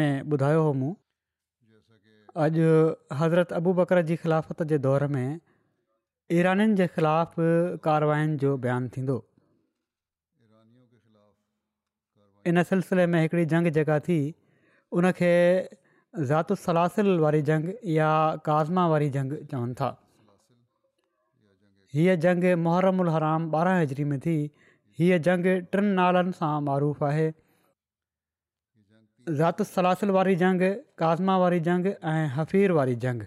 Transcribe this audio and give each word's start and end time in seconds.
में 0.00 0.30
ॿुधायो 0.34 0.60
हुओ 0.66 0.72
मूं 0.82 0.92
अॼु 2.44 2.66
हज़रत 3.22 3.52
अबू 3.60 3.70
बकर 3.82 4.02
जी 4.10 4.16
ख़िलाफ़त 4.24 4.62
जे 4.72 4.78
दौर 4.88 5.06
में 5.16 5.28
ईरानि 6.40 6.66
जे 6.80 6.86
ख़िलाफ़ु 6.96 7.44
कारवायुनि 7.88 8.36
जो 8.42 8.50
बयानु 8.66 8.92
थींदो 8.96 9.16
इन 12.50 12.62
सिलसिले 12.68 13.04
में 13.12 13.18
हिकिड़ी 13.22 13.44
जंग 13.52 13.70
जेका 13.78 13.98
थी 14.06 14.18
उनखे 15.00 15.32
ज़ात 16.28 16.54
वारी 17.24 17.42
जंग 17.50 17.68
या 17.96 18.10
काज़मा 18.48 18.84
वारी 18.92 19.08
जंग 19.16 19.34
चवनि 19.50 19.74
था 19.80 19.90
हीअ 21.96 22.14
जंग 22.24 22.44
मुहरम 22.64 23.00
उल 23.04 23.08
हराम 23.16 23.46
ॿारहां 23.60 23.82
हजरी 23.82 24.04
में 24.12 24.18
थी 24.24 24.34
हीअ 24.98 25.16
जंग 25.28 25.46
टिनि 25.74 25.92
नालनि 26.00 26.34
सां 26.40 26.50
मरूफ़ 26.66 27.00
आहे 27.06 27.26
ذات 29.28 29.60
السلاسل 29.60 30.10
والی 30.10 30.34
جنگ 30.34 30.60
کازما 30.98 31.34
والی 31.38 31.58
جنگ 31.60 31.86
حفیر 32.36 32.70
والی 32.70 32.94
جنگ 33.04 33.22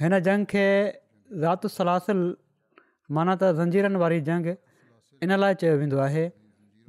ان 0.00 0.18
جنگ 0.24 0.44
کے 0.52 0.68
ذات 1.40 1.64
السلاسل 1.64 2.20
مانا 3.14 3.34
تو 3.40 3.52
زنجیرن 3.56 3.96
والی 4.02 4.20
جنگ 4.28 4.46
ان 5.20 5.38
لائے 5.40 5.54
چند 5.60 5.92
ہے 6.12 6.28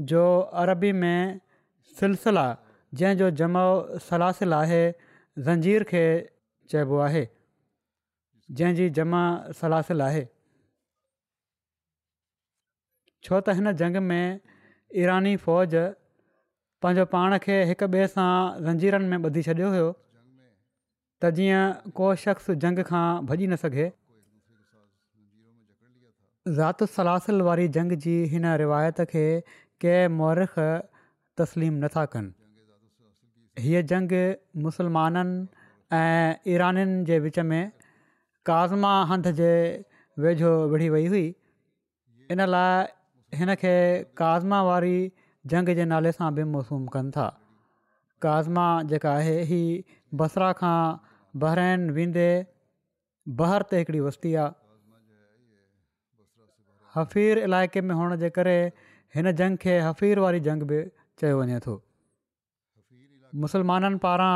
جو 0.10 0.24
عربی 0.64 0.92
میں 1.02 1.34
سلسلہ 2.00 2.54
جن 3.00 3.18
جو 3.18 3.30
جمع 3.40 3.64
سلاسل 4.10 4.54
ہے 4.68 4.92
زنجیر 5.46 5.84
کے 5.90 6.06
چبو 6.72 7.06
ہے 7.08 7.26
جن 8.58 8.74
جی 8.76 8.90
جمع 8.98 9.24
سلاسل 9.60 10.02
ہے 10.02 10.26
چھو 13.24 13.40
تو 13.42 13.52
ان 13.52 13.76
جنگ 13.76 14.02
میں 14.08 14.38
ईरानी 15.02 15.36
फ़ौज 15.44 15.74
पंहिंजो 16.82 17.06
पाण 17.16 17.38
खे 17.46 17.56
हिक 17.70 17.84
ॿिए 17.84 18.08
सां 18.14 18.28
ज़ंजीरनि 18.60 19.08
में 19.12 19.18
ॿधी 19.30 19.42
छॾियो 19.50 19.70
हुओ 19.76 19.88
त 19.90 21.32
जीअं 21.40 21.90
को 22.00 22.10
शख़्स 22.26 22.56
जंग 22.66 22.84
खां 22.92 23.04
भॼी 23.32 23.46
न 23.48 23.58
सघे 23.64 23.86
ज़ात 26.58 27.40
वारी 27.50 27.68
जंग 27.80 27.96
जी 28.06 28.16
हिन 28.36 28.46
रिवायत 28.64 29.02
खे 29.14 29.24
कंहिं 29.86 30.16
मौरख 30.22 30.58
तस्लीम 31.42 31.84
नथा 31.86 32.06
कनि 32.16 33.64
हीअ 33.66 33.82
जंग 33.94 34.14
मुसलमाननि 34.66 35.70
ऐं 36.02 36.52
ईरनि 36.54 36.86
जे 37.10 37.20
विच 37.28 37.40
में 37.54 37.62
काज़मा 38.52 38.94
हंध 39.14 39.32
जे 39.42 39.52
वेझो 40.28 40.54
विढ़ी 40.76 40.90
वई 40.98 41.08
हुई 41.16 41.26
इन 42.36 42.46
लाइ 42.56 42.92
हिन 43.38 43.54
खे 43.62 43.76
काज़मा 44.22 44.62
वारी 44.70 44.98
जंग 45.54 45.70
जे 45.80 45.84
नाले 45.92 46.12
सां 46.18 46.30
बि 46.40 46.44
मासूम 46.56 46.86
कनि 46.96 47.14
था 47.18 47.28
काज़मा 48.26 48.66
जेका 48.92 49.14
आहे 49.22 49.38
हीअ 49.52 49.70
बसरा 50.22 50.50
खां 50.62 50.76
बहिराइन 51.44 51.88
वेंदे 52.00 52.28
बहर 53.42 53.66
ते 53.72 53.80
हिकिड़ी 53.84 54.04
वस्ती 54.08 54.34
आहे 54.44 54.62
हफ़ीर 56.98 57.44
इलाइक़े 57.50 57.82
में 57.90 57.96
हुअण 58.02 58.16
जे 58.24 58.30
करे 58.40 58.58
हिन 59.16 59.32
झंग 59.32 59.58
खे 59.66 59.80
हफ़ीर 59.88 60.20
वारी 60.26 60.40
जंग 60.50 60.70
बि 60.72 60.82
चयो 61.22 61.40
वञे 61.42 61.60
थो 61.68 61.78
मुसलमाननि 63.46 64.02
पारां 64.08 64.34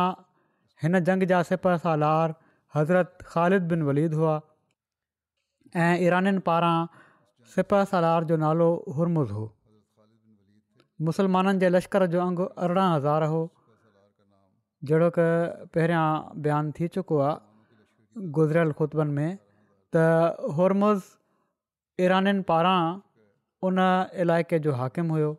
हिन 0.86 1.00
झंग 1.02 1.28
जा 1.34 1.42
सिपर 1.52 1.78
सां 1.88 1.98
हज़रत 2.76 3.18
ख़ालिद 3.28 3.68
बिन 3.74 3.84
वलीद 3.92 4.14
हुआ 4.22 4.34
ऐं 5.86 6.40
पारां 6.52 6.78
सिपा 7.56 7.78
सलार 7.90 8.24
जो 8.30 8.36
नालो 8.44 8.66
हुरमुज़ 8.96 9.32
हो 9.36 9.44
मुसलमाननि 11.10 11.60
जे 11.62 11.70
लश्कर 11.76 12.06
जो 12.16 12.22
अंगु 12.24 12.46
अरिड़हं 12.66 12.96
हज़ार 12.96 13.24
हो 13.34 13.42
जहिड़ो 14.90 15.10
की 15.18 15.28
पहिरियां 15.76 16.08
बयानु 16.48 16.74
थी 16.80 16.88
चुको 16.98 17.20
आहे 17.28 18.28
गुज़िरियल 18.38 18.72
खुतबनि 18.82 19.16
में 19.20 19.38
त 19.98 20.04
हुरमुज़ 20.60 21.10
ईराननि 22.08 22.44
पारां 22.52 22.80
उन 23.70 23.80
इलाइक़े 24.26 24.60
जो 24.68 24.76
हाकिम 24.82 25.16
हुयो 25.18 25.32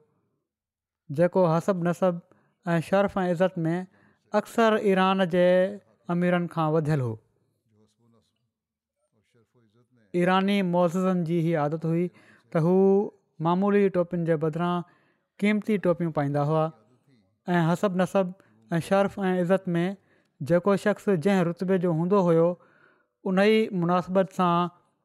जेको 1.20 1.44
हसब 1.56 1.86
नसब 1.90 2.22
ऐं 2.72 2.80
शर्फ़ 2.90 3.18
ऐं 3.24 3.28
इज़त 3.36 3.60
में 3.66 3.76
अक्सर 4.42 4.80
ईरान 4.94 5.24
जे 5.36 5.46
अमीरनि 6.16 6.54
खां 6.56 6.70
वधियलु 6.78 7.04
हो 7.12 7.16
ईरानी 10.20 10.60
मौज़िज़नि 10.74 11.24
जी 11.30 11.38
ई 11.38 11.52
आदत 11.64 11.84
हुई 11.90 12.04
त 12.52 12.62
हू 12.66 12.74
मामूली 13.46 13.82
टोपियुनि 13.96 14.26
जे 14.30 14.36
बदिरां 14.44 14.74
क़ीमती 15.42 15.76
टोपियूं 15.86 16.12
पाईंदा 16.18 16.42
हुआ 16.50 16.62
ऐं 17.54 17.60
हसब 17.70 17.98
नसबु 18.00 18.76
ऐं 18.76 18.80
शर्फ़ 18.88 19.18
ऐं 19.28 19.34
इज़त 19.42 19.68
में 19.76 19.96
जेको 20.50 20.76
शख़्स 20.84 21.08
जंहिं 21.26 21.44
रुतबे 21.50 21.78
जो 21.84 21.92
हूंदो 22.00 22.22
हुयो 22.30 22.46
उन 23.30 23.38
ई 23.44 23.80
मुनासिबत 23.84 24.34
सां 24.40 24.52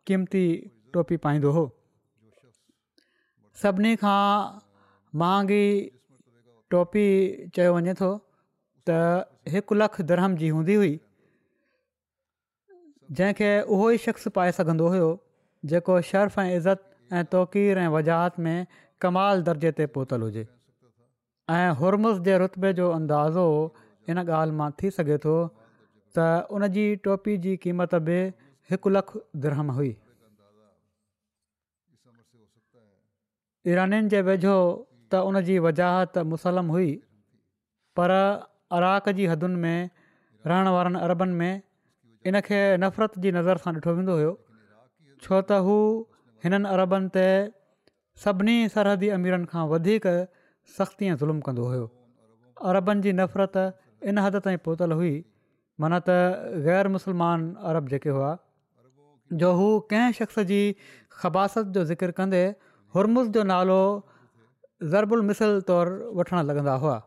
क़ीमती 0.10 0.44
टोपी 0.98 1.18
पाईंदो 1.28 1.52
हुओ 1.60 1.68
सभिनी 3.64 3.96
खां 4.04 4.20
महांगी 5.24 5.66
टोपी 6.76 7.06
चयो 7.56 7.74
वञे 7.80 7.94
थो 8.04 8.12
त 8.90 9.56
हिकु 9.58 9.82
लखु 9.84 10.08
धर्हम 10.14 10.36
जी 10.44 10.52
हूंदी 10.58 10.78
हुई 10.84 10.94
जंहिंखे 13.18 13.50
उहो 13.76 13.86
ई 13.94 14.00
शख़्स 14.04 14.32
पाए 14.38 14.52
सघंदो 14.58 14.86
हुयो 14.94 15.08
जेको 15.72 15.96
शर्फ़ 16.12 16.40
ऐं 16.40 16.60
इज़त 16.62 16.84
ऐं 17.20 17.24
तौक़ीर 17.34 17.82
ऐं 17.82 17.92
वज़ाहत 17.96 18.46
में 18.46 18.80
कमाल 19.06 19.42
दर्जे 19.50 19.72
ते 19.80 19.86
पहुतलु 19.98 20.30
हुजे 20.30 20.46
ऐं 21.58 21.76
हुर्मुस 21.82 22.22
जे 22.28 22.38
रुतबे 22.44 22.72
जो 22.80 22.88
अंदाज़ो 22.98 24.14
इन 24.14 24.22
ॻाल्हि 24.26 24.56
मां 24.62 24.70
थी 24.82 24.92
सघे 24.98 25.18
थो 25.26 25.36
त 26.20 26.26
उन 26.60 26.66
जी 26.78 26.86
टोपी 27.08 27.36
जी 27.46 27.54
क़ीमत 27.66 27.94
बि 28.08 28.18
हिकु 28.72 28.94
लखु 28.96 29.22
दरहम 29.46 29.70
हुई 29.80 29.92
ईरनि 33.74 34.02
जे 34.16 34.22
वेझो 34.32 34.56
त 34.64 35.22
उन 35.34 35.42
जी 35.52 35.60
वज़ाहत 35.68 36.26
मुसलम 36.34 36.74
हुई 36.78 36.90
पर 38.00 38.16
अराक 38.80 39.12
जी 39.22 39.30
हदुनि 39.34 39.62
में 39.68 39.94
रहण 40.54 40.72
वारनि 40.78 41.04
अरबनि 41.10 41.38
में 41.44 41.60
इन 42.30 42.40
खे 42.48 42.60
नफ़रत 42.84 43.18
जी 43.24 43.30
नज़र 43.38 43.58
सां 43.64 43.74
ॾिठो 43.78 43.92
वेंदो 44.00 44.14
हुयो 44.20 44.32
छो 45.24 45.40
त 45.50 45.60
हू 45.68 45.76
हिननि 46.46 46.70
अरबनि 46.76 47.10
ते 47.16 47.26
सभिनी 48.26 48.56
सरहदी 48.76 49.10
अमीरनि 49.18 49.48
खां 49.54 49.64
वधीक 49.72 50.06
सख़्ती 50.78 51.06
ऐं 51.12 51.18
ज़ुल्म 51.22 51.40
कंदो 51.48 51.64
हुयो 51.72 51.86
अरबनि 52.72 53.04
जी 53.06 53.12
नफ़रत 53.20 53.64
इन 54.12 54.24
हद 54.28 54.40
ताईं 54.46 54.62
पहुतल 54.68 54.96
हुई 55.00 55.14
माना 55.84 56.00
त 56.08 56.64
ग़ैर 56.68 56.94
मुस्लमान 56.96 57.48
अरब 57.72 57.92
जेके 57.96 58.16
हुआ 58.18 58.32
जो 59.44 59.52
हू 59.60 59.68
कंहिं 59.92 60.16
शख़्स 60.22 60.48
जी 60.54 60.62
ख़बासत 61.20 61.76
जो 61.80 61.86
ज़िक्र 61.92 62.18
कंदे 62.22 62.44
हुरमुस 62.98 63.34
जो 63.38 63.44
नालो 63.52 63.82
ज़रबुल 64.94 65.28
मिसल 65.32 65.60
तौरु 65.72 66.00
वठणु 66.22 66.42
लॻंदा 66.52 66.80
हुआ 66.86 66.98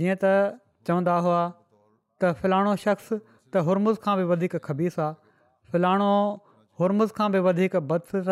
जीअं 0.00 0.18
त 0.24 0.32
चवंदा 0.86 1.14
हुआ 1.28 1.40
त 2.22 2.30
फलाणो 2.42 2.74
शख़्स 2.82 3.08
त 3.54 3.62
हुर्मुस 3.68 3.98
खां 4.04 4.14
बि 4.20 4.24
वधीक 4.32 4.54
खबीस 4.66 4.98
आहे 5.06 5.72
फलाणो 5.72 6.10
हुर्मुस 6.82 7.12
खां 7.18 7.28
बि 7.34 7.40
वधीक 7.46 7.76
बदस 7.92 8.30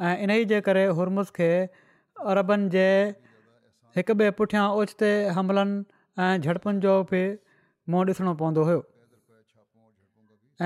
ऐं 0.09 0.15
इन 0.25 0.35
ई 0.39 0.45
जे 0.51 0.59
करे 0.69 0.85
हुर्मुस 0.99 1.31
खे 1.39 1.49
अरबनि 2.33 2.69
जे 2.75 2.85
हिक 3.97 4.11
ॿिए 4.19 4.29
पुठियां 4.39 4.65
ओचिते 4.83 5.09
हमलनि 5.39 5.83
ऐं 6.25 6.31
झड़पुनि 6.41 6.85
जो 6.85 6.95
बि 7.11 7.21
मुंहुं 7.89 8.13
ॾिसणो 8.13 8.33
पवंदो 8.41 8.63
हुयो 8.69 8.81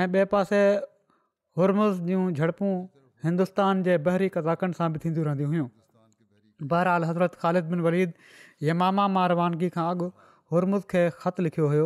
ऐं 0.02 0.08
ॿिए 0.08 0.26
पासे 0.36 0.62
हुर्मुस 1.62 2.00
जूं 2.12 2.24
झड़पूं 2.34 2.74
हिंदुस्तान 3.26 3.84
जे 3.90 3.98
बहरी 4.08 4.30
कज़ाकनि 4.38 4.80
सां 4.80 4.90
बि 4.94 5.00
थींदियूं 5.06 5.26
रहंदियूं 5.28 5.68
बहरहाल 6.64 7.04
हज़रत 7.06 7.36
ख़ालिद 7.42 7.66
बिन 7.72 7.82
वलीद 7.88 8.14
यमामा 8.68 9.08
मारवानगी 9.16 9.70
खां 9.76 9.88
अॻु 9.94 10.08
हुरमुद 10.54 10.84
खे 10.94 11.04
ख़तु 11.24 11.44
लिखियो 11.48 11.68
हुयो 11.74 11.86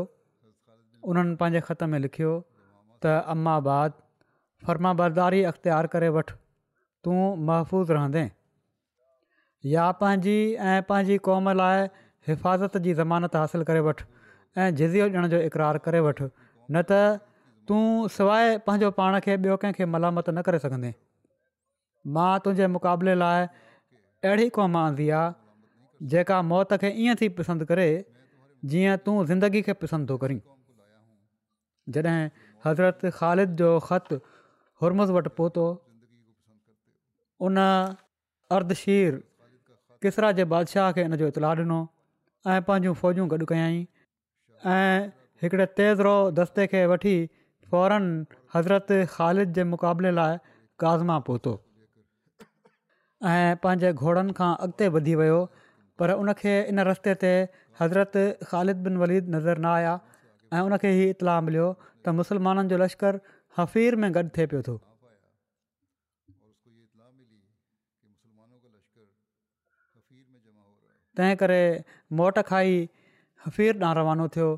उन्हनि 1.13 1.35
पंहिंजे 1.41 1.61
ख़त 1.69 1.83
में 1.93 1.97
लिखियो 2.05 2.31
त 3.03 3.15
अम्माबाद 3.33 3.67
बाद 3.95 4.67
फर्माबरदारी 4.67 5.41
अख़्तियार 5.51 5.87
करे 5.95 6.09
वठि 6.17 6.35
तूं 7.03 7.17
महफ़ूज़ 7.49 7.91
रहंदे 7.97 8.23
या 9.73 9.87
पंहिंजी 10.03 10.37
ऐं 10.43 10.85
पंहिंजी 10.91 11.17
क़ौम 11.27 11.49
लाइ 11.61 11.83
हिफ़ाज़त 12.27 12.77
जी 12.85 12.93
ज़मानत 13.01 13.35
हासिलु 13.39 13.65
करे 13.71 13.81
वठि 13.89 14.05
ऐं 14.29 14.69
जिज़ियो 14.79 15.09
ॾियण 15.09 15.27
जो 15.35 15.41
इक़रार 15.49 15.77
करे 15.89 15.99
वठि 16.07 16.29
न 16.31 16.85
त 16.93 17.01
तूं 17.69 17.81
सवाइ 18.19 18.57
पंहिंजो 18.69 18.91
पाण 19.01 19.19
खे 19.27 19.35
ॿियो 19.37 19.57
कंहिंखे 19.65 19.85
मलामत 19.97 20.29
न 20.29 20.45
करे 20.49 20.59
सघंदे 20.67 20.93
मां 22.15 22.29
तुंहिंजे 22.45 22.67
मुक़ाबले 22.77 23.13
लाइ 23.23 23.43
अहिड़ी 24.23 24.49
क़ौमाज़ी 24.55 25.09
आहे 25.17 25.33
जेका 26.13 26.41
मौत 26.49 26.73
खे 26.81 26.89
ईअं 27.03 27.15
थी 27.19 27.27
पसंदि 27.37 27.65
करे 27.69 27.85
जीअं 28.73 28.97
तूं 29.05 29.15
ज़िंदगी 29.29 29.61
खे 29.67 29.73
पसंदि 29.83 30.09
थो 30.11 30.17
करीं 30.23 30.39
जॾहिं 31.95 32.19
हज़रत 32.65 33.05
ख़ालिद 33.17 33.55
जो 33.61 33.69
ख़तु 33.85 34.17
हुरमुज़ 34.81 35.11
वटि 35.17 35.29
पहुतो 35.39 35.63
उन 37.47 37.57
अर्ध 38.59 38.75
किसरा 40.05 40.31
जे 40.41 40.45
बादशाह 40.53 40.91
खे 40.99 41.03
इन 41.09 41.15
जो 41.23 41.27
इतलाउ 41.33 41.55
ॾिनो 41.65 41.79
ऐं 42.51 42.59
पंहिंजूं 42.69 42.93
फ़ौजूं 43.01 43.27
गॾु 43.33 43.45
कयाई 43.53 43.77
ऐं 44.75 44.97
हिकिड़े 45.45 45.65
तेज़ 45.81 46.01
रो 46.07 46.13
दस्ते 46.41 46.65
खे 46.75 46.85
वठी 46.93 47.13
फौरन 47.73 48.07
हज़रत 48.57 48.95
ख़ालिद 49.17 49.53
जे 49.59 49.63
मुक़ाबले 49.73 50.11
लाइ 50.21 50.37
काज़मा 50.85 51.17
पहुतो 51.31 51.53
ऐं 53.29 53.55
पंहिंजे 53.63 53.89
घोड़नि 54.01 54.33
खां 54.37 54.49
अॻिते 54.65 54.87
वधी 54.97 55.13
वियो 55.15 55.39
पर 56.01 56.11
उनखे 56.21 56.53
इन 56.73 56.79
रस्ते 56.89 57.13
ते 57.23 57.29
हज़रत 57.79 58.23
ख़ालिद 58.49 58.77
बिन 58.85 58.97
वलीद 59.01 59.29
नज़र 59.35 59.57
न 59.61 59.65
आया 59.73 59.93
ऐं 60.57 60.61
उनखे 60.69 60.89
हीउ 60.97 61.09
इत्ला 61.15 61.35
मिलियो 61.47 61.67
त 62.01 62.13
मुसलमाननि 62.21 62.69
जो 62.71 62.77
लश्कर 62.83 63.19
हफ़ीर 63.57 63.95
में 64.01 64.09
गॾु 64.15 64.23
थिए 64.37 64.45
पियो 64.53 64.61
थो 64.69 64.75
तंहिं 71.19 71.35
करे 71.43 71.61
मोट 72.17 72.39
खाई 72.49 72.73
हफ़ीर 73.45 73.73
ॾांहुं 73.83 73.95
रवानो 74.01 74.25
थियो 74.37 74.49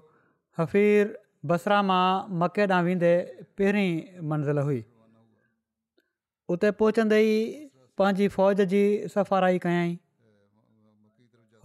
हफ़ीर 0.62 1.14
बसरा 1.52 1.82
मां 1.92 2.06
मके 2.40 2.64
ॾांहुं 2.72 2.86
वेंदे 2.88 3.12
पहिरीं 3.60 3.92
मंज़िल 4.32 4.58
हुई 4.72 4.82
उते 6.56 6.72
पहुचंदे 6.84 7.20
ई 7.28 7.70
पंहिंजी 8.02 8.28
फ़ौज 8.36 8.62
जी 8.76 8.80
सफ़ाराई 9.16 9.60
कयाई 9.66 9.92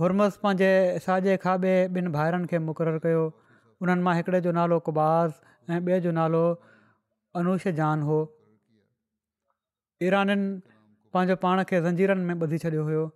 हुरमस 0.03 0.37
पंहिंजे 0.47 0.73
साॼे 1.05 1.37
खाॿे 1.45 1.71
ॿिनि 1.93 2.11
भाइरनि 2.17 2.51
खे 2.51 2.59
मुक़ररु 2.65 3.01
कयो 3.05 3.23
उन्हनि 3.85 4.05
मां 4.09 4.13
हिकिड़े 4.19 4.41
जो 4.47 4.53
नालो 4.59 4.79
कबाज़ 4.89 5.39
ऐं 5.77 5.79
ॿिए 5.87 6.01
जो 6.09 6.13
नालो 6.19 6.43
अनुष 7.43 7.65
जान 7.79 8.03
हो 8.11 8.19
ईराननि 10.11 10.49
पंहिंजो 11.17 11.39
पाण 11.47 11.65
खे 11.73 11.81
ज़ंजीरनि 11.87 12.29
में 12.33 12.47
ॿधी 12.49 12.61
छॾियो 12.67 12.85
हुयो 12.91 13.09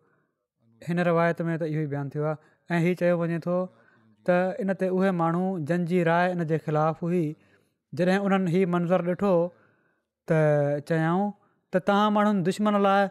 हिन 0.89 1.05
रिवायत 1.11 1.45
में 1.51 1.55
त 1.63 1.69
इहो 1.75 1.83
ई 1.85 1.93
बयानु 1.95 2.15
थियो 2.17 2.27
आहे 2.31 2.77
ऐं 2.77 2.81
हीअ 2.87 2.95
चयो 3.03 3.21
वञे 3.25 3.43
थो 3.49 3.59
त 4.31 4.41
इन 4.65 4.75
ते 4.85 4.89
उहे 4.97 5.13
माण्हू 5.19 5.49
राय 6.13 6.33
इन 6.39 6.45
जे 6.55 6.59
ख़िलाफ़ु 6.65 7.13
हुई 7.13 7.25
जॾहिं 8.01 8.19
उन्हनि 8.31 8.57
हीउ 8.59 8.73
मंज़रु 8.79 9.15
ॾिठो 9.15 9.33
त 10.33 10.91
त 11.75 11.79
तव्हां 11.89 12.09
माण्हुनि 12.15 12.43
दुश्मन 12.49 12.75
लाइ 12.87 13.05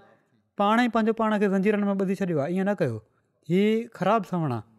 पाणे 0.61 0.83
पंहिंजो 0.93 1.13
पाण 1.19 1.33
खे 1.41 1.47
ज़ंजीरनि 1.53 1.85
में 1.87 1.93
ॿधी 2.05 2.15
छॾियो 2.19 2.39
आहे 2.39 2.53
ईअं 2.55 2.65
न 2.69 2.73
कयो 2.81 2.97
ही 3.51 3.61
ख़राबु 3.97 4.29
सवण 4.31 4.51
आहे 4.57 4.69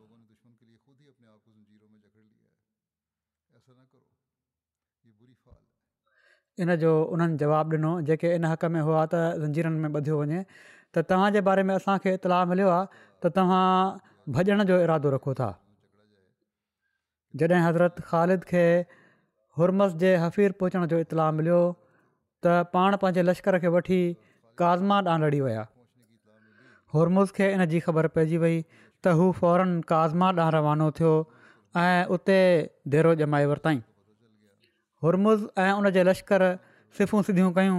इन 6.66 6.74
जो 6.84 6.92
उन्हनि 7.16 7.36
जवाबु 7.42 7.74
ॾिनो 7.76 7.92
जेके 8.10 8.30
इन 8.38 8.44
हक़ 8.52 8.66
में 8.76 8.80
हुआ 8.88 9.02
त 9.14 9.24
ज़ंजीरनि 9.42 9.78
में 9.86 10.00
ॿधियो 10.00 10.20
वञे 10.22 10.40
त 10.94 11.06
तव्हांजे 11.10 11.40
बारे 11.50 11.62
में 11.66 11.74
असांखे 11.74 12.14
इत्तला 12.20 12.38
मिलियो 12.54 12.68
आहे 12.78 12.86
त 13.24 13.32
तव्हां 13.36 13.66
भॼण 14.38 14.62
जो 14.70 14.78
इरादो 14.86 15.14
रखो 15.16 15.34
था 15.42 15.50
जॾहिं 17.42 17.62
हज़रत 17.68 18.00
ख़ालिद 18.10 18.42
खे 18.50 18.64
हुरमस 19.58 19.92
जे 20.04 20.14
हफ़ीर 20.26 20.52
पहुचण 20.62 20.86
जो 20.94 20.98
इत्तला 21.06 21.30
मिलियो 21.38 21.60
त 22.46 22.52
पाण 22.76 22.94
पंहिंजे 23.04 23.22
लश्कर 23.28 23.58
खे 23.64 23.70
वठी 23.76 23.98
काज़मा 24.62 24.96
ॾांहुं 25.10 25.20
लड़ी 25.26 25.40
विया 25.46 25.62
हुरमुज़ 26.94 27.32
खे 27.38 27.50
इन 27.58 27.64
जी 27.74 27.78
ख़बर 27.86 28.06
पइजी 28.16 28.36
वई 28.44 28.56
त 28.56 29.14
हू 29.20 29.30
फौरन 29.40 29.70
काज़मा 29.92 30.30
ॾांहुं 30.38 30.54
रवानो 30.58 30.90
थियो 30.98 31.12
ऐं 31.82 32.10
उते 32.16 32.38
देरो 32.96 33.14
जमाइ 33.22 33.46
वरिताईं 33.52 33.80
हुर्मुस 35.06 35.46
ऐं 35.64 35.70
उनजे 35.82 36.02
लश्कर 36.10 36.42
सिफ़ूं 36.98 37.22
सिदियूं 37.28 37.52
कयूं 37.60 37.78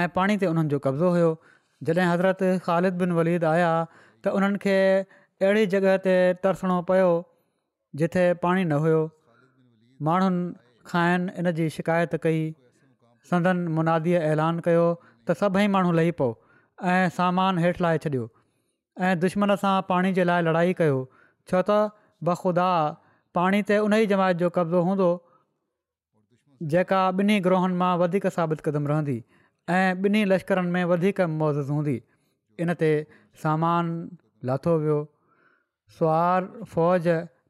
ऐं 0.00 0.08
पाणी 0.18 0.36
ते 0.44 0.50
उन्हनि 0.54 0.72
जो 0.76 0.82
कब्ज़ो 0.86 1.12
हुयो 1.18 1.30
जॾहिं 1.88 2.08
हज़रत 2.12 2.42
ख़ालिद 2.68 3.00
बिन 3.04 3.16
वलीद 3.20 3.46
आया 3.54 3.70
त 3.94 4.36
उन्हनि 4.40 4.60
खे 4.66 4.76
अहिड़ी 4.98 5.66
जॻह 5.74 5.96
ते 6.08 6.16
तरसणो 6.46 6.76
पियो 6.90 7.08
जिते 8.02 8.24
पाणी 8.46 8.64
न 8.64 8.80
हुयो 8.86 9.00
माण्हुनि 10.08 10.48
खाइनि 10.92 11.32
इनजी 11.42 11.68
शिकायत 11.78 12.18
कई 12.26 12.44
संदन 13.30 13.56
मुनादीअ 13.78 14.20
ऐलान 14.32 14.58
कयो 14.66 14.84
त 15.28 15.36
सभई 15.40 15.66
माण्हू 15.76 15.92
लही 15.98 16.10
पओ 16.20 16.28
ऐं 16.90 17.08
सामान 17.16 17.58
हेठि 17.64 17.82
लाहे 17.84 17.98
छॾियो 18.04 18.28
ऐं 19.08 19.12
दुश्मन 19.24 19.54
सां 19.64 19.72
पाणी 19.90 20.12
जे 20.18 20.24
लाइ 20.30 20.46
लड़ाई 20.48 20.72
कयो 20.82 21.00
छो 21.50 21.62
त 21.70 21.76
बख़ुदा 22.28 22.68
पाणी 23.38 23.60
त 23.70 23.80
उन 23.88 23.94
ई 24.02 24.08
जमात 24.14 24.40
जो 24.44 24.50
कब्ज़ो 24.58 24.82
हूंदो 24.88 25.10
जेका 26.74 27.00
ॿिन्ही 27.22 27.38
ग्रोहनि 27.48 27.76
मां 27.82 27.90
वधीक 28.04 28.26
साबित 28.38 28.64
क़दम 28.68 28.88
रहंदी 28.92 29.16
ऐं 29.78 30.02
ॿिन्ही 30.08 30.24
लश्करनि 30.34 30.70
में 30.76 30.82
वधीक 30.92 31.20
मौज़ 31.42 31.60
हूंदी 31.74 31.94
इन 32.64 32.74
ते 32.84 32.90
सामान 33.44 33.92
लाथो 34.50 34.74
वियो 34.84 34.98
सुवार 35.98 36.48
फ़ौज 36.74 37.08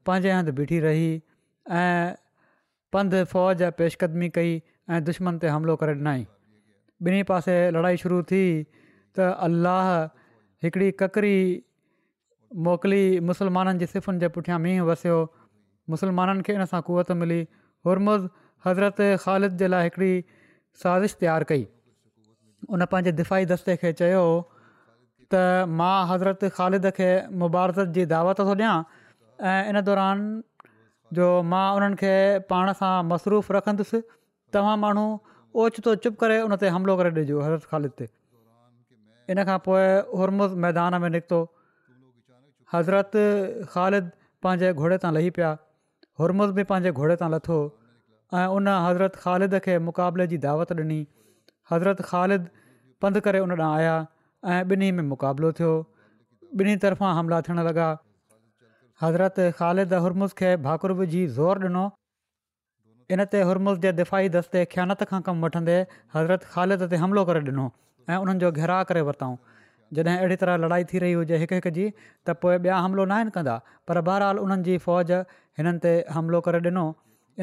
पंहिंजे 0.09 0.31
हंधि 0.37 0.51
बीठी 0.59 0.79
रही 0.85 1.09
ऐं 1.15 2.13
पंध 2.95 3.17
फ़ौज 3.33 3.67
पेशकदमी 3.81 4.29
कई 4.37 4.55
ऐं 4.89 5.03
दुश्मन 5.09 5.37
ते 5.41 5.47
हमिलो 5.53 5.75
करे 5.81 5.93
ॾिनाई 5.97 6.23
ॿिन्ही 7.07 7.23
पासे 7.31 7.55
लड़ाई 7.77 7.97
शुरू 8.03 8.21
थी 8.31 8.43
त 9.19 9.27
अल्लाह 9.47 9.87
हिकिड़ी 10.65 10.89
ककड़ी 11.01 11.35
मोकिली 12.67 13.03
मुसलमाननि 13.29 13.79
जे 13.83 13.87
सिफ़नि 13.93 14.19
जे 14.23 14.27
पुठियां 14.37 14.59
मींहुं 14.65 14.87
वसियो 14.91 15.17
मुसलमाननि 15.93 16.45
खे 16.47 16.53
इन 16.61 16.65
सां 16.73 16.81
क़वत 16.89 17.17
मिली 17.21 17.39
हुरमुज़ 17.89 18.25
हज़रत 18.65 19.01
ख़ालिद 19.25 19.61
जे 19.63 19.67
लाइ 19.73 19.87
हिकिड़ी 19.89 20.13
साज़िश 20.83 21.15
तयारु 21.23 21.49
कई 21.51 21.63
उन 22.75 22.85
पंहिंजे 22.93 23.11
दिफ़ाई 23.21 23.45
दस्ते 23.53 23.77
खे 23.83 23.91
चयो 24.01 24.23
त 25.33 25.45
मां 25.81 25.95
हज़रत 26.13 26.47
ख़ालिद 26.57 26.91
खे 27.01 27.09
मुबारस 27.45 27.87
जी 27.99 28.05
दावत 28.15 28.41
थो 28.49 28.55
ॾियां 28.57 28.73
ऐं 29.51 29.61
इन 29.73 29.81
दौरान 29.91 30.25
जो 31.19 31.29
मां 31.53 31.65
उन्हनि 31.79 32.01
खे 32.03 32.13
पाण 32.53 32.73
सां 32.81 32.93
मसरूफ़ु 33.13 33.57
रखंदुसि 33.57 34.01
तव्हां 34.53 34.77
माण्हू 34.83 35.05
ओचितो 35.63 35.93
تو 36.03 36.09
करे 36.21 36.37
उन 36.47 36.55
ते 36.63 36.69
हमिलो 36.75 36.93
करे 36.99 37.11
ॾिजो 37.19 37.39
हज़रत 37.45 37.63
ख़ालिद 37.71 37.91
ते 38.01 38.07
इन 39.35 39.43
खां 39.49 39.57
पोइ 39.67 39.87
हुरमुस 40.21 40.53
मैदान 40.65 40.99
में 41.03 41.09
निकितो 41.15 41.39
हज़रत 42.73 43.17
ख़ालिद 43.75 44.09
पंहिंजे 44.45 44.71
घोड़े 44.83 44.97
तां 45.05 45.13
लही 45.17 45.31
पिया 45.39 45.51
हुरमस 46.23 46.55
बि 46.59 46.65
पंहिंजे 46.71 46.91
घोड़े 47.01 47.17
तां 47.23 47.29
लथो 47.35 47.57
ऐं 48.35 48.57
उन 48.57 48.71
हज़रत 48.87 49.21
ख़ालिद 49.25 49.59
खे 49.67 49.77
मुक़ाबले 49.89 50.27
जी 50.33 50.41
दावत 50.47 50.75
ॾिनी 50.79 50.99
हज़रत 51.73 52.03
ख़ालिद 52.11 52.49
पंधु 53.05 53.23
करे 53.27 53.43
उन 53.47 53.55
ॾांहुं 53.57 53.67
आया 53.81 53.95
ऐं 54.55 54.73
ॿिन्ही 54.75 54.91
में 54.99 55.09
मुक़ाबिलो 55.13 55.51
थियो 55.61 55.73
ॿिन्ही 55.79 56.77
तर्फ़ां 56.85 57.15
हमिला 57.19 57.41
थियणु 57.49 57.67
लॻा 57.69 57.89
हज़रत 59.03 59.41
ख़ालिद 59.61 59.99
हुरमुस 60.07 60.37
खे 60.43 60.53
भाकुरबु 60.69 61.11
जी 61.15 61.25
ज़ोर 61.39 61.65
ॾिनो 61.67 61.87
इन 63.13 63.23
ते 63.31 63.39
हुरमलस 63.47 63.79
जे 63.83 63.91
दिफ़ाही 63.95 64.29
दस्ते 64.33 64.59
ख्यानत 64.73 65.01
खां 65.07 65.17
कमु 65.23 65.45
वठंदे 65.45 65.73
हज़रत 66.15 66.43
ख़ालिद 66.51 66.83
ते 66.91 66.99
हमिलो 66.99 67.23
करे 67.29 67.39
ॾिनो 67.51 67.63
ऐं 68.11 68.17
उन्हनि 68.25 68.39
जो 68.43 68.51
घेराउ 68.59 68.85
करे 68.91 69.01
वरितऊं 69.09 69.33
जॾहिं 69.97 70.11
अहिड़ी 70.13 70.35
तरह 70.43 70.61
लड़ाई 70.63 70.85
थी 70.91 71.01
रही 71.03 71.15
हुजे 71.17 71.37
हिकु 71.41 71.55
हिकु 71.59 71.71
जी 71.77 71.87
त 72.29 72.35
पोइ 72.43 72.53
ॿिया 72.61 72.77
हमिलो 72.85 73.05
न 73.05 73.15
आहिनि 73.15 73.33
कंदा 73.37 73.55
पर 73.91 74.01
बहरहाल 74.09 74.39
उन्हनि 74.45 74.65
जी 74.67 74.77
फ़ौज 74.85 75.11
हिननि 75.63 75.81
ते 75.87 75.91
हमिलो 76.19 76.41
करे 76.47 76.61
ॾिनो 76.69 76.85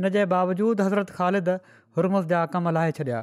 इन 0.01 0.11
जे 0.17 0.23
बावजूदु 0.35 0.87
हज़रत 0.87 1.13
ख़ालिद 1.19 1.53
हुरमल 2.01 2.29
जा 2.33 2.43
कम 2.57 2.73
लाहे 2.79 2.97
छॾिया 3.01 3.21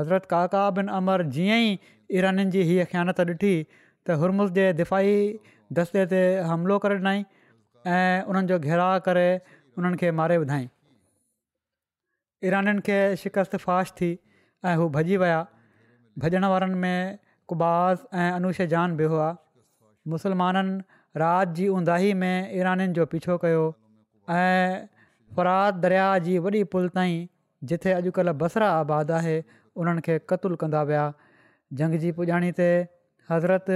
हज़रत 0.00 0.30
काका 0.32 0.64
बिन 0.80 0.90
अमर 1.00 1.26
जीअं 1.36 1.60
ई 1.66 1.92
ईरनि 2.22 2.48
जी 2.56 2.64
हीअ 2.72 2.88
ख्यानत 2.94 3.22
ॾिठी 3.26 3.52
त 3.74 4.18
हुरमुल 4.24 4.54
जे 4.62 4.66
दिफ़ाई 4.80 5.52
दस्ते 5.82 6.08
ते 6.16 6.24
हमिलो 6.54 6.80
करे 6.88 6.98
ॾिनई 7.06 7.22
ऐं 8.00 8.26
उन्हनि 8.32 8.54
जो 8.54 8.60
घेराह 8.72 8.96
करे 9.12 9.28
उन्हनि 9.52 10.04
खे 10.04 10.12
मारे 10.24 10.42
विधाईं 10.46 10.68
ईराननि 12.46 12.80
खे 12.86 12.98
शिकस्त 13.22 13.56
फाश 13.64 13.90
थी 14.00 14.10
ऐं 14.66 14.74
हू 14.78 14.88
भॼी 14.96 15.16
विया 15.22 15.38
भॼण 16.24 16.44
वारनि 16.52 16.74
में 16.84 16.98
कुबास 17.48 17.98
ऐं 18.14 18.30
अनुष 18.38 18.60
जान 18.74 18.96
बि 18.98 19.04
हुआ 19.12 19.28
मुसलमाननि 20.14 20.78
राति 21.22 21.52
जी 21.56 21.66
ऊंदाही 21.76 22.12
में 22.22 22.34
ईराननि 22.58 22.86
जो 22.98 23.06
पीछो 23.14 23.36
कयो 23.44 23.64
ऐं 24.34 24.86
फरात 25.36 25.74
दरिया 25.84 26.06
जी 26.26 26.38
वॾी 26.44 26.62
पुल 26.74 26.88
ताईं 26.98 27.26
जिथे 27.70 27.92
अॼुकल्ह 27.92 28.32
बसरा 28.44 28.70
आबाद 28.84 29.10
आहे 29.18 29.36
उन्हनि 29.82 30.00
खे 30.08 30.18
क़तूल 30.30 30.54
कंदा 30.62 30.82
विया 30.92 31.04
जंग 31.80 31.94
जी 32.04 32.12
पुॼाणी 32.20 32.52
ते 32.60 32.68
हज़रत 33.30 33.68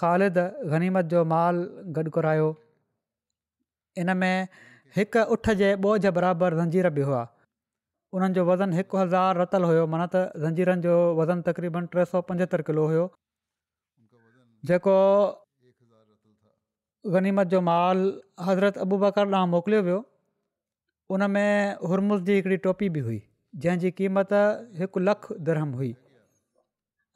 ख़ालिद 0.00 0.38
गनीमत 0.74 1.04
जो 1.14 1.24
माल 1.32 1.64
गॾु 1.96 2.10
करायो 2.18 2.48
इन 4.02 4.16
में 4.22 4.36
हिकु 4.96 5.24
उठ 5.36 5.50
जे 5.62 5.74
ॿोझ 5.88 6.04
बराबरि 6.18 6.56
ज़ंजीर 6.56 6.88
बि 6.98 7.02
हुआ 7.10 7.24
उन्हनि 8.14 8.34
जो 8.34 8.44
वज़न 8.46 8.72
हिकु 8.72 8.96
हज़ार 8.96 9.36
रतल 9.40 9.62
हुयो 9.68 9.86
माना 9.92 10.06
त 10.12 10.16
ज़ंजीरनि 10.42 10.82
जो 10.84 10.92
वज़न 11.16 11.40
तक़रीबन 11.48 11.86
टे 11.92 12.04
सौ 12.08 12.20
पंजहतरि 12.28 12.64
किलो 12.68 12.84
हुयो 12.90 13.04
जेको 14.68 14.96
गनीमत 17.16 17.46
जो 17.52 17.60
माल 17.68 17.98
हज़रत 18.46 18.74
अबू 18.84 18.96
बकर 19.04 19.24
ॾांहुं 19.38 19.48
मोकिलियो 19.54 19.82
वियो 19.88 19.98
उनमें 21.16 21.76
हुर्मुस 21.90 22.20
जी 22.28 22.34
हिकिड़ी 22.38 22.56
टोपी 22.66 22.88
बि 22.94 23.00
हुई 23.08 23.18
जंहिंजी 23.64 23.90
क़ीमत 24.00 24.30
हिकु 24.82 24.98
लख 25.08 25.20
दरहम 25.48 25.72
हुई 25.80 25.90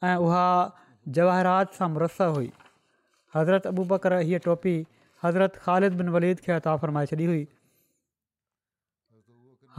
ऐं 0.09 0.15
उहा 0.25 0.45
जवाहरात 1.19 1.73
सां 1.79 1.87
मुरस 1.95 2.17
हुई 2.35 2.49
हज़रत 3.37 3.65
अबू 3.73 3.83
बकर 3.93 4.13
हीअ 4.29 4.39
टोपी 4.45 4.75
हज़रत 5.25 5.57
ख़ालिद 5.65 5.93
बिन 6.03 6.09
वलीद 6.17 6.39
खे 6.45 6.51
अता 6.57 6.75
फरमाए 6.85 7.05
छॾी 7.13 7.25
हुई 7.33 7.41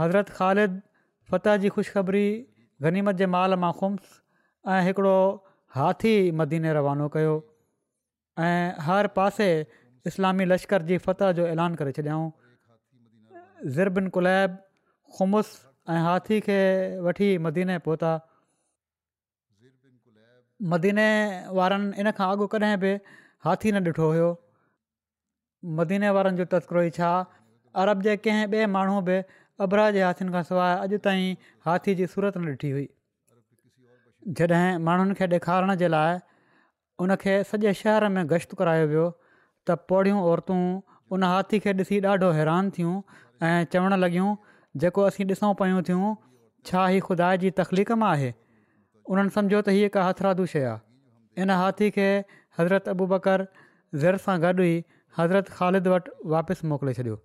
हज़रत 0.01 0.29
ख़ालिद 0.41 0.81
पत 1.35 1.49
जी 1.63 1.69
ख़ुशख़बरी 1.75 2.27
गनीमत 2.87 3.15
जे 3.21 3.27
माल 3.35 3.57
मां 3.65 3.71
ख़ुम्स 3.79 4.19
ऐं 4.75 4.83
हिकिड़ो 4.89 5.15
हाथी 5.77 6.13
मदीने 6.41 6.73
रवानो 6.79 7.07
कयो 7.15 7.33
ऐं 8.43 8.85
हर 8.89 9.07
पासे 9.19 9.49
इस्लामी 10.13 10.45
लश्कर 10.53 10.87
जी 10.93 10.99
फतह 11.07 11.33
जो 11.41 11.47
ऐलान 11.57 11.75
करे 11.83 11.93
छॾियाऊं 11.99 12.31
ज़िरबिन 13.77 14.09
कुलैब 14.19 14.57
ख़ुम्स 15.19 15.49
ऐं 15.95 15.99
हाथी 16.09 16.39
खे 16.49 16.59
वठी 17.09 17.31
मदीने 17.51 17.79
पहुता 17.91 18.15
मदीने 20.75 21.09
वारनि 21.61 22.03
इन 22.05 22.11
खां 22.21 22.29
अॻु 22.37 22.51
कॾहिं 22.57 22.75
बि 22.87 22.95
हाथी 23.49 23.73
न 23.79 23.85
ॾिठो 23.95 24.09
हुयो 24.13 24.31
मदीने 25.81 26.15
वारनि 26.19 26.39
जो 26.43 26.53
तस्क्रो 26.59 26.87
ई 26.89 26.95
छा 27.01 27.15
अरब 27.85 28.05
जे 28.09 28.17
कंहिं 28.27 28.53
ॿिए 28.57 28.71
माण्हू 28.79 29.01
बि 29.11 29.19
अबरा 29.63 29.91
जे 29.97 30.01
کا 30.07 30.29
खां 30.35 30.41
सवाइ 30.47 30.79
अॼु 30.85 30.97
ताईं 31.03 31.51
हाथी 31.67 31.93
जी 32.01 32.07
सूरत 32.13 32.37
न 32.37 32.53
ॾिठी 32.55 32.71
हुई 32.77 32.87
जॾहिं 34.39 34.79
माण्हुनि 34.87 35.15
खे 35.21 35.27
ॾेखारण 35.35 35.73
जे 35.83 35.91
लाइ 35.95 36.15
उनखे 37.05 37.35
सॼे 37.51 37.75
शहर 37.83 38.07
में 38.17 38.25
गश्त 38.33 38.55
करायो 38.63 38.89
वियो 38.93 39.05
त 39.69 39.77
पोड़ियूं 39.93 40.23
औरतूं 40.31 40.59
उन 41.17 41.27
हाथी 41.33 41.61
खे 41.67 41.75
ॾिसी 41.83 42.01
ॾाढो 42.13 42.31
हैरान 42.39 42.73
थियूं 42.79 42.95
ऐं 43.51 43.59
चवणु 43.77 43.99
लॻियूं 44.05 44.33
जेको 44.87 45.05
असीं 45.11 45.27
ॾिसूं 45.33 45.51
पयूं 45.63 45.85
थियूं 45.91 46.11
छा 46.71 46.87
हीअ 46.95 47.05
ख़ुदा 47.11 47.29
जी 47.45 47.53
तख़लीक़ 47.63 47.93
मां 48.03 48.09
आहे 48.17 48.31
उन्हनि 49.15 49.35
सम्झो 49.39 49.61
त 49.63 49.77
हीअ 49.77 49.85
हिकु 49.87 50.07
हथरादू 50.09 50.49
शइ 50.57 50.67
इन 51.47 51.55
हाथी 51.63 51.93
खे 51.99 52.09
हज़रत 52.59 52.91
अबू 52.97 53.09
बकर 53.17 53.47
ज़र 54.07 54.19
सां 54.27 54.37
गॾु 54.47 54.57
हुई 54.67 54.75
हज़रत 55.23 55.55
ख़ालिद 55.61 55.95
वटि 55.97 56.17
वापसि 56.37 56.73
मोकिले 56.75 56.97
छॾियो 57.01 57.21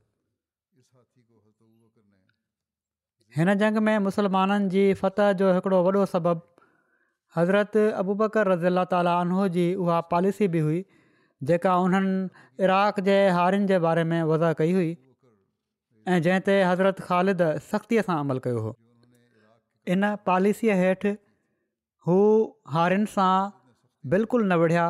हिन 3.37 3.53
जंग 3.57 3.77
में 3.87 3.97
मुस्लमाननि 4.05 4.69
जी 4.75 4.83
फतह 4.99 5.31
जो 5.41 5.51
हिकिड़ो 5.55 5.79
वॾो 5.87 6.05
सबबु 6.13 6.47
हज़रत 7.37 7.77
अबूबकर 8.03 8.47
रज़ी 8.51 8.65
अला 8.69 8.85
ताली 8.93 9.09
आनो 9.15 9.47
जी 9.57 9.65
उहा 9.83 9.99
पॉलिसी 10.13 10.47
बि 10.55 10.59
हुई 10.67 10.77
जेका 11.51 11.75
उन्हनि 11.87 12.15
इराक़ 12.67 13.01
जे 13.09 13.17
हारुनि 13.35 13.67
जे 13.71 13.79
बारे 13.83 14.03
में 14.13 14.21
वज़ाह 14.31 14.53
कई 14.61 14.71
हुई 14.77 14.89
ऐं 16.13 16.17
जंहिं 16.27 16.45
ते 16.47 16.55
हज़रत 16.69 17.01
ख़ालिद 17.09 17.43
सख़्तीअ 17.67 18.03
सां 18.07 18.17
अमल 18.25 18.41
कयो 18.47 18.63
हो 18.67 18.73
इन 19.95 20.09
पॉलिसीअ 20.31 20.79
हेठि 20.81 21.13
हू 22.07 22.17
हारियुनि 22.77 23.13
सां 23.17 23.31
बिल्कुलु 24.15 24.45
न 24.45 24.59
विढ़िया 24.63 24.87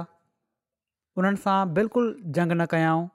उन्हनि 1.21 1.43
सां 1.47 1.57
बिल्कुलु 1.81 2.15
जंग 2.39 2.55
न 2.61 2.69
कयाऊं 2.75 3.07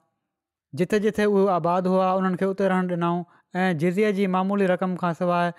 जिथे 0.79 0.99
जिथे 1.07 1.25
उहे 1.33 1.49
आबादु 1.57 1.95
हुआ 1.95 2.13
उन्हनि 2.21 2.43
खे 2.43 2.53
उते 2.55 2.69
रहणु 2.75 2.97
ॾिनऊं 2.99 3.34
ऐं 3.61 3.71
जिज़े 3.81 4.11
जी 4.15 4.25
मामूली 4.35 4.65
रक़म 4.71 4.95
खां 5.01 5.11
सवाइ 5.17 5.51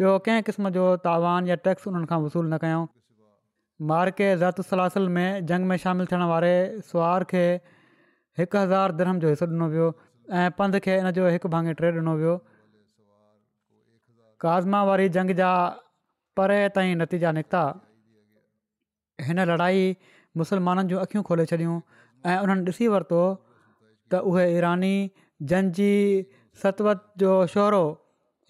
ॿियो 0.00 0.08
कंहिं 0.24 0.42
क़िस्म 0.48 0.68
जो 0.76 0.82
तावान 1.04 1.46
या 1.50 1.54
टैक्स 1.66 1.86
उन्हनि 1.90 2.06
खां 2.08 2.18
वसूलु 2.24 2.48
न 2.48 2.56
कयऊं 2.64 2.82
मार्के 3.92 4.26
ज़ातुसलासल 4.40 5.06
में 5.16 5.46
जंग 5.50 5.66
में 5.70 5.76
शामिलु 5.84 6.08
थियण 6.10 6.24
वारे 6.32 6.50
सुवार 6.90 7.24
खे 7.30 7.44
हिकु 8.40 8.58
हज़ार 8.64 8.92
धर्म 8.98 9.20
जो 9.24 9.28
हिसो 9.32 9.46
ॾिनो 9.52 9.68
वियो 9.74 9.86
ऐं 10.40 10.48
पंध 10.58 10.78
खे 10.86 10.96
इन 11.04 11.10
जो 11.18 11.28
हिकु 11.36 11.50
भाङे 11.54 11.74
टे 11.80 11.88
ॾिनो 12.00 12.14
वियो 12.22 12.34
काज़मा 14.44 14.80
वारी 14.90 15.08
जंग 15.16 15.32
जा 15.40 15.50
परे 16.40 16.58
ताईं 16.76 16.92
नतीजा 17.04 17.32
निकिता 17.38 17.62
हिन 19.28 19.40
लड़ाई 19.52 19.80
मुसलमाननि 20.42 20.86
जूं 20.92 21.00
अख़ियूं 21.06 21.22
खोले 21.30 21.48
छॾियूं 21.54 21.78
ऐं 22.32 22.38
उन्हनि 22.44 22.70
ॾिसी 22.76 22.92
वरितो 22.96 23.22
त 24.12 24.24
उहे 24.32 24.44
ईरानी 24.58 24.94
जनजी 25.52 25.90
सतवत 26.62 27.04
जो 27.22 27.32
शोहरो 27.56 27.82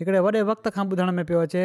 हिकिड़े 0.00 0.20
वॾे 0.26 0.42
वक़्त 0.50 0.70
खां 0.76 0.84
ॿुधण 0.92 1.10
में 1.18 1.24
पियो 1.30 1.40
अचे 1.48 1.64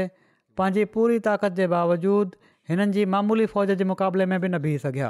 पंहिंजी 0.60 0.84
पूरी 0.98 1.20
ताक़त 1.28 1.60
जे 1.62 1.68
बावजूदि 1.76 2.50
हिननि 2.72 2.94
जी 2.98 3.06
मामूली 3.14 3.46
फ़ौज 3.54 3.76
जे 3.82 3.88
मुक़ाबले 3.94 4.26
में 4.34 4.38
बि 4.44 4.50
न 4.50 4.62
बीह 4.66 4.78
सघिया 4.84 5.10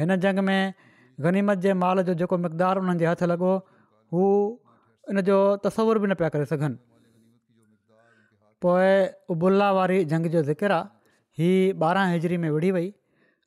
हिन 0.00 0.16
जंग 0.24 0.42
में 0.48 0.74
गनीमत 1.26 1.62
जे 1.66 1.74
माल 1.84 2.02
जो 2.10 2.14
जेको 2.22 2.38
मिकदारु 2.46 2.84
उन्हनि 2.86 3.02
जे 3.04 3.10
हथु 3.10 3.30
लॻो 3.32 3.52
हू 4.16 4.26
इन 5.14 5.20
जो 5.30 5.38
तस्वुरु 5.66 6.04
बि 6.06 6.10
न 6.12 6.18
पिया 6.22 6.32
करे 6.36 6.48
सघनि 6.54 6.82
पोइ 8.64 8.90
उबुल्ला 9.36 9.70
वारी 9.80 10.00
जंग 10.14 10.30
जो 10.36 10.42
ज़िक्र 10.50 10.82
हीअ 11.38 11.76
ॿारहं 11.84 12.12
हिजरी 12.16 12.36
में 12.44 12.50
विढ़ी 12.56 12.70
वई 12.78 12.88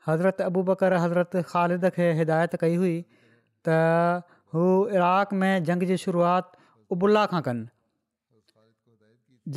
हज़रत 0.08 0.42
अबू 0.50 0.64
बकर 0.72 0.94
हज़रत 1.06 1.36
ख़ालिद 1.52 1.90
खे 1.98 2.10
हिदायत 2.22 2.56
कई 2.64 2.76
हुई 2.84 2.96
त 3.68 3.78
हू 4.56 4.66
इराक 4.98 5.34
में 5.44 5.52
जंग 5.70 5.84
जी 5.92 5.98
शुरुआत 6.04 6.55
उबुल्ला 6.94 7.24
खां 7.34 7.42
कनि 7.48 7.66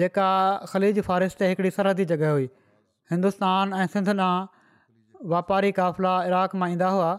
जेका 0.00 0.28
ख़लीजी 0.72 1.00
फॉरेस्ट 1.08 1.42
हिकिड़ी 1.50 1.70
सरहदी 1.76 2.04
जॻह 2.12 2.30
हुई 2.36 2.48
हिंदुस्तान 3.12 3.72
ऐं 3.82 3.86
सिंध 3.94 4.14
लाइ 4.20 5.28
वापारी 5.32 5.70
क़ाफ़िला 5.78 6.12
इराक 6.32 6.60
मां 6.62 6.70
ईंदा 6.72 6.88
हुआ 6.96 7.10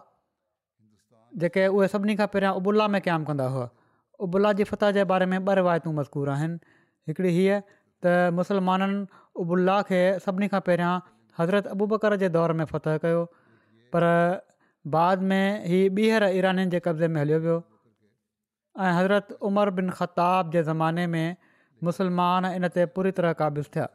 जेके 1.43 1.65
उहे 1.75 1.87
सभिनी 1.93 2.15
खां 2.21 2.27
पहिरियां 2.35 2.53
उबुल्ला 2.61 2.87
में 2.95 2.99
क़ाइमु 3.07 3.29
कंदा 3.31 3.47
हुआ 3.55 3.67
उबुल्ला 4.27 4.51
जी 4.61 4.67
फतह 4.73 4.91
जे 4.99 5.05
बारे 5.13 5.25
में 5.33 5.37
ॿ 5.37 5.55
रिवायतूं 5.61 5.93
मज़कूर 6.01 6.29
आहिनि 6.35 7.09
हिकिड़ी 7.11 7.33
हीअ 7.39 7.59
त 8.05 8.13
मुस्लमाननि 8.41 9.01
उबुल्ला 9.45 9.81
खे 9.89 10.01
सभिनी 10.27 10.51
खां 10.55 10.61
पहिरियां 10.69 10.93
हज़रत 11.41 11.71
अबूबकर 11.75 12.17
जे 12.25 12.29
दौर 12.37 12.53
में 12.61 12.65
फतह 12.75 12.97
कयो 13.05 13.25
पर 13.95 14.07
बाद 14.97 15.29
में 15.31 15.43
ही 15.73 15.81
ॿीहर 16.01 16.29
ईराननि 16.41 16.71
जे 16.75 16.83
कब्ज़े 16.89 17.07
में 17.15 17.21
हलियो 17.23 17.39
वियो 17.47 17.57
ऐं 18.77 18.91
हज़रत 18.93 19.31
उमर 19.49 19.69
बिन 19.77 19.89
ख़ताब 19.99 20.51
जे 20.51 20.63
ज़माने 20.63 21.05
में 21.13 21.35
मुसलमान 21.87 22.45
इन 22.59 22.67
ते 22.77 22.85
पूरी 22.97 23.11
तरह 23.19 23.33
क़ाबिज़ 23.41 23.69
थिया 23.75 23.87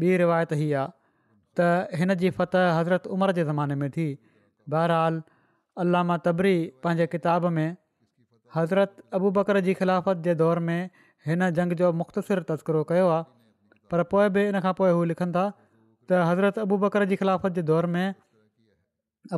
ॿी 0.00 0.16
रिवायत 0.22 0.52
हीअ 0.60 0.80
आहे 0.80 0.88
त 1.60 1.98
हिन 2.00 2.14
जी 2.22 2.30
फत 2.40 2.54
हज़रत 2.78 3.06
उमर 3.16 3.32
जे 3.38 3.44
ज़माने 3.50 3.74
में 3.82 3.90
थी 3.98 4.06
बहरहाल 4.74 5.22
अलामा 5.84 6.16
तबरी 6.28 6.52
पंहिंजे 6.86 7.06
किताब 7.14 7.46
में 7.58 7.66
हज़रत 8.56 8.96
अबू 9.20 9.30
बकर 9.38 9.60
जी 9.68 9.74
ख़िलाफ़त 9.82 10.24
जे 10.28 10.34
दौर 10.42 10.58
में 10.70 10.78
हिन 11.30 11.50
जंग 11.60 11.72
जो 11.82 11.92
मुख़्तसिर 12.02 12.42
तस्करो 12.50 12.84
कयो 12.92 13.06
आहे 13.12 13.86
पर 13.92 14.02
पोइ 14.12 14.28
बि 14.36 14.42
इन 14.52 14.60
खां 14.66 14.72
पोइ 14.80 14.90
हू 14.98 15.04
लिखनि 15.12 15.32
था 15.38 15.44
त 15.54 16.24
हज़रत 16.32 16.58
अबू 16.66 16.78
बकर 16.86 17.04
जी 17.12 17.16
ख़िलाफ़त 17.22 17.60
जे 17.60 17.70
दौर 17.72 17.90
में 17.96 18.04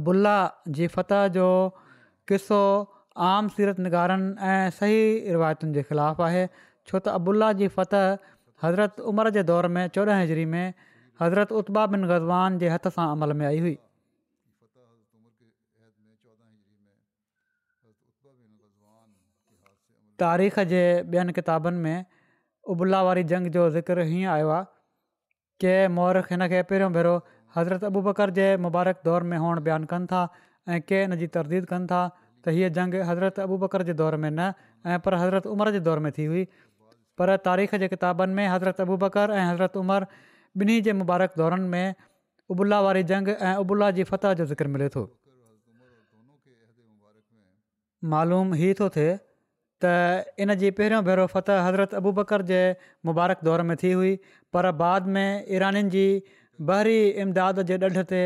अबुल्ला 0.00 0.34
जी 0.78 0.86
फतह 0.98 1.26
जो 1.38 1.48
क़िसो 2.28 2.62
आम 3.22 3.48
सीरत 3.48 3.78
निगारनि 3.78 4.34
ऐं 4.42 4.70
सही 4.76 5.30
रिवायतुनि 5.30 5.72
जे 5.74 5.82
ख़िलाफ़ु 5.88 6.22
आहे 6.24 6.46
छो 6.88 6.98
त 6.98 7.08
अबुल्ल्ला 7.18 7.52
जी 7.58 7.68
फत 7.74 7.94
हज़रत 8.62 9.00
उमर 9.10 9.30
जे 9.30 9.42
दौर 9.50 9.66
में 9.70 9.86
चोॾहं 9.94 10.22
हज़री 10.22 10.44
में 10.54 10.72
हज़रत 11.22 11.52
उत्बा 11.52 11.86
बिन 11.94 12.04
ग़ज़वान 12.06 12.58
जे 12.58 12.68
हथ 12.68 12.88
सां 12.96 13.06
अमल 13.10 13.32
में 13.42 13.46
आई 13.46 13.58
हुई 13.66 13.76
तारीख़ 20.18 20.58
जे 20.74 20.82
ॿियनि 21.12 21.32
किताबनि 21.38 21.78
में 21.86 22.04
अबुल्ला 22.70 23.02
वारी 23.02 23.22
जंग 23.34 23.46
जो 23.58 23.68
ज़िक्र 23.78 24.00
हीअं 24.10 24.30
आयो 24.32 24.48
आहे 24.56 24.64
के 25.62 25.72
मौरख 25.94 26.30
हिन 26.32 26.46
खे 26.48 26.62
पहिरियों 26.66 26.92
भेरो 26.92 27.14
हज़रत 27.56 27.84
अबूबकर 27.84 28.30
जे 28.42 28.56
मुबारक 28.66 29.00
दौरु 29.04 29.24
में 29.32 29.38
हुअणु 29.38 29.60
बयानु 29.70 29.86
कनि 29.94 30.06
था 30.12 30.26
ऐं 30.68 30.80
के 30.86 31.06
जी 31.22 31.26
तरदीद 31.38 31.64
कनि 31.72 31.86
था 31.92 32.02
त 32.44 32.52
हीअ 32.56 32.68
जंग 32.78 32.94
हज़रत 33.08 33.38
अबू 33.46 33.56
बकर 33.64 33.82
जे 33.90 33.96
दौर 34.02 34.16
में 34.22 34.30
न 34.30 34.48
ऐं 34.94 34.98
पर 35.06 35.14
हज़रत 35.22 35.46
उमर 35.52 35.70
जे 35.76 35.80
दौर 35.88 35.98
में 36.06 36.10
थी 36.16 36.24
हुई 36.32 36.42
पर 37.20 37.34
तारीख़ 37.48 37.74
जे 37.82 37.88
किताबनि 37.92 38.34
में 38.38 38.46
हज़रत 38.54 38.80
अबू 38.86 38.96
बकर 39.06 39.36
ऐं 39.40 39.44
हज़रत 39.52 39.80
उमर 39.84 40.06
ॿिन्ही 40.62 40.80
जे 40.88 40.92
मुबारक 41.02 41.32
दौरनि 41.42 41.68
में 41.74 42.00
उबुला 42.54 42.80
वारी 42.86 43.02
जंग 43.12 43.28
ऐं 43.34 43.52
अबुल्ला 43.62 43.90
जी 43.98 44.04
फत 44.10 44.26
जो 44.40 44.44
ज़िक्र 44.54 44.66
मिले 44.78 44.88
थो 44.96 45.02
मालूम 48.14 48.52
ही 48.64 48.68
थो 48.80 48.88
थिए 48.98 49.08
त 49.84 49.92
इन 50.46 50.54
जी 50.64 50.70
पहिरियों 50.80 51.02
भेरो 51.08 51.26
फत 51.36 51.50
हज़रत 51.68 51.96
अबू 52.02 52.12
बकर 52.20 52.44
जे 52.52 52.60
मुबारक 53.12 53.44
दौर 53.50 53.64
में 53.70 53.76
थी 53.84 53.92
हुई 54.02 54.14
पर 54.56 54.70
बाद 54.84 55.10
में 55.16 55.26
ईरानीनि 55.60 55.92
जी 55.96 56.06
बहिरी 56.72 57.00
इमदाद 57.26 57.64
जे 57.72 57.80
ॾंढ 57.90 58.00
ते 58.14 58.22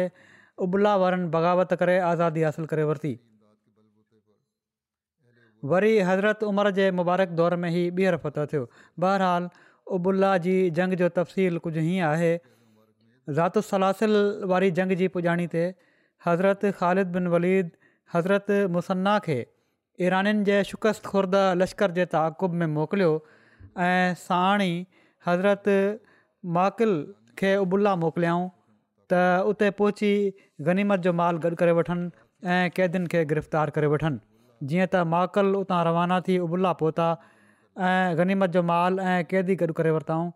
अबुला 0.68 0.96
वारनि 1.04 1.32
बग़ावत 1.38 1.76
करे 1.84 1.98
आज़ादी 2.12 2.46
हासिलु 2.48 2.70
करे 2.74 2.86
वरिती 2.92 3.16
वरी 5.64 5.98
हज़रत 6.00 6.42
उमिरि 6.44 6.72
जे 6.72 6.90
मुबारक 7.00 7.28
दौर 7.40 7.54
में 7.62 7.68
ई 7.70 7.90
ॿीहर 7.90 8.16
थियो 8.52 8.68
बहरहाल 9.04 9.48
उबुला 9.96 10.36
जी 10.46 10.52
जंग 10.78 10.94
जो 11.00 11.08
तफ़सील 11.18 11.58
कुझु 11.64 11.80
हीअं 11.80 12.06
आहे 12.08 12.32
ज़ात 13.38 13.58
वारी 14.52 14.70
जंग 14.80 14.92
जी 15.00 15.08
पुॼाणी 15.16 15.46
ते 15.54 15.64
हज़रत 16.26 16.64
ख़ालिद 16.78 17.10
बिन 17.16 17.26
वलीद 17.34 17.70
हज़रत 18.14 18.50
मुसनाह 18.76 19.18
खे 19.26 19.38
ईरनि 20.08 20.34
जे 20.50 20.62
शुकस्त 20.70 21.06
ख़ुरदा 21.10 21.42
लश्कर 21.62 21.90
जे 21.98 22.06
ताक़ुब 22.14 22.54
में 22.62 22.66
मोकिलियो 22.76 23.10
ऐं 23.88 24.14
साणी 24.22 24.72
हज़रत 25.26 25.68
माकिल 26.58 26.94
खे 27.42 27.56
उबुला 27.66 27.96
मोकिलियाऊं 28.06 28.48
त 29.12 29.26
उते 29.54 29.70
पहुची 29.82 30.14
गनीमत 30.70 31.06
जो 31.08 31.12
माल 31.22 31.44
गॾु 31.46 31.60
करे 31.64 31.76
वठनि 31.82 32.10
ऐं 32.58 32.64
क़ैदियुनि 32.78 33.14
खे 33.16 33.24
गिरफ़्तार 33.34 33.76
करे 33.78 33.94
वठनि 33.96 34.18
जीअं 34.64 34.86
त 34.92 35.02
महाकल 35.12 35.52
उतां 35.58 35.78
रवाना 35.88 36.20
थी 36.28 36.38
उबुला 36.46 36.72
पहुता 36.82 37.08
ऐं 37.88 38.16
गनीमत 38.18 38.50
जो 38.56 38.62
माल 38.70 38.98
ऐं 39.10 39.18
कैदी 39.32 39.54
गॾु 39.62 39.72
करे 39.80 39.90
वरिताऊं 39.96 40.30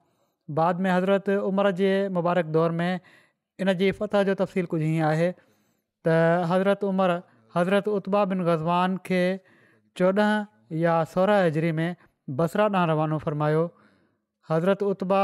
बाद 0.58 0.80
में 0.86 0.90
हज़रत 0.90 1.28
उमिरि 1.50 1.72
जे 1.80 1.90
मुबारक 2.18 2.52
दौर 2.56 2.76
में 2.80 3.00
इन 3.60 3.72
जी 3.82 3.90
फतह 4.00 4.22
जो 4.30 4.34
तफ़सील 4.42 4.66
कुझु 4.74 4.84
हीअं 4.84 5.06
आहे 5.10 5.28
त 6.06 6.16
हज़रत 6.52 6.84
उमिरि 6.90 7.18
हज़रत 7.56 7.88
उत्बा 7.98 8.24
बिन 8.32 8.44
ग़ज़वान 8.50 8.96
खे 9.10 9.22
चोॾहं 9.96 10.76
या 10.84 10.94
सोरहं 11.14 11.46
हज़री 11.46 11.72
में 11.80 11.90
बसरा 12.42 12.66
ॾांहुं 12.74 12.88
रवानो 12.92 13.18
फ़रमायो 13.26 13.64
हज़रत 14.50 14.82
उता 14.92 15.22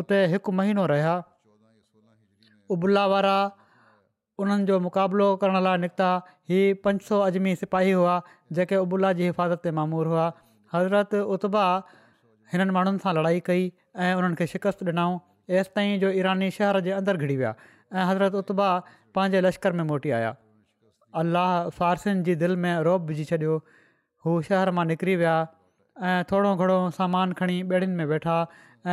उते 0.00 0.22
हिकु 0.32 0.52
महीनो 0.60 0.86
रहिया 0.92 1.14
वारा 2.84 3.38
उन्हनि 4.42 4.64
जो 4.68 4.78
मुक़ाबिलो 4.84 5.26
करण 5.42 5.56
लाइ 5.64 5.78
निकिता 5.84 6.08
हीअ 6.50 6.74
पंज 6.84 7.00
सौ 7.08 7.18
अजमी 7.26 7.54
सिपाही 7.62 7.90
हुआ 7.98 8.14
जेके 8.58 8.76
उबुल्ला 8.84 9.12
जी 9.18 9.24
हिफ़ाज़त 9.30 9.60
ते 9.66 9.70
मामूरु 9.78 10.10
हुआ 10.14 10.24
हज़रत 10.74 11.14
उतबा 11.36 11.62
हिननि 12.52 12.72
माण्हुनि 12.76 13.02
सां 13.04 13.12
लड़ाई 13.18 13.40
कई 13.48 13.62
ऐं 14.06 14.14
उन्हनि 14.20 14.36
खे 14.40 14.46
शिकस्तु 14.54 14.84
ॾिनऊं 14.86 15.18
हेसि 15.58 15.70
ताईं 15.78 16.00
जो 16.06 16.10
ईरानी 16.22 16.50
शहर 16.56 16.80
जे 16.86 16.90
अंदरि 16.98 17.18
घिरी 17.26 17.36
विया 17.42 17.52
ऐं 17.94 18.04
हज़रत 18.10 18.34
उत्बा 18.42 18.68
पंहिंजे 19.18 19.40
लश्कर 19.46 19.72
में 19.80 19.84
मोटी 19.92 20.10
आया 20.18 20.34
अलाह 21.22 21.52
फ़ारसियुनि 21.78 22.22
जी 22.30 22.34
दिलि 22.42 22.56
में 22.66 22.74
रोब 22.90 23.06
विझी 23.12 23.24
छॾियो 23.30 23.56
हू 24.26 24.40
शहर 24.50 24.70
मां 24.78 24.86
निकिरी 24.92 25.16
विया 25.22 25.36
ऐं 26.08 26.16
थोरो 26.32 26.54
घणो 26.64 26.78
सामान 26.98 27.32
खणी 27.40 27.62
ॿेड़ियुनि 27.62 27.96
में 28.02 28.04
वेठा 28.16 28.36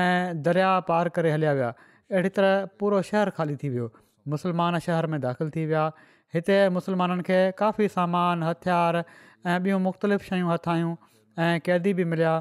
ऐं 0.03 0.41
दरिया 0.49 0.71
पार 0.91 1.09
करे 1.19 1.31
हलिया 1.37 1.53
विया 1.61 1.73
अहिड़ी 1.87 2.33
तरह 2.39 2.55
पूरो 2.83 3.01
शहरु 3.11 3.31
ख़ाली 3.39 3.55
थी 3.63 3.69
वियो 3.77 3.87
मुसलमान 4.29 4.77
शहर 4.85 5.05
में 5.07 5.19
दाख़िलु 5.21 5.49
थी 5.55 5.65
विया 5.65 5.91
हिते 6.33 6.57
मुसलमाननि 6.69 7.23
खे 7.27 7.39
काफ़ी 7.57 7.87
सामान 7.89 8.43
हथियार 8.43 9.03
ऐं 9.45 9.59
ॿियूं 9.63 9.79
मुख़्तलिफ़ 9.83 10.23
शयूं 10.29 10.51
हथायूं 10.53 10.95
ऐं 11.43 11.59
कैदी 11.65 11.93
बि 11.99 12.03
मिलिया 12.11 12.35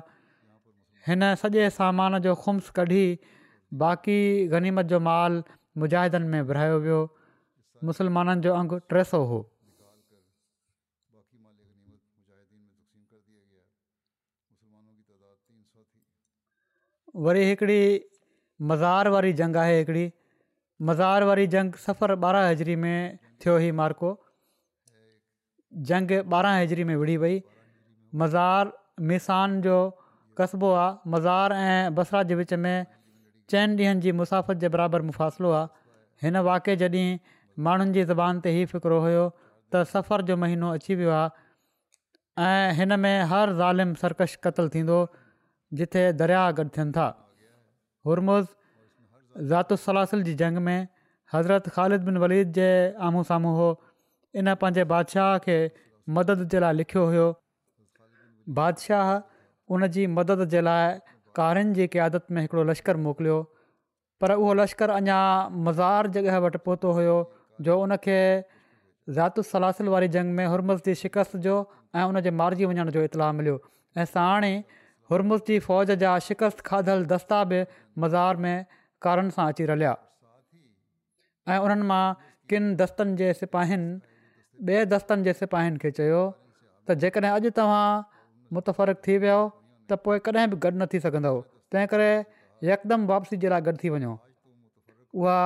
हिन 1.06 1.34
सॼे 1.42 1.70
सामान 1.72 2.18
जो 2.26 2.34
ख़ुम्स 2.42 2.70
कढी 2.76 3.18
बाक़ी 3.80 4.18
गनीमत 4.52 4.86
जो 4.92 5.00
माल 5.08 5.42
मुजाहिदनि 5.78 6.28
में 6.28 6.42
विरिहायो 6.46 6.78
वियो 6.84 7.00
मुसलमाननि 7.88 8.40
जो 8.44 8.54
अंग 8.54 8.72
टे 8.92 9.04
सौ 9.12 9.22
हो 9.32 9.40
वरी 17.26 17.44
हिकिड़ी 17.48 17.82
मज़ार 18.70 19.08
वारी 19.10 19.32
जंग 19.40 19.56
आहे 19.56 19.78
हिकिड़ी 19.78 20.10
मज़ार 20.88 21.24
वारी 21.28 21.46
जंग 21.52 21.72
सफ़र 21.86 22.10
ॿारहं 22.24 22.50
हज़री 22.50 22.74
में 22.82 23.18
थियो 23.44 23.56
ई 23.64 23.70
मार्को 23.78 24.10
जंग 25.90 26.10
ॿारहं 26.34 26.60
हज़री 26.62 26.84
में 26.90 26.94
विढ़ी 27.00 27.16
वई 27.24 27.40
मज़ार 28.22 28.72
मिसान 29.10 29.60
जो 29.66 29.74
कस्बो 30.38 30.70
आहे 30.74 31.10
मज़ार 31.14 31.52
ऐं 31.56 31.94
बसरा 31.94 32.22
जे 32.30 32.34
विच 32.40 32.54
में 32.62 32.72
चइनि 33.50 33.82
ॾींहंनि 33.82 34.00
जी 34.06 34.12
मुसाफ़त 34.22 34.56
जे 34.64 34.68
बराबरि 34.76 35.04
मुफ़ासिलो 35.10 35.50
आहे 35.58 35.68
हिन 36.24 36.36
वाक़िए 36.48 36.76
जॾहिं 36.82 37.18
माण्हुनि 37.68 37.92
जी 37.98 38.04
ज़ॿान 38.14 38.40
ते 38.48 38.54
ई 38.60 38.64
फ़िकुर 38.72 38.92
हुयो 39.08 39.24
त 39.72 39.82
सफ़र 39.92 40.22
जो 40.32 40.36
महीनो 40.46 40.70
अची 40.78 40.94
वियो 41.02 41.10
आहे 41.18 42.46
ऐं 42.48 42.72
हिन 42.80 42.98
में 43.04 43.14
हर 43.34 43.52
ज़ालिम 43.60 43.92
सरकश 44.04 44.38
क़तलु 44.48 44.72
थींदो 44.78 45.00
जिथे 45.82 46.06
दरिया 46.24 46.46
गॾु 46.62 46.66
थियनि 46.78 46.92
था 46.96 47.08
हुरमुज़ 48.06 48.48
ज़ातलासिल 49.38 50.22
जी 50.24 50.34
जंग 50.34 50.58
में 50.58 50.86
हज़रत 51.34 51.68
ख़ालिद 51.68 52.02
बिन 52.04 52.16
वलीद 52.18 52.52
जे 52.52 52.70
आम्हूं 53.08 53.22
साम्हूं 53.22 53.54
हो 53.56 53.68
इन 54.42 54.54
पंहिंजे 54.54 54.84
बादशाह 54.92 55.38
खे 55.46 55.58
मदद 56.18 56.48
जे 56.50 56.60
लाइ 56.60 56.74
लिखियो 56.74 57.04
हुयो 57.06 57.26
बादशाह 58.60 59.08
उन 59.74 59.86
जी 59.96 60.06
मदद 60.18 60.44
जे 60.54 60.60
लाइ 60.68 60.94
कारियुनि 61.40 61.74
जी 61.78 61.86
क़ियादत 61.94 62.26
में 62.36 62.42
हिकिड़ो 62.42 62.64
लश्कर 62.72 62.96
मोकिलियो 63.06 63.38
पर 64.20 64.32
उहो 64.40 64.54
लश्कर 64.62 64.90
अञा 64.98 65.20
मज़ार 65.68 66.08
जॻह 66.16 66.38
वटि 66.46 66.58
पहुतो 66.66 66.92
हुयो 67.00 67.18
जो 67.68 67.82
उन 67.86 67.96
खे 68.08 68.22
ذات 69.16 69.38
सलासिल 69.46 69.88
वारी 69.88 70.06
जंग 70.14 70.34
में 70.38 70.46
हुरमुलसी 70.46 70.94
शिकस्त 71.02 71.36
जो 71.36 71.60
جو 71.94 72.08
ان 72.18 72.34
मारिजी 72.40 72.64
वञण 72.66 72.90
जो 72.90 73.00
جو 73.00 73.02
اطلاع 73.04 73.30
ऐं 73.98 74.04
साण 74.04 74.44
ई 74.44 75.58
फ़ौज 75.60 75.90
جا 76.02 76.18
शिकस्त 76.26 76.60
खाधलु 76.68 77.04
दस्ता 77.12 77.42
बि 77.50 77.60
मज़ार 77.98 78.36
में 78.44 78.64
कारन 79.06 79.28
सां 79.36 79.46
अची 79.52 79.66
रलिया 79.72 79.92
ऐं 81.54 81.58
उन्हनि 81.66 81.86
मां 81.90 82.02
किन 82.52 82.72
दस्तनि 82.84 83.16
जे 83.22 83.32
सिपाहिनि 83.40 83.88
ॿिए 84.70 84.84
दस्तनि 84.92 85.24
जे 85.28 85.32
सिपाहिनि 85.40 85.78
खे 85.84 85.90
चयो 85.98 86.16
त 86.32 86.98
जेकॾहिं 87.04 87.30
अॼु 87.36 87.50
तव्हां 87.60 87.86
मुतफ़रक़ 88.56 88.98
थी 89.06 89.16
वियो 89.24 89.36
त 89.92 89.98
पोइ 90.06 90.18
कॾहिं 90.26 90.46
बि 90.54 90.58
गॾु 90.66 90.72
न 90.82 90.86
थी 90.94 91.00
सघंदव 91.06 91.38
तंहिं 91.74 91.86
करे 91.94 92.08
यकदमि 92.72 93.08
वापसी 93.12 93.38
जे 93.44 93.52
लाइ 93.54 93.64
गॾु 93.68 93.76
थी 93.84 93.92
वञो 93.96 94.12
उहा 95.22 95.38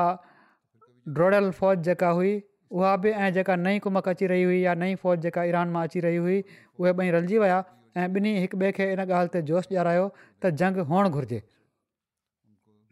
ड्रोड़ियल 1.18 1.46
फ़ौज 1.60 1.86
जेका 1.90 2.10
हुई 2.18 2.32
उहा 2.78 2.96
बि 3.04 3.10
ऐं 3.26 3.30
जेका 3.38 3.56
नई 3.66 3.78
कुमक 3.86 4.08
अची 4.14 4.26
रही 4.34 4.42
हुई 4.50 4.58
या 4.64 4.74
नई 4.82 4.94
फ़ौज 5.04 5.26
जेका 5.28 5.44
ईरान 5.52 5.76
मां 5.76 5.86
अची 5.90 6.00
रही 6.08 6.16
हुई 6.26 6.42
उहे 6.52 6.92
ॿई 7.04 7.10
रलिजी 7.18 7.38
विया 7.46 7.62
ऐं 8.02 8.08
ॿिन्ही 8.14 8.36
हिकु 8.46 8.56
ॿिए 8.64 8.72
खे 8.80 8.90
इन 8.96 9.00
ॻाल्हि 9.06 9.32
ते 9.38 9.42
जोश 9.52 9.66
ॾियारायो 9.72 10.08
त 10.42 10.54
जंग 10.64 10.86
हुअणु 10.92 11.14
घुरिजे 11.20 11.42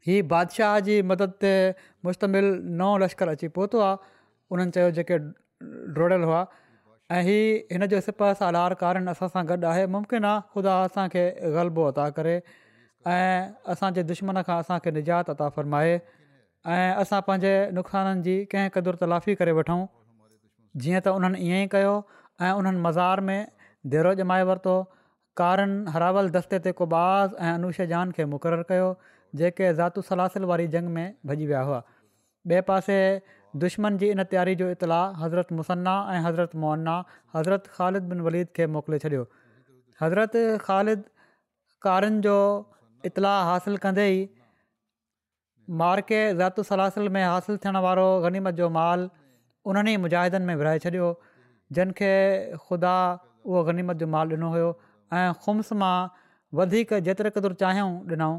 हीअ 0.06 0.22
बादशाह 0.32 0.78
जी 0.88 0.94
मदद 1.10 1.34
ते 1.44 1.50
मुश्तमिल 2.08 2.46
नओं 2.82 2.94
लश्कर 3.02 3.28
अची 3.34 3.48
पहुतो 3.58 3.82
आहे 3.88 4.12
उन्हनि 4.54 4.72
चयो 4.76 4.88
जेके 4.98 5.18
डोड़ियलु 5.98 6.30
हुआ 6.30 6.40
ऐं 7.18 7.22
हीअ 7.28 7.60
हिन 7.74 7.86
जो 7.92 8.00
सिपा 8.06 8.32
सालार 8.40 8.74
कारण 8.80 9.12
असां 9.12 9.28
सां 9.34 9.44
गॾु 9.52 9.58
आहे 9.74 9.84
मुमकिन 9.96 10.24
आहे 10.30 10.40
ख़ुदा 10.56 10.74
असांखे 10.88 11.24
ग़लबो 11.58 11.84
अता 11.92 12.08
करे 12.18 12.34
ऐं 13.12 13.52
असांजे 13.74 14.02
दुश्मन 14.10 14.40
खां 14.48 14.56
असांखे 14.64 14.90
निजात 14.98 15.30
अता 15.36 15.48
फ़रमाए 15.56 15.94
ऐं 16.72 17.02
असां 17.04 17.20
पंहिंजे 17.28 17.54
नुक़साननि 17.78 18.22
जी 18.28 18.36
कंहिं 18.54 18.74
क़दुरु 18.78 19.00
तलाफ़ी 19.04 19.34
करे 19.42 19.54
वठूं 19.60 19.80
जीअं 20.82 21.00
त 21.06 21.14
उन्हनि 21.20 21.46
ईअं 21.48 21.62
ई 21.68 21.72
कयो 21.76 21.94
ऐं 22.48 22.52
उन्हनि 22.62 22.82
मज़ार 22.88 23.24
में 23.30 23.40
देरो 23.94 24.16
जमाए 24.22 24.46
वरितो 24.50 24.74
कारनि 25.42 25.90
हरावल 25.96 26.28
दस्ते 26.38 26.58
ते 26.68 26.74
कोबास 26.82 27.40
ऐं 27.50 27.90
जान 27.94 28.12
खे 28.20 28.28
मुक़ररु 28.36 28.68
कयो 28.74 28.90
जेके 29.40 29.72
ज़ातू 29.78 30.02
सलासिल 30.06 30.44
वारी 30.50 30.66
जंग 30.74 30.88
में 30.96 31.12
भॼी 31.30 31.46
विया 31.50 31.60
हुआ 31.68 31.82
ॿिए 32.50 32.60
पासे 32.70 32.96
दुश्मन 33.64 33.96
जी 34.02 34.10
इन 34.14 34.22
तयारी 34.32 34.54
जो 34.62 34.70
इतलाह 34.74 35.22
हज़रत 35.24 35.52
मुसना 35.60 35.94
ऐं 36.14 36.20
हज़रत 36.26 36.56
मुन्ना 36.64 36.96
हज़रत 37.36 37.66
ख़ालिद 37.78 38.08
बिन 38.12 38.20
वलीद 38.26 38.50
खे 38.58 38.66
मोकिले 38.76 38.98
छॾियो 39.06 39.24
हज़रत 40.02 40.36
ख़ालिद 40.68 41.04
कारियुनि 41.88 42.20
जो 42.28 42.36
इतलाह 43.10 43.42
हासिलु 43.52 43.82
कंदे 43.86 44.06
ई 44.18 44.20
मार्के 45.82 46.20
ज़ातु 46.42 46.66
सलासिल 46.72 47.08
में 47.16 47.22
हासिलु 47.24 47.58
थियण 47.64 47.80
वारो 47.88 48.06
गनीमत 48.28 48.60
जो 48.62 48.68
माल 48.78 49.08
उन्हनि 49.72 49.98
ई 49.98 50.02
मुजाहिदनि 50.06 50.48
में 50.50 50.56
विरिहाए 50.62 50.84
छॾियो 50.86 51.10
जिन 51.78 51.94
ख़ुदा 52.02 52.94
उहो 53.50 53.66
गनीमत 53.72 54.02
जो 54.04 54.10
मालु 54.16 54.36
ॾिनो 54.40 54.52
हुयो 54.56 54.70
ऐं 55.20 55.28
ख़ुम्स 55.44 55.72
मां 55.84 55.96
वधीक 56.62 56.98
जेतिरे 57.10 57.30
क़दुरु 57.36 57.60
चाहियूं 57.64 57.90
ॾिनऊं 58.14 58.34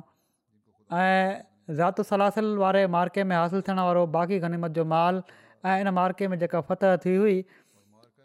ऐं 0.92 1.74
ज़ात 1.76 2.02
सलासल 2.02 2.56
वारे 2.58 2.86
मार्के 2.88 3.24
में 3.24 3.36
हासिलु 3.36 3.62
थियण 3.68 3.80
वारो 3.80 4.06
बाक़ी 4.08 4.40
गनीमत 4.40 4.72
जो 4.76 4.86
माल 4.86 5.22
ऐं 5.66 5.80
इन 5.82 5.90
मार्के 5.96 6.28
में 6.28 6.38
जेका 6.40 6.62
फतह 6.70 6.96
थी 7.06 7.16
हुई 7.16 7.38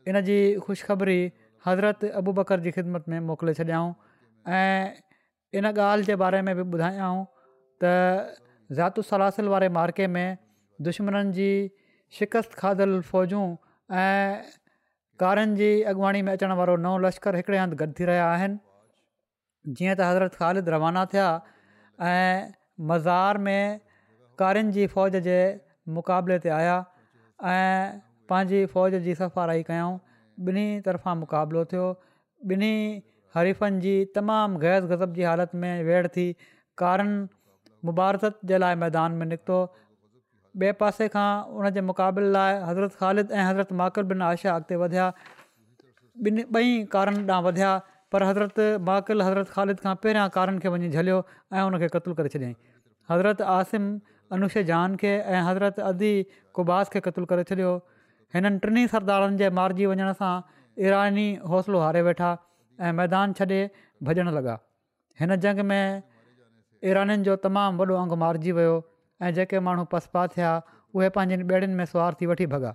इन 0.09 0.21
जी 0.29 0.39
ख़ुशिखबरी 0.67 1.21
हज़रत 1.67 2.05
अबू 2.21 2.33
बकर 2.41 2.61
जी 2.61 2.71
ख़िदमत 2.73 3.05
में 3.09 3.19
मोकिले 3.31 3.55
छॾियाऊं 3.55 3.93
ऐं 4.59 4.93
इन 5.59 5.67
ॻाल्हि 5.73 6.05
जे 6.07 6.17
बारे 6.23 6.41
में 6.43 6.55
बि 6.57 6.63
ॿुधायऊं 6.77 7.25
त 7.83 8.37
ज़ातु 8.79 9.03
सलासल 9.11 9.49
वारे 9.49 9.69
मार्के 9.81 10.07
में 10.15 10.37
दुश्मन 10.89 11.31
जी 11.37 11.51
शिकस्त 12.19 12.55
खाधलु 12.63 13.01
फ़ौजूं 13.13 13.45
ऐं 14.05 14.43
कारनि 15.21 15.57
जी 15.57 15.83
अॻुवाणी 15.93 16.23
में 16.23 16.33
अचण 16.33 16.53
वारो 16.63 16.77
नओं 16.89 16.99
लश्कर 17.05 17.37
हिकिड़े 17.37 17.59
हंधि 17.59 17.77
गॾु 17.77 17.89
थी 18.01 18.05
रहिया 18.11 18.27
आहिनि 18.33 18.59
जीअं 19.79 19.95
त 20.01 20.11
हज़रत 20.11 20.35
ख़ालिद 20.43 20.69
रवाना 20.75 21.05
थिया 21.15 21.27
ऐं 22.01 22.51
मज़ार 22.87 23.39
में 23.39 23.81
कारनि 24.39 24.73
जी 24.73 24.87
फ़ौज 24.93 25.17
जे 25.29 25.39
मुक़ाबले 25.97 26.39
ते 26.39 26.49
आया 26.57 26.75
ऐं 27.45 28.01
पंहिंजी 28.33 28.65
फ़ौज 28.73 28.95
जी 29.07 29.15
सफ़ाराई 29.15 29.63
कयूं 29.71 29.91
ॿिन्ही 30.49 30.67
तरफ़ां 30.87 31.17
मुक़ाबिलो 31.23 31.65
थियो 31.73 31.87
ॿिन्ही 32.55 32.75
हरीफ़नि 33.37 33.81
जी 33.87 33.95
तमामु 34.19 34.59
गैस 34.67 34.85
गज़ब 34.93 35.15
जी 35.19 35.27
हालति 35.31 35.59
में 35.65 35.85
वेड़ 35.91 36.07
थी 36.19 36.27
कारनि 36.85 37.19
मुबारक 37.91 38.39
जे 38.53 38.59
लाइ 38.65 38.75
मैदान 38.87 39.19
में 39.23 39.27
निकितो 39.33 39.59
ॿिए 40.63 40.73
पासे 40.83 41.09
खां 41.17 41.29
उनजे 41.57 41.81
मुक़ाबले 41.91 42.31
लाइ 42.37 42.55
हज़रत 42.69 42.95
ख़ालिद 43.01 43.31
ऐं 43.33 43.45
हज़रत 43.49 43.73
माक 43.83 43.99
बिन 44.13 44.23
आशा 44.31 44.55
अॻिते 44.61 44.77
वधिया 44.85 45.07
ॿिनि 46.29 46.47
ॿई 46.63 46.73
कारनि 46.95 47.25
ॾांहुं 47.35 47.47
वधिया 47.49 47.73
पर 48.13 48.23
हज़रत 48.25 48.61
माकिल 48.89 49.23
हज़रत 49.27 49.49
ख़ालिद 49.55 49.81
खां 49.87 49.95
पहिरियां 50.05 50.29
कारनि 50.37 50.61
खे 50.65 50.71
वञी 50.75 50.89
झलियो 50.99 51.17
ऐं 51.57 51.63
उन 51.71 51.79
खे 51.83 51.89
क़त्लु 51.97 52.15
करे 52.21 52.31
छॾियईं 52.35 52.55
हज़रत 53.13 53.43
आसिम 53.55 53.89
अनुष 54.37 54.57
जान 54.71 54.95
खे 55.03 55.11
ऐं 55.35 55.43
हज़रत 55.49 55.81
अदी 55.91 56.13
कुबास 56.61 56.95
खे 56.97 57.03
क़त्लु 57.09 57.29
करे 57.35 57.45
छॾियो 57.53 57.75
हिननि 58.37 58.63
टिनी 58.65 58.87
सरदारनि 58.95 59.41
जे 59.45 59.51
मारिजी 59.61 59.91
वञण 59.93 60.13
सां 60.23 60.33
ईरानी 60.87 61.27
हौसलो 61.55 61.83
हारे 61.87 62.03
वेठा 62.09 62.31
ऐं 62.89 62.93
मैदान 63.03 63.37
छॾे 63.41 63.61
भॼणु 64.11 64.35
लॻा 64.41 64.57
हिन 65.23 65.37
जंग 65.47 65.65
में 65.73 66.03
ईरनि 66.93 67.19
जो 67.31 67.37
तमामु 67.47 67.83
वॾो 67.93 68.01
अंगु 68.05 68.21
मारिजी 68.27 68.57
वियो 68.61 68.77
ऐं 69.29 69.33
जेके 69.41 69.63
माण्हू 69.69 69.87
पसपा 69.97 70.27
थिया 70.35 70.53
उहे 70.99 71.09
पंहिंजनि 71.19 71.45
ॿेड़ियुनि 71.55 71.75
में 71.83 71.87
सुवारु 71.95 72.21
थी 72.23 72.27
वठी 72.35 72.47
भॻा 72.57 72.75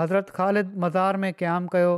हज़रत 0.00 0.30
ख़ालिद 0.38 0.76
मज़ार 0.84 1.16
में 1.24 1.32
क़याम 1.40 1.66
कयो 1.74 1.90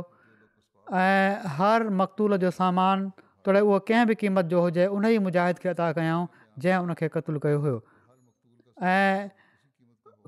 ऐं 0.91 1.37
हर 1.57 1.87
मक़तदूल 1.89 2.37
जो 2.37 2.49
सामान 2.51 3.11
तोड़े 3.45 3.59
उहो 3.59 3.79
कंहिं 3.87 4.05
बि 4.07 4.15
क़ीमत 4.19 4.45
जो 4.51 4.61
हुजे 4.61 4.85
उन 4.91 5.05
ई 5.05 5.17
मुजाहिद 5.23 5.57
खे 5.63 5.69
अदा 5.69 5.91
कयऊं 5.99 6.27
जंहिं 6.59 6.77
उन 6.83 6.93
खे 6.99 7.07
कयो 7.15 7.57
हुयो 7.63 7.77
ऐं 8.87 9.31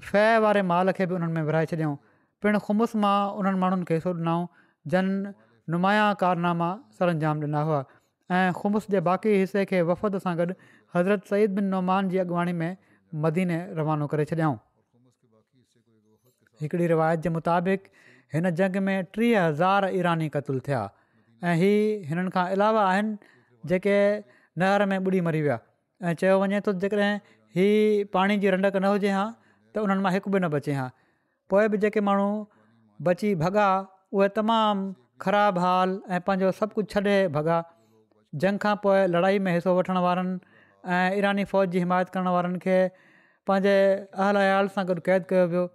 फै 0.08 0.26
वारे 0.46 0.62
माल 0.72 0.92
खे 0.98 1.06
बि 1.12 1.16
उन्हनि 1.16 1.34
में 1.36 1.44
विरिहाए 1.50 1.66
छॾियाऊं 1.72 1.96
पिणु 2.42 2.60
खु़मस 2.68 2.96
मां 3.04 3.16
उन्हनि 3.42 3.60
माण्हुनि 3.66 3.86
खे 3.92 4.00
सो 4.08 4.12
ॾिनऊं 4.22 4.48
जन 4.96 5.12
नुमाया 5.76 6.08
कारनामा 6.24 6.70
सरंजाम 7.00 7.40
ॾिना 7.48 7.62
हुआ 7.72 7.82
ऐं 8.32 8.52
ख़ुमस 8.62 8.88
जे 8.96 9.00
बाक़ी 9.12 9.36
हिसे 9.42 9.66
खे 9.74 9.82
वफ़द 9.92 10.18
सां 10.28 10.36
गॾु 10.38 10.58
हज़रत 10.96 11.26
सईद 11.34 11.56
बिन 11.60 11.66
नौमान 11.76 12.08
जी 12.14 12.18
अॻुवाणी 12.26 12.54
में 12.64 12.70
मदीने 13.28 13.60
रवानो 13.82 14.08
करे 14.16 14.26
छॾियाऊं 14.32 14.58
हिकिड़ी 16.62 16.88
रिवायत 16.96 17.20
जे 17.28 17.30
मुताबिक़ 17.40 17.88
हिन 18.36 18.50
जंग 18.60 18.76
में 18.86 18.98
टीह 19.16 19.42
हज़ार 19.44 19.86
ईरानी 19.98 20.28
क़तलु 20.32 20.60
थिया 20.68 20.80
ऐं 21.50 21.54
हीअ 21.60 21.84
हिननि 22.08 22.32
खां 22.36 22.44
अलावा 22.56 22.82
आहिनि 22.88 23.32
जेके 23.72 23.94
नहर 24.64 24.86
में 24.92 24.96
ॿुॾी 25.10 25.22
मरी 25.28 25.42
विया 25.46 25.58
ऐं 26.08 26.14
चयो 26.22 26.36
वञे 26.42 26.60
थो 26.66 26.74
जेकॾहिं 26.84 27.12
हीअ 27.58 28.10
पाणी 28.16 28.38
जी 28.44 28.50
रंडक 28.56 28.76
न 28.84 28.92
हुजे 28.96 29.14
हा 29.18 29.24
त 29.76 29.86
उन्हनि 29.86 30.04
मां 30.08 30.12
हिकु 30.16 30.34
बि 30.36 30.40
न 30.44 30.50
बचे 30.56 30.76
हा 30.80 30.88
पोइ 31.54 31.72
बि 31.76 31.80
जेके 31.86 32.04
माण्हू 32.10 32.28
बची 33.10 33.32
भॻा 33.46 33.68
उहे 34.18 34.28
तमामु 34.42 34.84
ख़राबु 35.28 35.64
हाल 35.68 35.96
ऐं 36.18 36.22
पंहिंजो 36.28 36.52
सभु 36.60 36.76
कुझु 36.82 36.92
छॾे 36.96 37.16
भॻा 37.40 37.62
जंग 38.44 38.64
खां 38.66 38.76
पोइ 38.88 39.08
लड़ाई 39.16 39.40
में 39.48 39.52
हिसो 39.58 39.78
वठणु 39.80 40.04
वारनि 40.08 40.36
ईरानी 41.22 41.48
फ़ौज 41.56 41.72
जी 41.76 41.86
हिमायत 41.88 42.14
करण 42.18 42.34
वारनि 42.40 42.60
खे 42.68 42.78
पंहिंजे 43.50 43.78
अहल 43.80 44.44
आयाल 44.44 44.72
सां 44.78 44.88
गॾु 44.94 45.02
क़ैद 45.10 45.32
कयो 45.34 45.48
वियो 45.56 45.68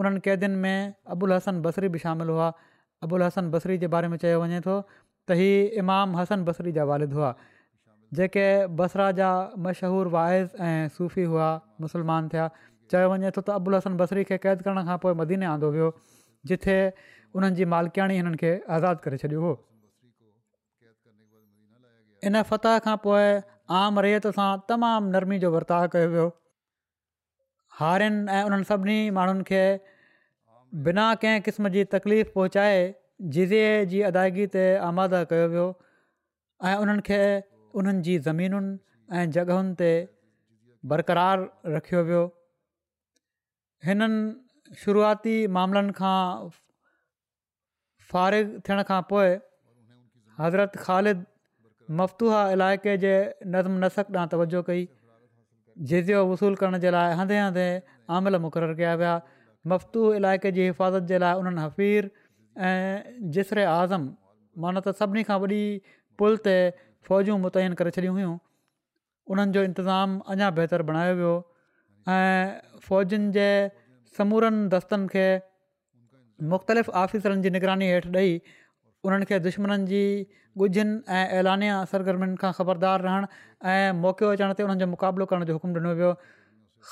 उन्हनि 0.00 0.20
क़ैदियुनि 0.26 0.56
में 0.62 0.94
अबुल 1.14 1.32
हसन 1.36 1.60
बसरी 1.66 1.88
बि 1.94 1.98
शामिलु 2.04 2.32
हुआ 2.38 2.48
अबुल 3.06 3.22
हसन 3.26 3.50
बसरी 3.54 3.76
जे 3.78 3.86
बारे 3.94 4.08
में 4.08 4.16
चयो 4.24 4.40
वञे 4.44 4.60
थो 4.66 4.76
त 4.90 5.38
ही 5.40 5.48
इमाम 5.82 6.16
हसन 6.20 6.44
बसरी 6.48 6.72
जा 6.78 6.84
वालिद 6.90 7.12
हुआ 7.18 7.30
जेके 8.20 8.46
बसरा 8.80 9.10
जा 9.20 9.28
मशहूरु 9.66 10.10
वाइज़ 10.16 10.62
ऐं 10.70 10.88
सूफ़ी 10.96 11.22
हुआ 11.34 11.46
मुसलमान 11.86 12.28
थिया 12.34 12.48
चयो 12.94 13.08
वञे 13.14 13.30
थो 13.38 13.44
त 13.48 13.60
अबुल 13.60 13.78
हसन 13.80 13.96
बसरी 14.02 14.24
खे 14.30 14.38
क़ैद 14.46 14.66
करण 14.68 14.84
खां 14.90 14.98
पोइ 15.06 15.14
मदीने 15.22 15.48
आंदो 15.54 15.70
वियो 15.78 15.88
जिथे 16.52 16.78
उन्हनि 17.38 17.62
जी 17.62 17.68
मालिकाणी 17.76 18.18
हिननि 18.22 18.42
खे 18.44 18.52
आज़ादु 18.78 19.06
करे 19.08 19.22
छॾियो 19.26 19.44
हुओ 19.48 19.56
इन 22.28 22.42
फतह 22.52 22.78
खां 22.88 22.96
पोइ 23.10 23.26
आम 23.82 24.02
रेयत 24.08 24.30
सां 24.38 24.50
तमामु 24.72 25.14
नरमी 25.18 25.42
जो 25.46 25.50
वर्ताव 25.58 25.88
कयो 25.96 26.08
वियो 26.16 26.28
हारियुनि 27.78 28.18
ऐं 28.38 28.42
उन्हनि 28.48 28.64
सभिनी 28.70 28.96
माण्हुनि 29.18 29.44
खे 29.46 29.62
बिना 30.86 31.06
कंहिं 31.22 31.40
क़िस्म 31.46 31.68
जी 31.76 31.82
तकलीफ़ 31.94 32.28
पहुचाए 32.34 32.76
जिज़े 33.36 33.62
जी 33.92 34.00
अदायगी 34.10 34.46
ते 34.54 34.64
आमाद 34.90 35.14
कयो 35.32 35.46
वियो 35.54 35.64
ऐं 36.70 36.74
उन्हनि 36.84 37.02
खे 37.10 37.18
उन्हनि 37.80 38.02
जी 38.08 38.16
ज़मीनुनि 38.28 38.78
ऐं 39.20 39.26
जॻहियुनि 39.38 39.74
ते 39.82 39.90
बरक़रारु 40.94 41.48
रखियो 41.76 42.04
वियो 42.10 42.22
हिननि 43.90 44.78
शुरूआती 44.86 45.36
मामलनि 45.58 45.96
खां 45.98 46.22
थियण 48.14 48.86
खां 48.92 49.00
पोइ 49.14 49.34
हज़रत 50.42 50.82
ख़ालिद 50.88 51.30
मफ़तूहा 52.02 52.42
इलाइक़े 52.58 52.96
जे 53.06 53.14
नज़म 53.54 53.84
नसक 53.86 54.14
ॾांहुं 54.18 54.32
तवजो 54.36 54.62
कई 54.70 54.84
जज़ियो 55.82 56.24
वसूलु 56.30 56.56
करण 56.58 56.78
जे 56.78 56.90
लाइ 56.90 57.14
हंदे 57.18 57.38
हंधे 57.38 57.66
आमल 58.16 58.36
मुक़ररु 58.46 58.74
कया 58.78 58.94
विया 59.02 59.14
मफ़्तू 59.72 60.00
इलाइक़े 60.14 60.52
जी 60.58 60.62
हिफ़ाज़त 60.66 61.02
जे 61.10 61.18
लाइ 61.18 61.34
उन्हनि 61.38 61.60
हफ़ीर 61.62 62.10
ऐं 62.58 63.18
जिसर 63.34 63.58
आज़म 63.68 64.02
माना 64.62 64.80
त 64.86 64.94
सभिनी 64.98 65.22
खां 65.30 65.38
वॾी 65.44 65.60
पुल 66.18 66.36
ते 66.46 66.54
फ़ौजूं 67.08 67.38
मुतयन 67.46 67.72
करे 67.80 67.90
छॾियूं 67.98 68.14
हुयूं 68.18 68.34
उन्हनि 69.34 69.52
जो 69.58 69.62
इंतिज़ामु 69.72 70.20
अञा 70.34 70.50
बहितरु 70.60 70.84
बणायो 70.90 71.14
वियो 71.22 71.34
ऐं 72.18 72.78
फ़ौजनि 72.86 73.32
जे 73.38 73.48
समूरनि 74.18 74.68
दस्तनि 74.76 75.08
खे 75.16 75.26
मुख़्तलिफ़ 76.54 76.90
आफ़ीसरनि 77.02 77.42
जी 77.48 77.50
निगरानी 77.58 77.90
हेठि 77.94 78.14
ॾेई 78.24 78.32
उन्हनि 79.08 79.26
खे 79.32 79.38
दुश्मन 79.48 79.84
जी 79.92 80.02
ॻुझनि 80.62 81.00
ऐं 81.10 81.26
ऐलानिया 81.38 81.74
सरगर्मियुनि 81.92 82.36
खां 82.42 82.50
ख़बरदार 82.58 83.00
रहणु 83.06 83.26
ऐं 83.70 83.92
मौक़ो 84.02 84.28
अचण 84.34 84.52
ते 84.58 84.62
उन्हनि 84.62 84.80
जो 84.80 84.86
मुक़ाबिलो 84.94 85.24
करण 85.30 85.44
जो 85.50 85.52
हुकुमु 85.56 85.74
ॾिनो 85.82 85.92
वियो 86.00 86.12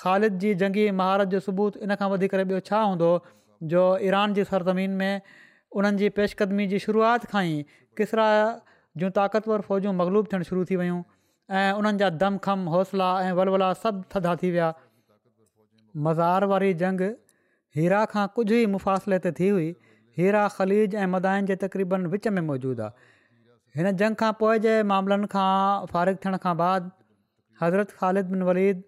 ख़ालिद 0.01 0.39
जी 0.45 0.55
जंगी 0.63 0.91
महारत 1.01 1.29
जो 1.35 1.41
सबूत 1.47 1.77
इन 1.87 1.95
खां 2.01 2.09
वधीक 2.13 2.35
ॿियो 2.43 2.61
छा 2.71 2.81
हूंदो 2.83 3.11
जो 3.75 3.83
ईरान 4.09 4.35
जी 4.39 4.45
सरज़मीन 4.51 4.91
में 5.03 5.21
उन्हनि 5.83 5.99
जी 6.03 6.09
पेशकदमी 6.19 6.67
जी 6.75 6.79
शुरूआति 6.87 7.27
खां 7.35 7.43
ई 7.51 7.79
किसरा 8.01 8.27
जूं 9.03 9.11
ताक़तवर 9.21 9.61
फ़ौजूं 9.69 9.93
मक़लूब 10.01 10.27
थियणु 10.33 10.45
शुरू 10.51 10.65
थी 10.73 10.77
वियूं 10.83 10.99
ऐं 11.63 11.73
उन्हनि 11.83 11.99
जा 12.03 12.11
दमखम 12.25 12.67
हौसला 12.75 13.11
ऐं 13.29 13.33
वलवला 13.43 13.73
सभु 13.85 14.05
थधा 14.17 14.35
थी 14.43 14.51
विया 14.57 14.73
मज़ार 16.09 16.45
वारी 16.57 16.75
जंग 16.83 17.01
हीरा 17.79 18.05
खां 18.17 18.27
कुझु 18.37 18.55
ई 18.55 18.67
मुफ़ासिले 18.77 19.19
ते 19.29 19.33
थी 19.41 19.49
हुई 19.57 19.71
हीरा 20.21 20.45
ख़लीज 20.59 20.97
ऐं 21.05 21.09
मदाइन 21.17 21.47
जे 21.53 21.57
तक़रीबनि 21.67 22.15
विच 22.17 22.29
में 22.39 22.47
मौजूदु 22.53 22.87
आहे 22.91 23.11
हिन 23.77 23.91
जंग 24.01 24.17
खां 24.23 24.31
पोइ 24.41 24.59
जे 24.65 24.73
मामलनि 24.89 25.29
खां 25.35 25.47
फ़ारिग 25.93 26.17
थियण 26.25 26.39
खां 26.47 26.53
बाद 26.61 26.89
हज़रत 27.61 27.93
ख़ालिद 28.01 28.33
बिन 28.33 28.43
वलीद 28.49 28.81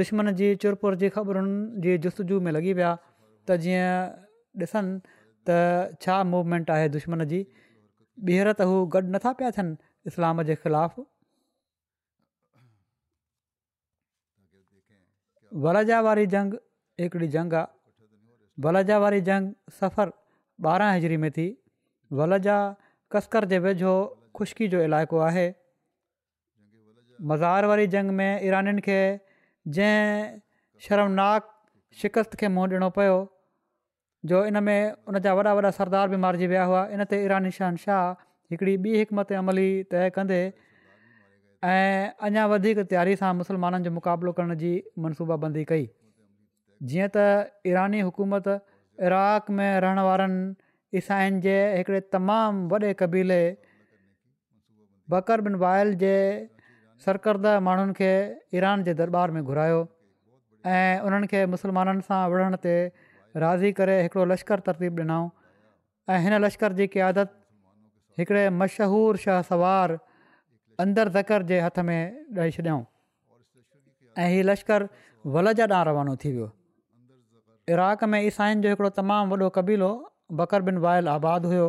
दुश्मन 0.00 0.32
जी 0.40 0.50
चुर 0.64 0.76
पुर 0.82 0.96
जी 1.00 1.08
ख़बरुनि 1.14 1.56
जी 1.86 1.94
जुस्तु 2.04 2.38
में 2.48 2.50
लॻी 2.58 2.74
विया 2.80 2.90
त 2.98 3.56
जीअं 3.64 4.60
ॾिसनि 4.66 4.92
त 5.50 5.56
छा 6.06 6.18
मूवमेंट 6.34 6.70
आहे 6.76 6.86
दुश्मन 6.98 7.24
जी 7.32 7.40
ॿीहर 8.28 8.52
त 8.52 8.68
हू 8.72 8.76
गॾु 8.96 9.02
नथा 9.16 9.32
पिया 9.40 9.50
थियनि 9.56 9.74
इस्लाम 10.12 10.42
जे 10.50 10.56
ख़िलाफ़ 10.62 11.02
वलजा 15.66 16.00
वारी 16.08 16.26
जंग 16.36 16.56
हिकिड़ी 17.04 17.28
जंग 17.36 17.58
आहे 17.60 18.68
वलजा 18.68 18.98
वारी 19.06 19.20
जंग 19.32 19.74
सफ़र 19.82 20.14
ॿारहं 20.76 20.96
हज़री 20.96 21.20
में 21.26 21.30
थी 21.40 21.48
वल 22.22 22.38
जा 22.48 22.58
जे 23.52 23.58
वेझो 23.68 23.92
ख़ुशकी 24.40 24.66
जो 24.74 24.78
इलाइक़ो 24.88 25.18
आहे 25.28 25.46
मज़ार 27.30 27.64
वारी 27.70 27.86
जंग 27.94 28.10
में 28.20 28.30
ईरनि 28.48 28.80
खे 28.86 28.98
जंहिं 29.76 30.40
शर्मनाक 30.88 31.42
शिकस्त 32.02 32.38
खे 32.40 32.48
मुंहुं 32.56 32.72
ॾिनो 32.80 32.88
पियो 32.96 33.16
जो 34.32 34.38
इन 34.50 34.62
में 34.64 34.80
उन 35.10 35.20
जा 35.26 35.32
वॾा 35.38 35.52
वॾा 35.58 35.70
सरदार 35.80 36.08
बि 36.12 36.16
मारिजी 36.24 36.46
विया 36.52 36.64
हुआ 36.72 36.82
इन 36.96 37.04
ते 37.12 37.16
ईरानी 37.26 37.50
शहनशाह 37.58 38.00
शाह 38.00 38.24
हिकिड़ी 38.54 38.74
ॿी 38.86 38.96
हिकमत 39.02 39.32
अमली 39.42 39.68
तइ 39.92 40.08
कंदे 40.16 40.40
ऐं 41.72 41.94
अञा 42.28 42.44
वधीक 42.54 42.82
तयारी 42.90 43.16
सां 43.22 43.30
मुस्लमाननि 43.44 43.84
जो 43.88 43.94
मुक़ाबिलो 43.98 44.32
करण 44.40 44.56
जी 44.64 44.72
मनसूबाबंदी 45.04 45.64
कई 45.72 45.86
जीअं 46.92 47.08
त 47.16 47.26
ईरानी 47.72 48.02
हुकूमत 48.10 48.54
इराक़ 49.08 49.50
में 49.60 49.68
रहण 49.86 50.02
वारनि 50.10 51.00
ईसाइनि 51.02 51.40
जे 51.48 51.56
हिकिड़े 51.78 52.00
तमामु 52.18 52.68
वॾे 52.74 52.92
क़बीले 53.04 53.40
बकर 55.12 55.40
बिन 55.46 55.54
वायल 55.62 55.92
जे 56.02 56.14
सरकर्द 57.06 57.46
माण्हुनि 57.68 57.92
खे 58.00 58.10
ईरान 58.58 58.82
जे 58.88 58.92
दरबार 59.00 59.30
में 59.36 59.42
घुरायो 59.42 59.80
ऐं 60.74 61.00
उन्हनि 61.08 61.26
खे 61.32 61.40
मुस्लमाननि 61.54 62.02
सां 62.08 62.20
विढ़ण 62.34 62.58
ते 62.66 62.74
राज़ी 63.44 63.72
करे 63.80 63.96
हिकिड़ो 64.04 64.24
लश्कर 64.34 64.64
तरतीब 64.68 64.94
ॾिनऊं 65.00 65.30
ऐं 66.14 66.20
हिन 66.26 66.34
लश्कर 66.44 66.72
जी 66.80 66.86
क़यादत 66.94 67.32
हिकिड़े 68.20 68.44
मशहूरु 68.60 69.18
शह 69.26 69.40
सवार 69.50 69.96
अंदर 70.86 71.08
ज़कर 71.18 71.42
जे 71.50 71.60
हथ 71.66 71.78
में 71.90 72.00
ॾेई 72.44 72.50
छॾियाऊं 72.58 72.84
ऐं 74.24 74.28
हीअ 74.34 74.44
लश्कर 74.52 74.88
वल 75.36 75.52
जा 75.60 75.66
ॾांहुं 75.72 75.84
रवानो 75.90 76.16
थी 76.24 76.34
वियो 76.38 76.48
इराक 77.76 78.04
में 78.12 78.20
ईसाईनि 78.30 78.62
जो 78.66 78.74
हिकिड़ो 78.74 78.92
तमामु 79.02 79.32
वॾो 79.44 79.48
क़बीलो 79.58 79.90
बिन 80.68 80.76
वायल 80.86 81.06
आबादु 81.18 81.46
हुयो 81.54 81.68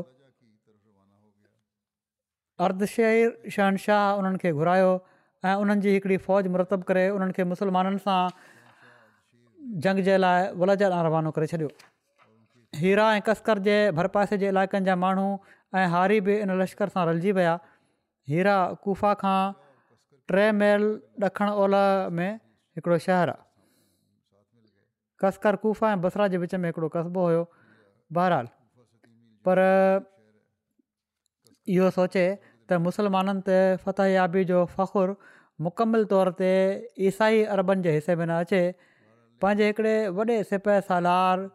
अर्धशइ 2.66 3.52
शहनशाह 3.56 4.06
उन्हनि 4.22 4.38
खे 4.42 4.50
घुरायो 4.62 4.90
ऐं 5.46 5.56
उन्हनि 5.62 5.82
जी 5.84 5.90
हिकिड़ी 5.98 6.18
फ़ौज 6.26 6.48
मरतबु 6.56 6.84
करे 6.90 7.04
उन्हनि 7.18 7.34
खे 7.38 7.44
मुस्लमाननि 7.54 8.00
सां 8.04 8.20
जंग 9.86 10.00
जे 10.08 10.16
लाइ 10.22 10.42
वलजा 10.64 10.88
जा 10.94 11.00
रवानो 11.08 11.32
करे 11.38 11.48
छॾियो 11.52 11.70
हीरा 12.82 13.06
ऐं 13.18 13.22
कस्कर 13.30 13.58
जे 13.68 13.78
भरपासे 14.00 14.38
जे 14.44 14.48
इलाइक़नि 14.54 14.86
जा 14.90 14.96
माण्हू 15.06 15.28
ऐं 15.82 15.86
हारी 15.94 16.20
बि 16.28 16.34
इन 16.44 16.54
लश्कर 16.62 16.88
सां 16.98 17.06
रलिजी 17.10 17.32
विया 17.40 17.56
हीरा 18.34 18.58
कुफा 18.86 19.14
खां 19.24 19.42
टे 20.34 20.46
मेल 20.62 20.84
ॾखण 21.30 21.48
ओलह 21.64 21.88
में 22.20 22.32
हिकिड़ो 22.78 22.98
शहर 23.08 23.30
आहे 23.36 23.44
कस्कर 25.26 25.56
कुफा 25.66 25.88
ऐं 25.96 26.00
बसरा 26.06 26.28
जे 26.36 26.46
विच 26.46 26.54
में 26.62 26.70
हिकिड़ो 26.70 26.90
कस्बो 27.00 27.22
हुयो 27.32 27.42
बहरहाल 28.20 28.48
पर 29.50 29.60
इहो 31.74 31.90
सोचे 32.00 32.24
त 32.72 32.80
मुसलमाननि 32.88 33.42
ते 33.48 33.58
फ़तियाबी 33.86 34.42
जो 34.52 34.60
फ़ख़ुरु 34.74 35.14
मुकमल 35.68 36.04
तौर 36.12 36.30
ते 36.42 36.52
ईसाई 37.08 37.44
अरबनि 37.56 37.82
जे 37.88 37.96
हिसे 37.96 38.16
में 38.20 38.26
न 38.26 38.48
अचे 38.48 38.62
पंहिंजे 39.44 39.66
हिकिड़े 39.72 39.96
वॾे 40.20 40.38
सिप 40.52 40.70
सालार 40.92 41.48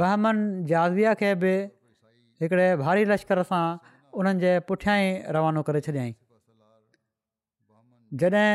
बहमन 0.00 0.36
जाज़विया 0.72 1.14
खे 1.22 1.32
बि 1.44 1.52
हिकिड़े 2.44 2.68
भारी 2.84 3.04
लश्कर 3.12 3.42
सां 3.50 3.64
उन्हनि 4.20 4.44
जे 4.44 4.52
पुठियां 4.70 4.96
ई 5.00 5.34
रवानो 5.38 5.62
करे 5.70 5.80
छॾियाई 5.88 6.10
जॾहिं 8.22 8.46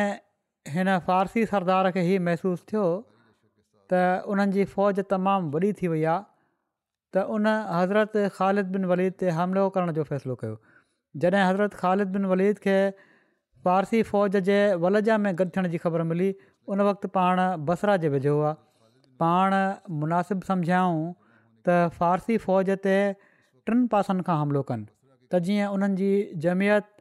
हिन 0.78 0.94
फ़ारसी 1.10 1.46
सरदार 1.52 1.92
खे 2.00 2.06
हीअ 2.10 2.24
महिसूसु 2.30 2.64
थियो 2.72 2.86
त 2.94 4.34
उन्हनि 4.36 4.58
जी 4.60 4.64
फ़ौज 4.78 5.06
तमामु 5.16 5.54
वॾी 5.58 5.74
थी 5.84 5.94
वई 5.96 6.04
आहे 6.16 6.24
त 7.18 7.28
उन 7.36 7.54
हज़रत 7.76 8.18
ख़ालिद 8.40 8.74
बिन 8.78 8.90
वलीद 8.94 9.22
ते 9.24 9.36
हमिलो 9.42 9.70
करण 9.78 9.96
जो 10.00 10.08
फ़ैसिलो 10.14 10.36
कयो 10.46 10.60
जॾहिं 11.24 11.44
हज़रत 11.44 11.74
ख़ालिद 11.82 12.16
बिन 12.16 12.26
वलीद 12.32 12.64
खे 12.66 12.76
पारसी 13.68 14.02
फ़ौज 14.10 14.42
जे 14.50 14.58
वलजा 14.86 15.18
में 15.26 15.38
गॾु 15.42 15.48
थियण 15.58 15.68
जी 15.74 15.78
ख़बर 15.86 16.06
मिली 16.12 16.30
उन 16.74 16.82
वक़्तु 16.90 17.12
पाण 17.18 17.42
बसरा 17.70 17.96
जे 18.06 18.12
वेझो 18.16 18.34
हुआ 18.40 18.52
पाण 19.24 19.56
मुनासिबु 20.04 20.50
सम्झायूं 20.52 21.02
त 21.12 21.80
फारसी 22.02 22.38
फ़ौज 22.46 22.72
ते 22.88 22.96
टिनि 23.70 23.88
पासनि 23.96 24.28
खां 24.30 24.38
हमिलो 24.44 24.64
कनि 24.72 24.86
त 24.90 25.42
जीअं 25.48 25.74
उन्हनि 25.78 25.96
जी 26.04 26.12
जमियत 26.48 26.92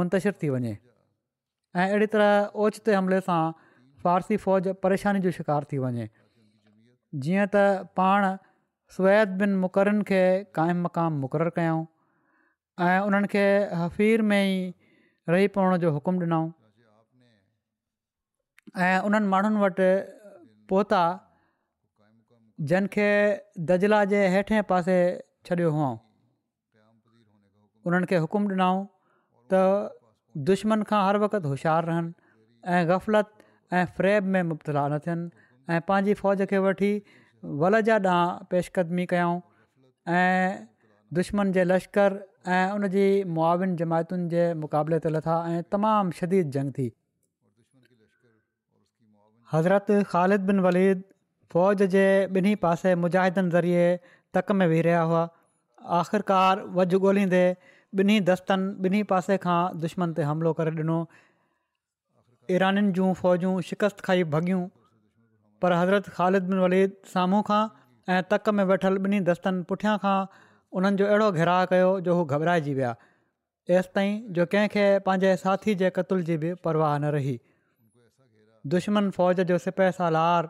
मुंतशिर 0.00 0.38
थी 0.42 0.50
वञे 0.56 0.72
ऐं 0.76 1.86
अहिड़ी 1.88 2.10
तरह 2.16 2.60
ओचिते 2.66 2.96
हमले 3.00 3.20
सां 3.30 3.40
फारसी 4.06 4.38
फ़ौज 4.44 4.68
परेशानी 4.86 5.24
जो 5.28 5.32
शिकार 5.38 5.70
थी 5.72 5.80
वञे 5.86 6.08
जीअं 7.26 7.46
त 7.54 7.92
पाण 8.00 8.28
स्वैत 8.98 9.38
बिन 9.44 9.58
मुक़रनि 9.64 10.08
खे 10.12 10.20
क़ाइमु 10.60 10.84
मक़ाम 10.88 11.16
मुक़ररु 11.24 11.56
कयूं 11.60 11.82
ऐं 12.86 12.98
उन्हनि 13.06 13.26
खे 13.28 13.44
हफ़ीर 13.74 14.22
में 14.22 14.44
ई 14.46 14.58
रही 15.28 15.46
पवण 15.54 15.76
जो 15.84 15.90
हुकुम 15.94 16.18
ॾिनऊं 16.22 16.46
ऐं 18.88 18.98
उन्हनि 19.08 19.26
माण्हुनि 19.32 19.58
वटि 19.64 19.88
पहुता 20.72 21.02
जिन 22.70 22.86
खे 22.96 23.08
दजला 23.70 24.04
जे 24.12 24.20
हेठे 24.34 24.62
पासे 24.70 24.96
छॾियो 25.50 25.70
हुउऊं 25.78 25.96
उन्हनि 27.90 28.06
खे 28.12 28.16
हुकुम 28.28 28.48
ॾिनाऊं 28.54 28.80
त 29.54 29.64
दुश्मन 30.52 30.82
खां 30.92 31.00
हर 31.08 31.16
वक़्तु 31.26 31.48
होशियारु 31.56 31.86
रहनि 31.90 32.12
ऐं 32.76 32.82
ग़फ़लत 32.88 33.28
ऐं 33.80 33.84
फ्रेब 33.98 34.24
में 34.36 34.42
मुबतला 34.54 34.86
न 34.88 34.98
थियनि 35.04 35.26
ऐं 35.74 35.80
पंहिंजी 35.92 36.14
फ़ौज 36.24 36.46
खे 36.54 36.58
वठी 36.68 36.92
वल 37.62 37.80
जा 37.92 37.98
ॾांहुं 38.08 38.46
पेशकदमी 38.50 39.06
कयऊं 39.16 39.38
ऐं 40.22 40.66
दुश्मन 41.16 41.52
जे 41.56 41.64
लश्कर 41.70 42.16
ऐं 42.56 42.70
उन 42.74 42.86
जी 42.92 43.02
मुआिन 43.36 43.74
जमायतुनि 43.78 44.28
जे 44.34 44.44
मुक़ाबले 44.60 44.98
ते 45.06 45.10
लथा 45.16 45.36
ऐं 45.54 45.64
तमामु 45.74 46.14
शदीद 46.20 46.54
जंग 46.56 46.78
थी 46.78 46.86
हज़रत 49.54 49.90
ख़ालिद 50.12 50.46
बिन 50.50 50.62
वलीद 50.66 51.02
फ़ौज 51.54 51.86
जे 51.96 52.04
ॿिन्ही 52.38 52.54
पासे 52.62 52.94
मुजाहिदनि 53.02 53.50
ज़रिए 53.56 53.84
तक 54.38 54.54
में 54.60 54.66
वेही 54.72 54.82
रहिया 54.88 55.02
हुआ 55.12 55.22
आख़िरकार 55.98 56.64
वज 56.80 56.94
ॻोल्हींदे 57.00 57.42
ॿिन्ही 58.02 58.18
दस्तनि 58.30 58.88
ॿिन्ही 58.88 59.02
पासे 59.12 59.38
खां 59.44 59.58
दुश्मन 59.84 60.16
ते 60.18 60.26
हमिलो 60.32 60.52
करे 60.60 60.74
ॾिनो 60.82 60.98
ईरानि 62.56 62.86
जूं 62.98 63.12
फ़ौजूं 63.22 63.54
शिकस्त 63.72 64.04
खाई 64.10 64.26
भगियूं 64.36 64.66
पर 65.62 65.78
हज़रत 65.80 66.12
ख़ालिद 66.18 66.50
बिन 66.52 66.64
वलीद 66.66 66.98
साम्हूं 67.14 67.42
खां 67.52 67.62
ऐं 68.16 68.20
तक 68.34 68.52
में 68.60 68.64
वेठल 68.74 69.00
ॿिन्ही 69.06 69.20
दस्तनि 69.32 69.66
पुठियां 69.72 69.96
खां 70.04 70.16
उन्हनि 70.76 70.96
जो 71.00 71.06
अहिड़ो 71.10 71.30
घिराउ 71.42 71.66
कयो 71.72 71.90
जो 72.06 72.14
हू 72.16 72.24
घबराइजी 72.36 72.72
विया 72.78 72.94
एसिताईं 73.78 74.18
जो 74.38 74.44
कंहिंखे 74.52 74.84
पंहिंजे 75.08 75.30
साथी 75.42 75.74
जे 75.82 75.90
क़तल 75.98 76.22
जी 76.30 76.36
बि 76.44 76.52
परवाह 76.66 76.92
न 76.98 77.12
रही 77.16 77.34
दुश्मन 78.74 79.10
फ़ौज 79.18 79.40
जो 79.50 79.58
सिपह 79.64 79.90
सालार 79.98 80.48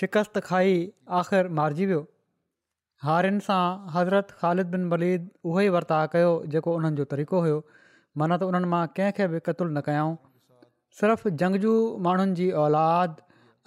शिकस्त 0.00 0.38
खाई 0.48 0.78
आख़िर 1.20 1.48
मारिजी 1.58 1.86
वियो 1.92 2.00
हारियुनि 3.08 3.40
सां 3.48 3.60
हज़रत 3.96 4.30
ख़ालिद 4.42 4.72
बिन 4.76 4.84
वलीद 4.94 5.28
उहो 5.50 5.60
ई 5.60 5.68
वर्ताउ 5.76 6.10
कयो 6.16 6.32
जेको 6.56 6.74
उन्हनि 6.80 7.00
जो 7.00 7.04
तरीक़ो 7.14 7.40
हुयो 7.46 7.60
माना 8.22 8.38
त 8.42 8.50
उन्हनि 8.52 8.72
मां 8.74 8.82
कंहिंखे 8.98 9.28
बि 9.34 9.40
क़तलु 9.48 9.68
न 9.76 9.84
कयाऊं 9.88 10.16
सिर्फ़ु 11.00 11.32
जंगजू 11.44 11.74
माण्हुनि 12.08 12.38
जी 12.42 12.50
औलाद 12.66 13.16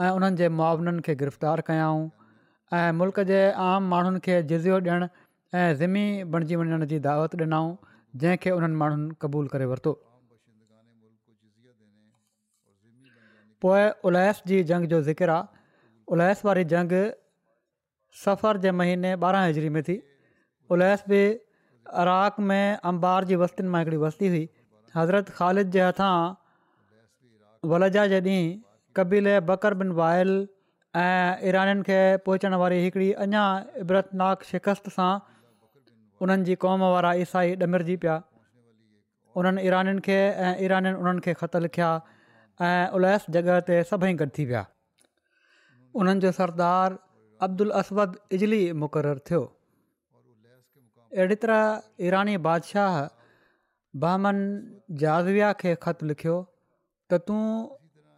ऐं 0.02 0.12
उन्हनि 0.20 0.42
जे 0.44 0.50
मुआवननि 0.60 1.06
खे 1.10 1.16
गिरफ़्तार 1.24 1.66
कयाऊं 1.72 2.06
ऐं 2.74 2.92
मुल्क 2.98 3.20
जे 3.30 3.40
आम 3.66 3.88
माण्हुनि 3.90 4.20
खे 4.26 4.42
जिज़ियो 4.52 4.78
ॾियणु 4.80 5.08
ऐं 5.58 5.74
ज़िमी 5.80 6.06
बणिजी 6.34 6.56
वञण 6.60 6.86
जी 6.94 6.98
दावत 7.00 7.36
ॾिनऊं 7.42 7.76
जंहिंखे 8.22 8.50
उन्हनि 8.58 8.76
माण्हुनि 8.82 9.10
क़बूलु 9.22 9.48
करे 9.54 9.66
वरितो 9.72 9.92
पोइ 13.62 13.82
उलैस 14.10 14.42
जी 14.48 14.64
जंग 14.72 14.86
जो 14.94 15.02
ज़िक्र 15.10 15.30
आहे 15.30 15.54
उलस 16.16 16.42
वारी 16.46 16.64
जंग 16.74 16.92
सफ़र 18.24 18.58
जे 18.66 18.72
महीने 18.80 19.14
ॿारहं 19.22 19.48
हिजरी 19.48 19.70
में 19.78 19.82
थी 19.84 20.02
उलस 20.78 21.04
बि 21.10 21.22
इराक 22.02 22.40
में 22.50 22.78
अंबार 22.94 23.30
जी 23.32 23.36
वसियुनि 23.46 23.70
मां 23.76 23.82
हिकिड़ी 23.84 23.98
वस्ती 24.08 24.28
हुई 24.36 24.48
हज़रत 24.96 25.30
ख़ालिद 25.38 25.72
जे 25.78 25.82
हथां 25.88 26.14
वलजा 27.74 28.08
जे 28.14 28.22
ॾींहुं 28.22 28.44
कबीले 28.96 29.40
बकरबिन 29.54 29.92
वायल 30.04 30.36
ऐं 31.00 31.48
ईरानीनि 31.48 31.82
खे 31.88 32.00
पहुचण 32.26 32.54
वारी 32.60 32.76
हिकिड़ी 32.84 33.12
अञा 33.24 33.44
इबरतनाक 33.84 34.44
शिकस्त 34.52 34.86
सां 34.96 35.12
उन्हनि 36.24 36.46
जी 36.50 36.56
क़ौम 36.64 36.82
वारा 36.94 37.12
ईसाई 37.24 37.50
ॾमिरिजी 37.68 37.96
पिया 38.04 38.14
उन्हनि 39.42 39.66
ईरनि 39.68 39.94
खे 40.06 40.16
ऐं 40.44 40.54
ईरनि 40.68 40.94
उन्हनि 41.02 41.20
खे 41.26 41.34
ख़त 41.42 41.56
लिखिया 41.66 41.90
ऐं 42.70 42.88
उलयस 43.00 43.26
जॻह 43.38 43.60
ते 43.72 43.82
सभई 43.92 44.14
गॾु 44.24 44.30
थी 44.40 44.46
विया 44.54 44.64
उन्हनि 46.00 46.20
जो 46.28 46.32
सरदार 46.40 46.98
अब्दुल 47.50 47.72
असद 47.82 48.16
इजली 48.40 48.62
मुक़ररु 48.88 49.20
थियो 49.30 49.44
अहिड़ी 51.20 51.40
तरह 51.46 51.94
ईरानी 52.08 52.38
बादशाह 52.50 52.98
बहमन 54.08 54.40
जाज़विया 55.06 55.52
खे 55.64 55.76
ख़तु 55.88 56.12
लिखियो 56.14 56.40
त 57.12 57.22
तूं 57.30 57.44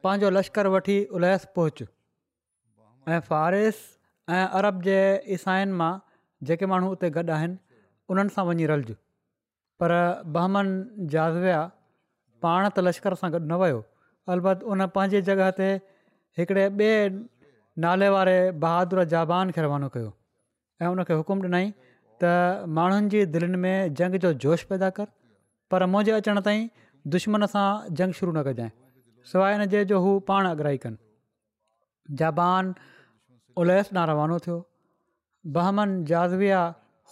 पंहिंजो 0.05 0.29
लश्कर 0.41 0.75
वठी 0.77 0.99
उलस 1.17 1.49
पहुच 1.59 1.87
ऐं 3.09 3.19
फ़ारिस 3.29 3.75
ऐं 4.29 4.45
अरब 4.59 4.81
जे 4.87 4.97
ईसाइनि 5.35 5.71
मां 5.81 5.91
जेके 6.47 6.65
माण्हू 6.71 6.89
उते 6.95 7.09
गॾु 7.17 7.31
आहिनि 7.35 7.55
उन्हनि 8.13 8.33
सां 8.37 8.45
वञी 8.49 8.65
रलज 8.71 8.89
पर 9.81 9.93
बहमन 10.37 10.71
जाज़विया 11.13 11.59
पाण 12.45 12.67
त 12.69 12.83
लश्कर 12.87 13.15
सां 13.21 13.29
गॾु 13.35 13.41
न 13.45 13.59
वियो 13.63 13.79
अलत 14.35 14.63
उन 14.73 14.85
पंहिंजे 14.97 15.21
जॻह 15.29 15.49
ते 15.59 15.69
हिकिड़े 16.39 16.65
ॿिए 16.81 16.97
नाले 17.85 18.09
वारे 18.17 18.35
बहादुर 18.65 19.03
जाबान 19.13 19.55
खे 19.57 19.63
रवानो 19.67 19.89
कयो 19.95 20.09
ऐं 20.81 20.91
उनखे 20.97 21.19
हुकुमु 21.21 21.47
ॾिनई 21.47 21.65
त 22.23 22.33
माण्हुनि 22.81 23.09
जी 23.15 23.23
दिलनि 23.37 23.61
में 23.67 23.73
जंग 24.01 24.19
जो 24.27 24.33
जोश 24.45 24.67
पैदा 24.73 24.89
कर 24.99 25.09
पर 25.71 25.87
मुंहिंजे 25.93 26.17
अचण 26.19 26.41
ताईं 26.49 26.67
दुश्मन 27.15 27.47
सां 27.55 27.65
जंग 28.01 28.19
शुरू 28.19 28.35
न 28.35 28.45
कजांइ 28.51 28.75
सवाइ 29.33 29.57
हिन 29.57 29.67
जे 29.75 29.85
जो 29.93 29.99
हू 30.05 30.13
पाण 30.31 30.49
अग्रही 30.53 30.77
कनि 30.85 32.15
जबान 32.23 32.73
उलैस 33.61 33.89
ॾांहुं 33.93 34.07
रवानो 34.09 34.37
थियो 34.45 34.55
बहमन 35.53 35.91
जाज़विया 36.09 36.57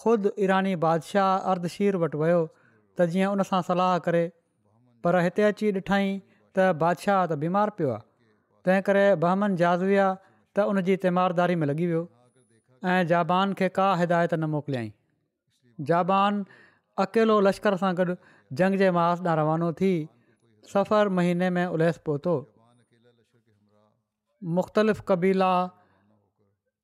ख़ुदि 0.01 0.31
ईरानी 0.47 0.73
बादशाह 0.85 1.29
अर्धशीर 1.53 1.95
वटि 2.03 2.17
वियो 2.23 2.41
त 2.45 3.05
जीअं 3.13 3.29
उन 3.37 3.43
सां 3.49 3.61
सलाहु 3.69 4.01
करे 4.07 4.21
पर 5.07 5.17
हिते 5.27 5.45
अची 5.51 5.71
ॾिठई 5.77 6.07
त 6.57 6.67
बादशाह 6.83 7.21
त 7.31 7.37
बीमार 7.45 7.71
पियो 7.79 7.93
आहे 7.93 8.05
तंहिं 8.69 8.83
करे 8.89 9.05
बहमन 9.23 9.55
जाज़विया 9.61 10.05
त 10.21 10.65
उन 10.73 10.81
जी 10.89 10.97
तीमारदारी 11.05 11.55
में 11.63 11.67
लॻी 11.71 11.87
वियो 11.93 12.01
ऐं 12.93 12.97
जाबान 13.13 13.55
खे 13.61 13.69
का 13.79 13.87
हिदायत 14.03 14.35
न 14.37 14.49
मोकिलियई 14.57 15.87
जबान 15.93 16.43
अकेलो 17.05 17.39
लश्कर 17.47 17.79
सां 17.85 17.91
गॾु 18.01 18.17
जंग 18.61 18.77
जे 18.83 18.91
मास 18.99 19.21
न 19.25 19.33
रवानो 19.41 19.71
थी 19.81 19.89
सफ़र 20.75 21.09
महीने 21.21 21.49
में 21.57 21.65
उलैस 21.79 21.97
पहुतो 22.09 22.35
मुख़्तलिफ़ 24.59 25.01
कबीला 25.13 25.51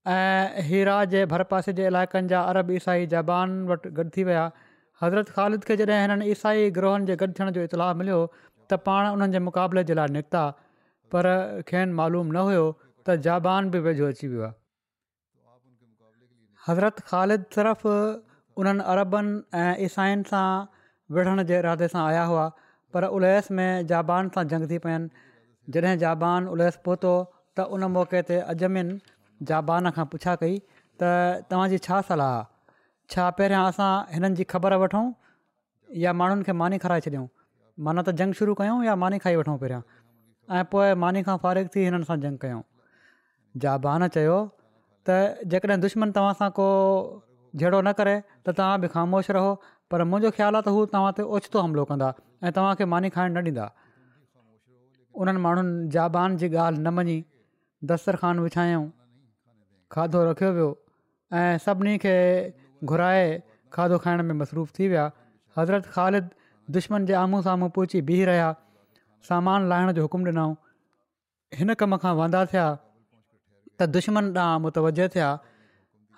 ऐं 0.09 0.61
हीरा 0.67 1.03
जे 1.13 1.25
भर 1.31 1.43
पासे 1.49 1.73
जे 1.77 1.85
इलाइक़नि 1.87 2.27
जा 2.27 2.41
अरब 2.51 2.71
ईसाई 2.77 3.05
जबान 3.13 3.51
वटि 3.67 3.89
गॾु 3.99 4.05
थी 4.15 4.23
विया 4.29 4.45
हज़रत 5.01 5.29
ख़ालिद 5.35 5.63
खे 5.67 5.75
जॾहिं 5.81 5.99
हिननि 6.01 6.25
ईसाई 6.33 6.69
ग्रोहनि 6.77 7.05
जे 7.09 7.15
गॾु 7.21 7.27
थियण 7.39 7.49
जो 7.57 7.61
इतलाफ़ 7.69 7.97
मिलियो 7.97 8.17
त 8.71 8.79
पाण 8.87 9.11
उन्हनि 9.13 9.31
जे 9.35 9.39
मुक़ाबले 9.47 9.83
जे 9.83 9.93
लाइ 10.01 10.13
निकिता 10.17 10.41
पर 11.13 11.29
खेनि 11.69 11.93
मालूम 12.01 12.33
न 12.33 12.45
हुयो 12.49 12.65
त 12.81 13.17
जबान 13.29 13.69
बि 13.75 13.79
वेझो 13.89 14.09
अची 14.15 14.27
वियो 14.33 14.41
आहे 14.49 14.59
हज़रत 16.67 17.05
ख़ालिद 17.13 17.45
सिर्फ़ु 17.59 17.95
उन्हनि 18.65 18.89
अरबनि 18.95 19.39
ऐं 19.63 19.77
ईसाईनि 19.91 20.29
सां 20.33 20.45
विढ़ण 21.19 21.45
जे 21.53 21.59
इरादे 21.61 21.91
सां 21.95 22.03
आया 22.09 22.25
हुआ 22.33 22.49
पर 22.93 23.11
उलैस 23.21 23.53
में 23.61 23.69
जबान 23.95 24.33
सां 24.37 24.47
जंग 24.55 24.69
थी 24.75 24.81
पियनि 24.87 25.31
जॾहिं 25.77 25.95
जाबान 26.09 26.53
उलैस 26.57 26.81
पहुतो 26.89 27.15
त 27.61 27.69
उन 27.79 27.91
मौक़े 27.99 28.25
ते 28.31 28.41
अजमिन 28.55 28.95
जाबान 29.49 29.89
खां 29.97 30.05
पुछा 30.13 30.35
कई 30.43 30.55
त 31.01 31.11
तव्हांजी 31.51 31.77
छा 31.87 31.99
सलाहु 32.09 32.35
आहे 32.39 33.13
छा 33.13 33.29
पहिरियां 33.39 33.63
असां 33.69 33.89
हिननि 34.15 34.37
जी 34.39 34.45
ख़बर 34.53 34.75
वठूं 34.83 35.03
या 36.03 36.13
माण्हुनि 36.21 36.47
खे 36.49 36.53
मानी 36.63 36.79
खाराए 36.83 37.03
छॾियूं 37.07 37.25
माना 37.87 38.03
त 38.09 38.15
जंग 38.21 38.37
शुरू 38.41 38.55
कयूं 38.61 38.77
या 38.89 38.95
मानी 39.05 39.21
खाई 39.25 39.39
वठूं 39.41 39.55
पहिरियां 39.63 39.81
ऐं 40.59 40.63
पोइ 40.75 40.91
मानी 41.05 41.23
खां 41.29 41.37
फ़ारिग 41.45 41.73
थी 41.75 41.87
हिननि 41.87 42.09
सां 42.11 42.19
जंग 42.27 42.39
कयूं 42.45 42.61
जाबान 43.65 44.07
चयो 44.17 44.37
त 45.09 45.17
जेकॾहिं 45.55 45.79
दुश्मन 45.87 46.13
तव्हां 46.19 46.37
सां 46.43 46.49
को 46.61 46.69
जहिड़ो 47.61 47.81
न 47.81 47.97
करे 48.01 48.15
त 48.21 48.57
तव्हां 48.61 48.77
बि 48.85 48.93
ख़ामोश 48.95 49.31
रहो 49.39 49.49
पर 49.93 50.05
मुंहिंजो 50.13 50.33
ख़्यालु 50.39 50.63
आहे 50.63 50.65
त 50.69 50.77
हू 50.79 50.85
तव्हां 50.95 51.15
ते 51.21 51.27
ओछितो 51.39 51.65
हमिलो 51.67 51.87
कंदा 51.93 52.11
ऐं 52.43 52.55
तव्हांखे 52.61 52.89
मानी 52.95 53.13
खाइण 53.17 53.35
न 53.37 53.55
ॾींदा 53.55 53.69
उन्हनि 55.23 55.41
माण्हुनि 55.45 55.83
जाबान 55.97 56.37
जी 56.41 56.47
ॻाल्हि 56.57 56.81
न 56.83 56.93
मञी 56.99 57.15
दस्तरख़ान 57.89 58.45
खाधो 59.93 60.19
रखियो 60.31 60.51
वियो 60.55 60.67
ऐं 61.37 61.57
सभिनी 61.63 61.97
खे 62.03 62.15
घुराए 62.91 63.25
खाधो 63.77 63.97
खाइण 64.03 64.21
में 64.27 64.33
मसरूफ़ 64.41 64.69
थी 64.77 64.87
विया 64.93 65.09
हज़रत 65.57 65.85
ख़ालिद 65.95 66.29
दुश्मन 66.77 67.05
जे 67.09 67.13
आम्हूं 67.21 67.41
साम्हूं 67.47 67.69
पहुची 67.77 68.01
बीह 68.09 68.25
रहिया 68.29 68.47
सामान 69.29 69.67
लाहिण 69.69 69.91
जो 69.97 70.01
हुकुम 70.07 70.23
ॾिनो 70.29 70.45
हिन 71.59 71.73
कम 71.83 71.97
खां 72.05 72.15
वांदा 72.21 72.45
थिया 72.53 72.65
त 72.77 73.89
दुश्मन 73.97 74.31
ॾांहुं 74.45 74.61
मुतवज 74.67 74.99
थिया 75.17 75.29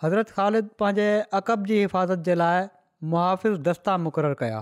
हज़रत 0.04 0.30
ख़ालिद 0.36 0.70
पंहिंजे 0.84 1.08
अक़ब 1.42 1.66
जी 1.74 1.80
हिफ़ाज़त 1.82 2.30
जे 2.30 2.36
लाइ 2.40 2.64
मुहाफ़िज़ 3.16 3.60
दस्ता 3.72 3.98
मुक़ररु 4.08 4.38
कया 4.46 4.62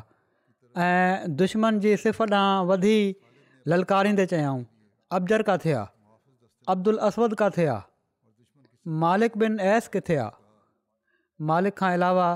ऐं 0.88 1.36
दुश्मन 1.46 1.80
जी 1.88 1.96
सिफ़ 2.08 2.26
ॾांहुं 2.32 2.66
वधी 2.74 2.98
ललकारींदे 3.76 4.26
चयाऊं 4.38 4.64
अबजर 5.20 5.48
का 5.52 5.58
थिया 5.66 5.84
अब्दुल 6.76 6.98
असवद 7.10 7.34
का 7.44 7.50
थिया 7.62 7.78
मालिक 9.02 9.38
बिन 9.38 9.60
एसि 9.60 9.90
किथे 9.94 10.16
आहे 10.22 10.32
मालिक 11.50 11.78
खां 11.78 11.92
अलावा 11.94 12.28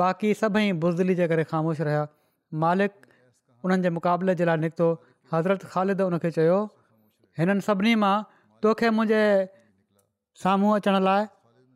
बाक़ी 0.00 0.32
सभई 0.42 0.72
बुज़ली 0.84 1.14
जे 1.14 1.26
करे 1.32 1.44
ख़ामोश 1.48 1.80
रहिया 1.88 2.06
मालिक 2.64 2.92
उन्हनि 3.64 3.82
जे 3.82 3.90
मुक़ाबले 3.96 4.34
जे 4.40 4.44
लाइ 4.48 4.56
निकितो 4.64 4.86
हज़रत 5.32 5.62
ख़ालिद 5.72 6.00
उनखे 6.06 6.30
चयो 6.36 6.56
हिननि 7.40 7.60
सभिनी 7.68 7.94
मां 8.04 8.14
तोखे 8.62 8.90
मुंहिंजे 8.98 9.20
साम्हूं 10.44 10.74
अचण 10.76 10.96
लाइ 11.04 11.26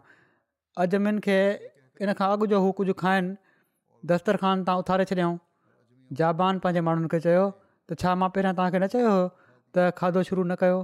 अजमिन 0.86 1.18
खे 1.26 1.38
इन 2.06 2.12
खां 2.20 2.28
अॻु 2.36 2.46
जो 2.54 2.60
हू 2.66 2.72
कुझु 2.82 2.94
खाइनि 3.02 3.36
दस्तरख़ान 4.12 4.64
तां 4.70 4.76
उथारे 4.84 5.04
जाबान 6.18 6.58
पंहिंजे 6.64 6.80
माण्हुनि 6.88 7.08
खे 7.12 7.18
चयो 7.26 7.44
त 7.90 7.96
छा 8.02 8.14
मां 8.20 8.28
पहिरियां 8.36 8.54
तव्हांखे 8.58 8.78
न 8.78 8.86
चयो 8.94 9.08
हुओ 9.14 9.24
त 9.76 9.88
खाधो 10.00 10.22
शुरू 10.28 10.44
न 10.44 10.58
कयो 10.62 10.76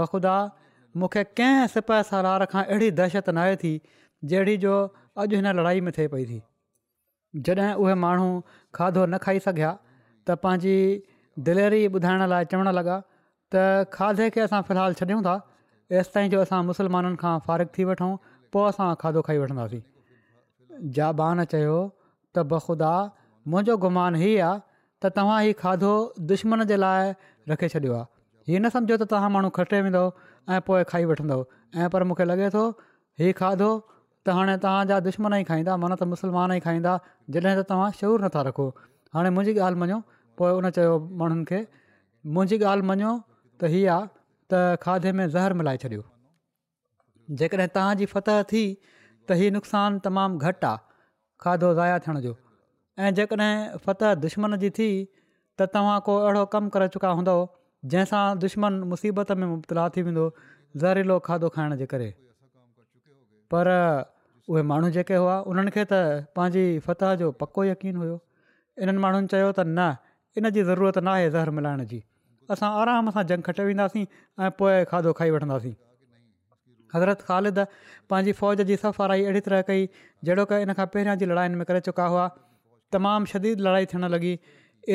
बखुदा 0.00 0.32
मूंखे 1.02 1.22
कंहिं 1.40 1.68
सिपह 1.74 2.02
सरार 2.10 2.44
खां 2.54 2.64
अहिड़ी 2.64 2.90
दहशत 3.00 3.28
न 3.30 3.42
आहे 3.44 3.56
थी 3.62 3.72
जहिड़ी 4.32 4.56
जो 4.66 4.74
अॼु 5.24 5.40
हिन 5.40 5.48
लड़ाई 5.60 5.84
में 5.88 5.92
थिए 5.98 6.08
पई 6.16 6.26
थी 6.32 6.38
जॾहिं 7.48 7.72
उहे 7.84 7.94
माण्हू 8.06 8.28
खाधो 8.80 9.06
न 9.06 9.22
खाई 9.26 9.44
सघिया 9.48 9.72
त 9.78 10.38
पंहिंजी 10.46 10.76
डिलेवरी 11.50 11.82
ॿुधाइण 11.98 12.26
लाइ 12.34 12.50
चवण 12.54 12.72
लॻा 12.80 12.98
त 13.00 13.96
खाधे 13.96 14.30
खे 14.36 14.46
असां 14.46 14.62
फ़िलहालु 14.70 15.00
छॾियूं 15.02 15.22
था 15.30 15.36
तेसि 15.94 16.26
जो 16.34 16.44
असां 16.48 16.62
मुस्लमाननि 16.72 17.20
खां 17.24 17.34
फ़ारिग 17.48 17.74
थी 17.78 17.88
वठूं 17.92 18.12
पोइ 18.56 18.68
असां 18.74 18.92
खाधो 19.04 19.24
खाई 19.30 19.42
वठंदासीं 19.44 19.84
जाबान 21.00 21.44
चयो 21.56 21.80
बखुदा 22.54 22.92
मुंहिंजो 23.52 23.76
गुमान 23.84 24.14
हीअ 24.20 24.44
आहे 24.50 24.58
त 25.04 25.10
तव्हां 25.16 25.38
हीअ 25.44 25.52
खाधो 25.62 25.90
दुश्मन 26.30 26.62
जे 26.70 26.76
लाइ 26.82 27.10
रखे 27.50 27.68
छॾियो 27.74 27.94
आहे 27.96 28.06
हीअ 28.52 28.60
न 28.62 28.68
सम्झो 28.76 28.96
त 29.02 29.06
तव्हां 29.10 29.30
माण्हू 29.34 29.50
खटे 29.58 29.80
वेंदव 29.86 30.08
ऐं 30.54 30.60
पोइ 30.68 30.82
खाई 30.92 31.04
वठंदव 31.10 31.42
ऐं 31.82 31.88
पर 31.94 32.02
मूंखे 32.10 32.26
लॻे 32.30 32.48
थो 32.54 32.62
हीअ 33.22 33.32
खाधो 33.40 33.68
त 34.26 34.28
हाणे 34.38 34.56
तव्हांजा 34.64 34.98
दुश्मन 35.08 35.32
ई 35.40 35.44
खाईंदा 35.50 35.76
माना 35.84 35.94
त 36.02 36.08
मुस्लमान 36.14 36.50
ई 36.56 36.60
खाईंदा 36.66 36.96
जॾहिं 37.36 37.54
त 37.60 37.68
तव्हां 37.70 37.90
शूर 38.00 38.24
नथा 38.24 38.42
रखो 38.48 38.66
हाणे 39.16 39.30
मुंहिंजी 39.36 39.60
ॻाल्हि 39.60 39.80
मञो 39.84 39.98
पोइ 40.38 40.52
उन 40.60 40.68
चयो 40.76 40.94
माण्हुनि 41.22 41.44
खे 41.50 41.60
मुंहिंजी 42.36 42.64
ॻाल्हि 42.72 42.88
मञो 42.92 43.12
त 43.60 43.70
हीअ 43.74 43.90
आहे 43.96 44.06
त 44.52 44.62
खाधे 44.84 45.12
में 45.18 45.26
ज़हर 45.34 45.52
मिलाए 45.60 45.76
छॾियो 45.84 46.02
जेकॾहिं 47.40 47.68
तव्हांजी 47.76 48.06
फतह 48.16 48.40
थी 48.54 48.64
त 49.28 49.38
हीअ 49.42 49.52
नुक़सानु 49.58 49.98
तमामु 50.08 50.38
घटि 50.48 50.66
आहे 50.70 50.82
खाधो 51.44 51.72
ज़ाया 51.78 51.98
थियण 52.06 52.18
जो 52.26 52.32
ऐं 52.98 53.14
जेकॾहिं 53.14 53.76
फतह 53.84 54.14
दुश्मन 54.24 54.56
जी 54.62 54.68
थी 54.78 54.88
त 55.58 55.66
तव्हां 55.74 55.98
को 56.08 56.16
अहिड़ो 56.24 56.44
कमु 56.54 56.68
करे 56.76 56.86
चुका 56.96 57.08
हूंदव 57.20 57.40
जंहिंसां 57.94 58.22
दुश्मन 58.44 58.72
मुसीबत 58.92 59.32
में 59.40 59.46
मुबतला 59.52 59.88
थी 59.96 60.02
वेंदो 60.08 60.26
ज़हरीलो 60.82 61.18
खाधो 61.28 61.48
खाइण 61.56 61.74
जे 61.80 61.86
करे 61.92 62.06
पर 63.54 63.70
उहे 64.52 64.62
माण्हू 64.72 64.90
जेके 64.98 65.16
हुआ 65.22 65.34
उन्हनि 65.52 65.70
खे 65.78 65.84
त 65.92 66.00
पंहिंजी 66.38 66.64
फतह 66.86 67.14
जो 67.24 67.30
पको 67.42 67.64
यकीन 67.70 67.96
हुयो 68.04 68.16
इन्हनि 68.86 69.04
माण्हुनि 69.06 69.32
चयो 69.34 69.50
त 69.58 69.66
न 69.66 69.88
इन 70.40 70.50
जी 70.58 70.64
ज़रूरत 70.70 70.98
न 71.02 71.14
आहे 71.16 71.28
ज़हर 71.34 71.50
मिलाइण 71.58 71.84
जी 71.94 72.00
असां 72.56 72.70
आराम 72.84 73.10
सां 73.18 73.26
जंग 73.32 73.48
खटे 73.50 73.66
वेंदासीं 73.70 74.04
ऐं 74.06 74.50
पोइ 74.62 74.86
खाधो 74.94 75.16
खाई 75.20 75.34
वठंदासीं 75.38 75.74
हज़रत 76.94 77.28
ख़ालिद 77.28 77.60
पंहिंजी 78.10 78.32
फ़ौज 78.40 78.66
जी 78.72 78.80
सफ़ाराई 78.86 79.26
अहिड़ी 79.28 79.44
तरह 79.50 79.62
कई 79.70 79.86
जहिड़ो 79.98 80.50
की 80.54 80.62
इन 80.68 80.74
खां 80.80 80.88
पहिरियां 80.96 81.20
जी 81.24 81.30
लड़ाइयुनि 81.34 81.62
में 81.62 81.68
करे 81.72 81.84
चुका 81.90 82.10
हुआ 82.16 82.26
तमामु 82.94 83.30
शदीद 83.32 83.66
लड़ाई 83.66 83.86
थियणु 83.92 84.08
लॻी 84.14 84.32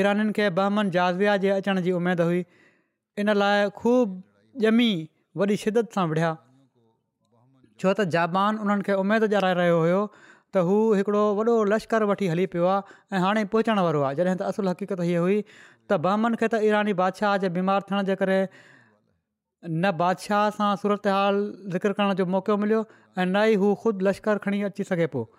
ईरानियुनि 0.01 0.33
खे 0.39 0.45
बहमन 0.59 0.91
जाज़विया 0.97 1.35
जे 1.45 1.49
अचण 1.59 1.81
जी 1.87 1.91
उमेदु 1.99 2.25
हुई 2.31 2.41
इन 3.23 3.33
लाइ 3.41 3.71
ख़ूब 3.79 4.15
ॼमी 4.69 4.91
वॾी 5.41 5.55
शिदत 5.65 5.95
सां 5.97 6.05
विढ़िया 6.13 6.31
छो 7.81 7.93
त 7.99 8.05
जापान 8.17 8.61
उन्हनि 8.65 8.85
खे 8.89 8.97
उमेदु 9.03 9.29
जाराए 9.35 9.57
रहियो 9.59 9.79
हुयो 9.85 9.99
त 10.15 10.65
हू 10.69 10.77
हिकिड़ो 10.99 11.55
लश्कर 11.73 12.05
वठी 12.11 12.29
हली 12.33 12.45
पियो 12.55 12.69
आहे 12.75 12.95
ऐं 13.17 13.21
हाणे 13.25 13.43
पहुचण 13.55 13.81
वारो 13.87 14.03
आहे 14.09 14.19
जॾहिं 14.21 14.37
त 14.41 14.49
असुलु 14.51 14.73
हक़ीक़त 14.75 15.03
हीअ 15.09 15.23
हुई 15.25 15.37
त 15.91 15.99
बहमन 16.07 16.39
खे 16.43 16.49
त 16.53 16.61
ईरानी 16.69 16.95
बादशाह 17.01 17.35
जे 17.45 17.51
बीमार 17.57 17.85
थियण 17.89 18.09
जे 18.11 18.15
करे 18.21 18.39
न 18.53 19.93
बादशाह 20.03 20.47
सां 20.57 20.71
सूरत 20.85 21.09
हाल 21.17 21.39
ज़िक्र 21.75 21.97
करण 21.99 22.17
जो 22.21 22.25
मौको 22.37 22.57
मिलियो 22.63 22.81
ऐं 22.89 23.25
न 23.25 23.45
ई 23.53 23.61
हू 23.65 23.71
ख़ुदि 23.85 24.07
लश्कर 24.09 24.43
खणी 24.47 24.61
अची 24.71 24.87
सघे 24.91 25.09
पोइ 25.17 25.29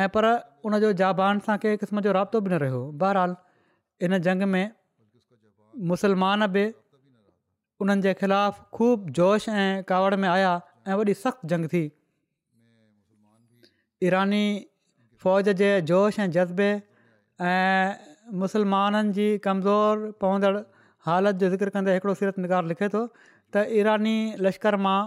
ऐं 0.00 0.08
पर 0.16 0.24
जो 0.82 0.92
जाबान 0.98 1.38
सां 1.46 1.56
कंहिं 1.62 1.78
क़िस्म 1.80 2.00
जो 2.04 2.12
राब्तो 2.16 2.40
बि 2.44 2.50
न 2.50 2.58
रहियो 2.60 2.82
बहरहाल 3.00 3.34
इन 4.06 4.18
जंग 4.26 4.42
में 4.52 4.70
मुसलमान 5.90 6.46
बि 6.54 6.62
उन्हनि 7.84 8.02
जे 8.06 8.14
ख़िलाफ़ु 8.20 8.62
ख़ूबु 8.78 9.10
जोश 9.18 9.48
ऐं 9.52 9.82
कावड़ 9.90 10.16
में 10.24 10.28
आया 10.28 10.52
ऐं 10.88 10.94
वॾी 11.00 11.14
सख़्तु 11.24 11.48
जंग 11.52 11.68
थी 11.72 11.82
ईरानी 14.08 14.44
फ़ौज 15.24 15.48
जे 15.62 15.70
जोश 15.92 16.18
ऐं 16.24 16.28
जज़्बे 16.38 16.70
ऐं 17.50 18.32
मुसलमाननि 18.44 19.12
जी 19.18 19.26
कमज़ोरु 19.48 20.12
पवंदड़ 20.24 20.56
हालति 21.10 21.38
जो 21.44 21.50
ज़िक्र 21.56 21.74
कंदे 21.76 21.94
हिकिड़ो 21.98 22.14
सीरत 22.22 22.38
निगार 22.46 22.64
लिखे 22.72 22.88
थो 22.96 23.04
त 23.54 23.66
ईरानी 23.82 24.16
लश्कर 24.46 24.76
मां 24.86 24.98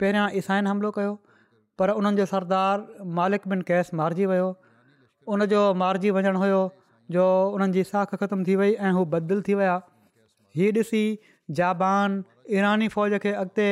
पहिरियां 0.00 0.28
ईसाइन 0.42 0.66
हमिलो 0.72 0.90
कयो 0.98 1.12
पर 1.80 1.90
उन्हनि 1.98 2.16
जो 2.22 2.26
सरदार 2.30 2.84
मालिक 3.18 3.48
बिन 3.54 3.62
कैस 3.70 3.90
मारिजी 4.00 4.26
वियो 4.32 4.46
उनजो 5.36 5.62
मारिजी 5.82 6.10
वञणु 6.16 6.38
हुयो 6.44 6.62
जो 7.16 7.24
उन्हनि 7.58 7.76
जी 7.78 7.82
साख 7.90 8.14
ख़तमु 8.22 8.46
थी 8.48 8.56
वई 8.62 8.70
ऐं 8.86 8.92
हू 8.98 9.04
बदिल 9.16 9.42
थी 9.48 9.54
विया 9.60 9.74
हीअ 10.60 10.72
ॾिसी 10.80 11.02
जापान 11.60 12.16
ईरानी 12.56 12.88
फ़ौज 12.94 13.14
खे 13.24 13.30
अॻिते 13.42 13.66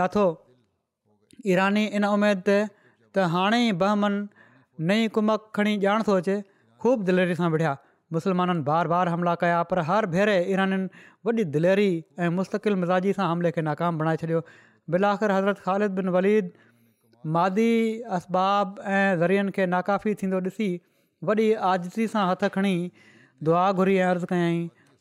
लाथो 0.00 0.24
ईरानी 1.52 1.84
इन 2.00 2.06
उमेद 2.08 2.42
ते 2.48 2.56
त 2.66 3.28
हाणे 3.36 3.60
ई 3.68 3.72
बहमन 3.82 4.18
नई 4.90 5.08
कुमक 5.16 5.46
खणी 5.60 5.72
ॼाण 5.86 6.04
थो 6.08 6.16
अचे 6.24 6.36
ख़ूब 6.84 7.04
दिलेरी 7.12 7.36
सां 7.40 7.50
विढ़िया 7.54 7.72
मुस्लमाननि 8.18 8.64
बार 8.68 8.90
बार 8.94 9.10
हमला 9.14 9.34
कया 9.44 9.62
पर 9.72 9.80
हर 9.92 10.08
भेरे 10.16 10.36
ईराननि 10.58 11.06
वॾी 11.28 11.44
दिलेरी 11.56 11.88
ऐं 12.26 12.28
मुस्तक़िल 12.40 12.76
मिज़ाजी 12.82 13.16
सां 13.20 13.28
हमले 13.32 13.50
खे 13.58 13.64
नाकाम 13.70 13.98
बणाए 14.04 14.22
छॾियो 14.24 14.42
बिलाख़िर 14.96 15.34
हज़रत 15.36 15.64
ख़ालिद 15.66 15.98
बिन 16.00 16.08
वलीद 16.18 16.52
मादी 17.34 18.00
असबाब 18.16 18.78
ऐं 18.84 19.16
ज़रियनि 19.18 19.50
खे 19.56 19.66
नाकाफ़ी 19.66 20.14
थींदो 20.22 20.38
ॾिसी 20.50 20.68
वॾी 21.28 21.52
आज़दी 21.70 22.06
सां 22.14 22.24
हथ 22.30 22.44
खणी 22.54 22.74
दुआ 23.48 23.66
घुरी 23.78 23.96
ऐं 23.96 24.06
अर्ज़ु 24.06 24.26
कयईं 24.32 24.56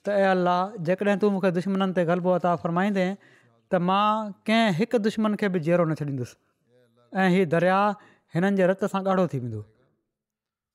त 0.06 0.10
ऐं 0.18 0.28
अलाह 0.32 0.76
जेकॾहिं 0.90 1.18
तू 1.24 1.30
मूंखे 1.36 1.52
दुश्मन 1.58 1.94
ते 1.98 2.04
ग़लबो 2.12 2.32
अता 2.40 2.54
त 2.58 2.62
फ़र्माईंदे 2.66 3.08
त 3.74 3.82
मां 3.90 4.06
कंहिं 4.50 4.78
हिकु 4.82 5.02
दुश्मन 5.08 5.40
खे 5.44 5.50
बि 5.56 5.64
जीअरो 5.70 5.86
न 5.90 5.98
छॾींदुसि 6.02 6.40
ऐं 7.24 7.28
हीउ 7.38 7.50
दरिया 7.58 7.82
हिननि 8.38 8.56
जे 8.64 8.70
रत 8.74 8.86
सां 8.96 9.02
ॻाढ़ो 9.12 9.28
थी 9.36 9.42
वेंदो 9.46 9.64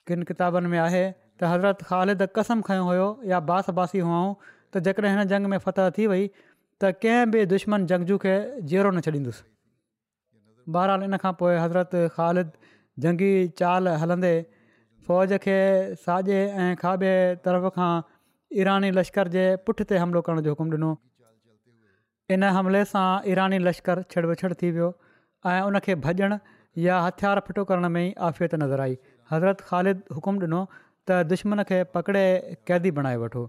किन 0.07 0.27
किताबनि 0.31 0.73
में 0.77 0.79
आहे 0.87 1.05
त 1.09 1.53
हज़रत 1.55 1.87
ख़ालिद 1.89 2.27
कसम 2.39 2.67
खयों 2.71 2.85
हुयो 2.93 3.07
या 3.35 3.39
बास 3.51 3.71
बासी 3.81 4.03
हुअऊं 4.09 4.27
त 4.73 4.83
जेकॾहिं 4.89 5.15
हिन 5.17 5.33
जंग 5.35 5.53
में 5.55 5.61
फतह 5.67 5.89
थी 5.97 6.11
वई 6.15 6.27
त 6.83 6.93
कंहिं 7.05 7.29
बि 7.35 7.47
दुश्मन 7.55 7.91
जंगजू 7.93 8.23
खे 8.25 8.35
ज़ेरो 8.39 8.99
न 8.99 9.07
छॾींदुसि 9.09 9.47
बहरहाल 10.75 11.03
इन 11.07 11.17
खां 11.23 11.31
पोइ 11.41 11.55
हज़रत 11.63 11.97
ख़ालिद 12.17 12.51
जंगी 13.05 13.29
चाल 13.61 13.91
हलंदे 14.03 14.31
फ़ौज 15.09 15.37
खे 15.45 15.53
साॼे 16.05 16.39
ऐं 16.63 16.71
खाॿे 16.83 17.13
तरफ़ 17.47 17.75
खां 17.77 17.91
ईरानी 18.63 18.89
लश्कर 18.97 19.31
जे 19.35 19.43
पुठिते 19.69 20.01
हमिलो 20.05 20.23
करण 20.29 20.45
जो 20.47 20.55
हुकुमु 20.55 20.75
ॾिनो 20.79 20.89
इन 22.37 22.43
हमले 22.59 22.81
सां 22.91 23.05
ईरानी 23.35 23.59
लश्करु 23.67 24.03
छिड़बछड़ 24.15 24.53
थी 24.63 24.71
वियो 24.79 24.89
ऐं 25.53 25.61
उनखे 25.69 25.95
भॼणु 26.07 26.39
या 26.87 26.99
हथियार 27.07 27.43
फिटो 27.49 27.65
करण 27.71 27.89
में 27.97 28.01
ई 28.01 28.11
आफ़ियत 28.31 28.59
नज़र 28.65 28.85
आई 28.89 28.97
हज़रत 29.31 29.61
ख़ालिद 29.69 30.03
हुकुम 30.17 30.41
ॾिनो 30.47 30.61
त 30.75 31.23
दुश्मन 31.31 31.63
खे 31.71 31.83
पकिड़े 31.97 32.25
क़ैदी 32.71 32.91
बणाए 32.99 33.21
वठो 33.25 33.45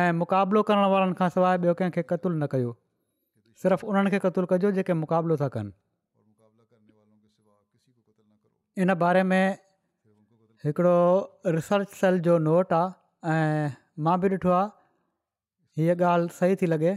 ऐं 0.00 0.06
मुक़ाबिलो 0.20 0.66
करण 0.72 0.90
वारनि 0.96 1.20
खां 1.22 1.30
सवाइ 1.38 1.58
ॿियो 1.66 1.78
कंहिंखे 1.82 2.06
क़तुलु 2.14 2.36
न 2.44 2.52
कयो 2.56 2.76
सिर्फ़ु 3.64 3.92
उन्हनि 3.92 4.16
खे 4.16 4.24
क़तूलु 4.26 4.54
कजो 4.56 4.76
जेके 4.80 4.96
मुक़ाबिलो 5.04 5.36
था 5.44 5.48
कनि 5.58 5.72
इन 8.82 8.90
बारे 8.94 9.22
में 9.28 9.44
हिकिड़ो 10.64 10.98
रिसर्च 11.54 11.88
सेल 12.00 12.18
जो 12.26 12.34
नोट 12.48 12.72
आहे 12.72 13.30
ऐं 13.36 13.70
मां 14.06 14.12
बि 14.24 14.28
ॾिठो 14.34 14.50
आहे 14.56 14.66
हीअ 15.82 15.94
ॻाल्हि 16.10 16.34
सही 16.36 16.58
थी 16.60 16.66
लॻे 16.72 16.90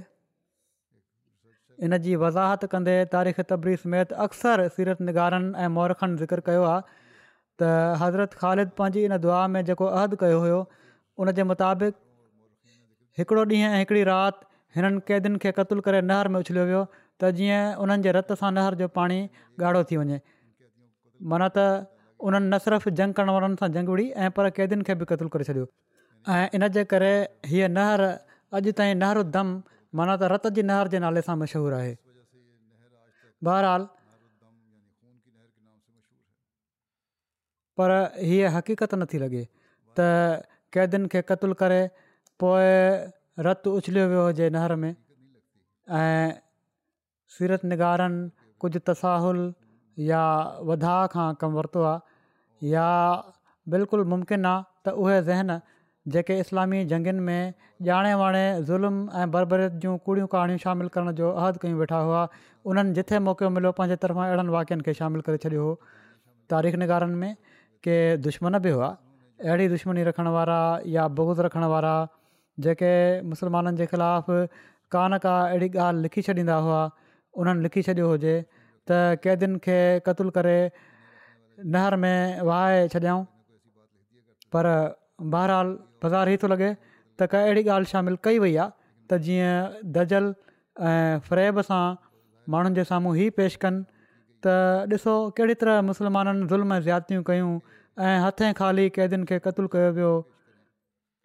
इन 1.87 1.95
जी 2.03 2.11
वज़ाहत 2.25 2.65
कंदे 2.73 2.93
तारीख़ 3.15 3.39
तबरी 3.53 3.73
समेत 3.85 4.13
अक्सर 4.25 4.61
सीरत 4.75 5.01
निगारनि 5.07 5.49
ऐं 5.65 5.69
मौरखनि 5.79 6.15
ज़िक्र 6.21 6.43
कयो 6.49 6.65
आहे 6.71 6.81
त 6.89 7.69
हज़रत 8.03 8.35
ख़ालिद 8.43 8.73
पंहिंजी 8.81 9.05
इन 9.09 9.17
दुआ 9.25 9.39
में 9.55 9.59
जेको 9.71 9.87
अहदु 10.01 10.19
कयो 10.25 10.39
हुयो 10.45 10.59
उनजे 11.25 11.45
मुताबिक़ 11.53 11.95
हिकिड़ो 13.21 13.47
ॾींहुं 13.53 13.71
ऐं 13.71 13.79
हिकिड़ी 13.83 14.03
राति 14.11 14.77
हिननि 14.77 15.01
कैदीनि 15.09 15.41
खे 15.47 15.55
क़तूल 15.61 15.81
करे 15.89 16.03
नहर 16.13 16.29
में 16.35 16.37
उछलियो 16.43 16.67
वियो 16.73 16.83
त 16.97 17.33
जीअं 17.41 17.61
उन्हनि 17.87 18.07
जे 18.09 18.15
रत 18.19 18.35
सां 18.43 18.53
नहर 18.59 18.79
जो 18.83 18.89
पाणी 18.99 19.19
ॻाढ़ो 19.41 19.83
थी 19.93 19.99
वञे 20.03 20.21
माना 21.29 21.47
त 21.57 21.87
उन्हनि 22.25 22.47
न 22.53 22.57
सिर्फ़ु 22.63 22.89
झंग 22.97 23.13
करण 23.17 23.29
वारनि 23.35 23.55
सां 23.61 23.69
झंग 23.73 23.87
वड़ी 23.93 24.07
ऐं 24.23 24.29
पर 24.37 24.49
कैदियुनि 24.57 24.83
खे 24.85 24.93
बि 24.99 25.05
क़तलु 25.09 25.29
करे 25.33 25.43
छॾियो 25.49 25.65
ऐं 26.33 26.47
इनजे 26.55 26.83
करे 26.91 27.13
हीअ 27.49 27.67
नहर 27.77 28.01
अॼु 28.57 28.71
ताईं 28.77 28.93
नहर 29.01 29.17
दमु 29.35 29.61
माना 29.97 30.13
त 30.21 30.29
रत 30.33 30.45
जी 30.57 30.61
नहर 30.69 30.87
जे 30.93 30.97
नाले 31.05 31.21
सां 31.27 31.35
मशहूरु 31.41 31.75
आहे 31.81 31.93
बहरहाल 33.45 33.87
पर 37.79 37.89
हीअ 38.29 38.51
हक़ीक़त 38.57 38.91
नथी 39.01 39.17
लॻे 39.23 39.41
त 39.99 40.45
कैदियुनि 40.73 41.07
खे 41.13 41.19
क़तलु 41.31 41.53
करे 41.63 41.81
पोइ 42.41 42.69
रतु 43.47 43.67
उछलियो 43.81 44.05
वियो 44.11 44.23
हुजे 44.29 44.47
नहर 44.57 44.71
में 44.83 44.91
ऐं 46.01 46.27
सीरत 47.37 47.61
निगारनि 47.71 48.21
कुझु 48.61 48.79
तसाहुल 48.89 49.37
या 50.07 50.23
वधा 50.69 50.95
खां 51.13 51.29
कमु 51.41 51.57
वरितो 51.57 51.81
आहे 51.89 52.69
या 52.69 52.87
बिल्कुलु 53.73 54.03
मुमकिन 54.13 54.45
आहे 54.51 54.61
त 54.85 54.93
उहे 55.03 55.19
ज़हन 55.29 55.59
जेके 56.13 56.37
इस्लामी 56.43 56.83
जंगनि 56.91 57.19
में 57.19 57.53
ॼाणे 57.87 58.13
वाणे 58.21 58.43
ज़ुल्म 58.69 59.09
ऐं 59.21 59.29
बरबरियत 59.33 59.71
जूं 59.83 59.93
कूड़ियूं 60.05 60.27
कहाणियूं 60.33 60.57
शामिलु 60.65 60.89
करण 60.95 61.11
जो 61.19 61.29
अहद 61.31 61.57
कयूं 61.61 61.79
वेठा 61.79 61.97
हुआ 62.07 62.23
उन्हनि 62.71 62.93
जिथे 62.97 63.19
मौक़ो 63.27 63.49
मिलियो 63.57 63.71
पंहिंजे 63.79 63.95
तरफ़ां 64.05 64.27
अहिड़नि 64.29 64.49
वाक्यनि 64.57 64.81
खे 64.87 64.93
शामिलु 64.99 65.21
करे 65.27 65.37
छॾियो 65.45 65.63
हुओ 65.65 65.75
तारीख़ 66.53 66.75
निगारनि 66.83 67.15
में 67.21 67.35
के 67.87 67.95
दुश्मन 68.29 68.57
बि 68.65 68.69
हुआ 68.77 68.89
अहिड़ी 69.45 69.67
दुश्मनी 69.75 70.03
रखण 70.09 70.27
वारा 70.37 70.59
या 70.97 71.07
बोगज़ 71.19 71.41
रखणु 71.49 71.69
वारा 71.75 71.93
जेके 72.67 72.91
मुस्लमाननि 73.33 73.77
जे 73.81 73.85
ख़िलाफ़ु 73.93 74.45
का 74.95 75.07
न 75.07 75.17
का 75.27 75.35
अहिड़ी 75.49 75.69
ॻाल्हि 75.79 76.01
लिखी 76.07 76.21
छॾींदा 76.29 76.55
हुआ 76.67 76.81
उन्हनि 77.43 77.63
लिखी 77.65 77.81
छॾियो 77.89 78.09
हुजे 78.13 78.35
त 78.89 79.21
कैदियुनि 79.23 79.59
खे 79.65 79.77
क़तूलु 80.07 80.31
करे 80.37 80.55
नहर 81.75 81.95
में 82.03 82.41
वहाए 82.49 82.77
छॾियऊं 82.93 83.23
पर 84.55 84.69
बहरहाल 85.35 85.67
बाज़ारि 86.03 86.33
ई 86.33 86.39
थो 86.43 86.47
लॻे 86.53 86.69
त 86.69 87.27
क 87.33 87.41
अहिड़ी 87.49 87.63
ॻाल्हि 87.75 87.91
शामिलु 87.93 88.17
कई 88.29 88.39
वई 88.45 88.55
आहे 88.63 88.71
त 89.11 89.21
जीअं 89.27 89.91
दज़ल 89.97 90.25
ऐं 90.89 91.19
फ्रेब 91.29 91.61
सां 91.69 91.83
माण्हुनि 92.55 92.75
जे 92.79 92.85
साम्हूं 92.91 93.13
ई 93.21 93.29
पेश 93.39 93.57
कनि 93.65 93.83
त 94.45 94.91
ॾिसो 94.97 95.15
कहिड़ी 95.37 95.55
तरह 95.63 95.81
मुस्लमाननि 95.91 96.47
ज़ुल्म 96.53 96.77
ऐं 96.77 96.81
ज़्यादियूं 96.89 97.23
कयूं 97.31 97.51
ऐं 98.07 98.17
हथे 98.27 98.49
ख़ाली 98.61 98.87
कैदियुनि 98.97 99.25
खे 99.33 99.37
क़तूलु 99.49 99.69
कयो 99.75 99.91
वियो 99.99 100.11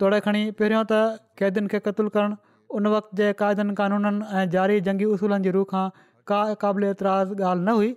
तोड़े 0.00 0.18
खणी 0.28 0.42
पहिरियों 0.61 0.84
त 0.92 1.24
कैदियुनि 1.40 1.68
खे 1.74 1.78
क़तूलु 1.88 2.12
करणु 2.18 2.36
उन 2.78 2.86
वक़्त 2.94 3.14
जे 3.20 3.32
क़ाइदनि 3.40 3.76
क़ानूननि 3.80 4.26
ऐं 4.40 4.44
ज़ारी 4.57 4.80
जंगी 4.88 5.07
उसूलनि 5.16 5.44
जी 5.48 5.50
रूह 5.57 5.66
खां 5.72 5.84
क़ाबिल 6.29 6.55
क़ाबिलतिराज़ 6.62 7.33
ॻाल्हि 7.43 7.64
न 7.64 7.77
हुई 7.79 7.93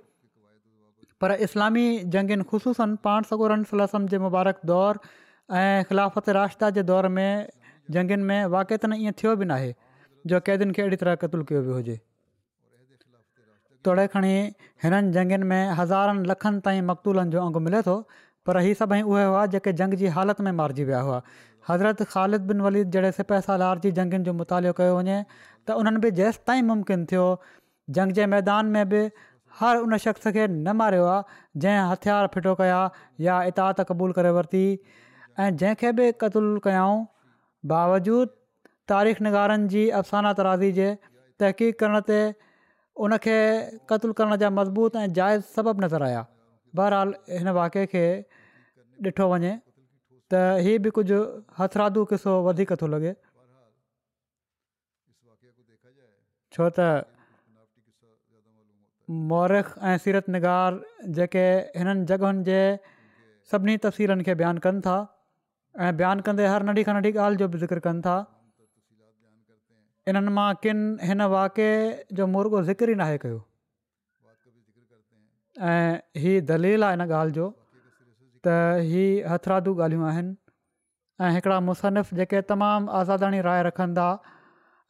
पर 1.23 1.31
इस्लामी 1.47 1.85
जंगियुनि 2.15 2.43
ख़ुशूसनि 2.51 2.97
पाण 3.05 3.21
सगोरनि 3.29 3.65
सलम 3.71 4.05
जे 4.13 4.17
मुबारक 4.25 4.59
दौर 4.71 4.99
ऐं 5.01 5.83
ख़िलाफ़त 5.89 6.29
राष्ता 6.37 6.69
जे 6.77 6.83
दौर 6.91 7.07
में 7.15 7.47
जंगुनि 7.97 8.23
में 8.29 8.45
वाक़ि 8.55 8.77
त 8.77 8.85
न 8.85 9.01
ईअं 9.05 9.17
थियो 9.21 9.35
बि 9.41 9.45
नाहे 9.51 9.73
जो 10.27 10.39
क़ैदियुनि 10.49 10.73
खे 10.77 10.81
अहिड़ी 10.81 10.97
तरह 11.03 11.15
क़तूल 11.25 11.43
कयो 11.51 11.61
वियो 11.65 11.81
हुजे 11.81 11.99
तोड़े 13.87 14.07
खणी 14.13 14.33
हिननि 14.85 15.11
जंगनि 15.19 15.51
में 15.51 15.73
हज़ारनि 15.83 16.27
लखनि 16.31 16.61
ताईं 16.67 16.81
मक़तूलनि 16.93 17.31
जो 17.35 17.41
अंगु 17.49 17.59
मिले 17.67 17.81
थो 17.91 17.97
पर 18.47 18.57
ही 18.67 18.73
सभई 18.83 19.01
उहे 19.11 19.23
हुआ 19.29 19.45
जेके 19.55 19.73
जंग 19.81 19.93
जी 20.03 20.13
हालति 20.17 20.43
में 20.47 20.51
मारिजी 20.63 20.83
विया 20.91 20.99
हुआ 21.09 21.21
हज़रत 21.69 22.01
ख़ालिद 22.11 22.47
बिन 22.51 22.61
वलीद 22.67 22.89
जहिड़े 22.95 23.11
सिपह 23.21 23.39
सालार 23.49 23.79
जी 23.85 23.91
जंगुनि 23.99 24.23
जो 24.29 24.33
मुतालो 24.41 24.73
कयो 24.81 24.97
वञे 24.99 25.19
त 25.31 25.79
उन्हनि 25.83 26.03
बि 26.07 26.11
जेसि 26.21 26.39
ताईं 26.49 26.61
मुमकिन 26.71 27.05
थियो 27.11 27.25
जंग 27.97 28.11
जे 28.17 28.25
मैदान 28.33 28.65
में 28.73 28.85
बि 28.89 28.99
हर 29.59 29.77
उन 29.83 29.97
शख़्स 30.01 30.27
खे 30.33 30.47
न 30.47 30.71
मारियो 30.81 31.05
आहे 31.13 31.59
जंहिं 31.63 31.87
हथियारु 31.91 32.27
फिटो 32.33 32.53
कया 32.61 32.81
या 33.27 33.35
इता 33.51 33.65
त 33.79 33.85
क़बूलु 33.91 34.13
करे 34.17 34.31
वरिती 34.35 34.61
ऐं 35.45 35.47
जंहिंखे 35.61 35.91
बि 35.99 36.05
क़तलु 36.23 36.59
कयाऊं 36.67 36.97
बावजूद 37.73 38.35
तारीख़ 38.93 39.23
निगारनि 39.29 39.67
जी 39.73 39.87
अफ़साना 40.01 40.33
त 40.33 40.39
राज़ी 40.49 40.71
जे 40.79 40.87
तहक़ीक़ 41.39 41.77
करण 41.81 42.01
ते 42.09 42.19
उनखे 43.07 43.37
क़त्लु 43.89 44.13
करण 44.21 44.35
जा 44.43 44.49
मज़बूत 44.61 44.95
ऐं 45.03 45.07
जाइज़ 45.19 45.43
सबब 45.57 45.83
नज़र 45.85 46.03
आया 46.11 46.23
बहरहालु 46.75 47.39
हिन 47.41 47.53
वाके 47.59 47.85
खे 47.95 48.05
ॾिठो 49.09 49.27
वञे 49.33 49.51
त 50.31 50.41
इहे 50.63 50.77
बि 50.85 50.89
कुझु 50.99 51.19
हथरादू 51.59 52.01
किसो 52.13 52.31
वधीक 52.49 52.73
थो 52.81 52.87
लॻे 52.95 53.11
छो 56.53 56.67
त 56.79 56.89
مورخ 59.29 59.67
ऐं 59.89 59.97
सीरत 60.05 60.29
निगार 60.33 60.73
जेके 61.17 61.43
हिननि 61.81 62.05
जॻहियुनि 62.09 62.43
जे 62.47 62.57
सभिनी 63.51 63.75
तफ़सीलनि 63.85 64.23
खे 64.27 64.33
बयानु 64.41 64.59
कनि 64.65 64.81
था 64.87 64.95
ऐं 65.85 65.89
बयानु 66.01 66.21
कंदे 66.27 66.45
हर 66.51 66.63
नंढी 66.69 66.83
खां 66.89 66.93
नंढी 66.97 67.11
ॻाल्हि 67.17 67.37
जो 67.41 67.47
बि 67.47 67.57
ज़िकर 67.63 67.79
कनि 67.85 68.01
था 68.07 68.17
इन्हनि 70.13 70.33
मां 70.37 70.47
किन 70.65 70.83
हिन 71.09 71.21
वाक़े 71.33 71.69
जो 72.19 72.27
मुर्गो 72.35 72.61
ज़िक्र 72.69 72.89
ई 72.89 72.95
नाहे 73.01 73.17
कयो 73.23 73.39
ऐं 75.69 76.21
हीअ 76.25 76.41
दलील 76.51 76.83
आहे 76.89 76.97
इन 76.97 77.01
ॻाल्हि 77.07 77.33
जो 77.39 77.47
त 78.47 78.53
हीअ 78.91 79.31
हथरादू 79.33 79.73
ॻाल्हियूं 79.87 80.05
आहिनि 80.11 80.33
ऐं 81.25 81.31
हिकिड़ा 81.37 81.59
मुसनफ़ 81.71 82.13
जेके 82.21 82.41
तमामु 82.53 82.91
आज़ादाणी 83.01 83.41
राय 83.49 83.63
रखनि 83.69 83.93
था 83.97 84.05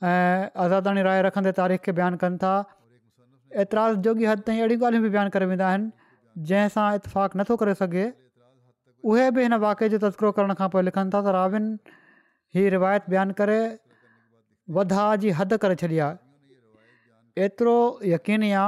ऐं 0.10 0.52
आज़ादाणी 0.66 1.08
राय 1.10 1.22
रखंदे 1.30 1.52
तारीख़ 1.62 1.82
खे 1.88 1.92
बयानु 2.02 2.22
कनि 2.26 2.38
था 2.44 2.54
एतिराज़ 3.58 3.96
जोगी 4.06 4.26
हद 4.26 4.40
ताईं 4.48 4.58
अहिड़ियूं 4.62 4.80
ॻाल्हियूं 4.82 5.04
बि 5.04 5.10
बयानु 5.10 5.30
करे 5.34 5.46
वेंदा 5.52 5.66
आहिनि 5.68 5.86
जंहिंसां 6.50 6.88
इतफ़ाक़ु 6.98 7.36
नथो 7.40 7.56
करे 7.62 7.74
सघे 7.82 8.06
उहे 9.10 9.26
बि 9.36 9.42
हिन 9.44 9.54
वाक़े 9.66 9.90
जो 9.94 9.98
तस्करो 10.06 10.32
करण 10.38 10.54
खां 10.60 10.70
पोइ 10.74 10.82
लिखनि 10.90 11.10
था 11.14 11.22
त 11.26 11.34
राविन 11.38 11.66
ही 12.56 12.64
रिवायत 12.78 13.10
बयानु 13.14 13.34
करे 13.40 13.62
वधा 14.78 15.06
जी 15.26 15.30
हद 15.42 15.58
करे 15.66 15.76
छॾी 15.82 15.98
आहे 16.06 17.44
एतिरो 17.50 17.76
यकीनी 18.14 18.52
आहे 18.52 18.68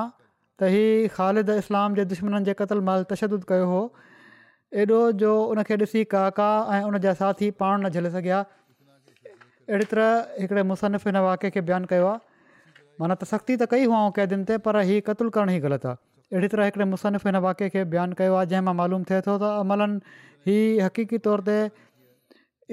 त 0.60 0.74
हीअ 0.76 1.14
ख़ालिद 1.20 1.50
इस्लाम 1.62 2.00
जे 2.02 2.06
दुश्मन 2.16 2.44
जे 2.50 2.54
क़तल 2.64 2.82
महिल 2.90 3.06
तशद 3.14 3.38
कयो 3.54 3.70
हो 3.74 3.82
एॾो 4.82 5.02
जो 5.22 5.32
उनखे 5.54 5.78
ॾिसी 5.86 6.06
ऐं 6.10 6.82
उन 6.90 6.98
जा 7.06 7.14
साथी 7.22 7.52
पाण 7.62 7.86
न 7.86 7.94
झले 8.02 8.10
सघिया 8.18 8.42
अहिड़ी 9.30 9.90
तरह 9.96 10.38
हिकिड़े 10.42 10.64
मुसनफ़ 10.74 11.08
हिन 11.10 11.18
वाक़े 11.30 11.50
खे 11.58 11.62
बयानु 11.72 11.94
कयो 11.96 12.12
माना 13.02 13.16
त 13.22 13.26
सख़्ती 13.34 13.54
त 13.62 13.66
कई 13.74 13.86
हुआ 13.90 14.00
क़ैदियुनि 14.16 14.46
ते 14.50 14.56
पर 14.66 14.78
हीउ 14.88 15.02
क़तुलु 15.06 15.32
करण 15.36 15.52
ई 15.52 15.60
ग़लति 15.62 15.88
आहे 15.92 15.96
अहिड़ी 16.34 16.48
तरह 16.54 16.68
हिकिड़े 16.70 16.86
मुसनिफ़ 16.90 17.24
हिन 17.28 17.38
वाके 17.46 17.68
खे 17.76 17.84
बयानु 17.94 18.18
कयो 18.20 18.34
आहे 18.40 18.50
जंहिं 18.50 18.66
मां 18.66 18.74
मालूम 18.82 19.06
थिए 19.12 19.22
थो 19.28 19.36
त 19.44 19.48
अमलनि 19.62 20.26
ही 20.50 20.58
हक़ीक़ी 20.86 21.18
तौर 21.28 21.42
ते 21.48 21.56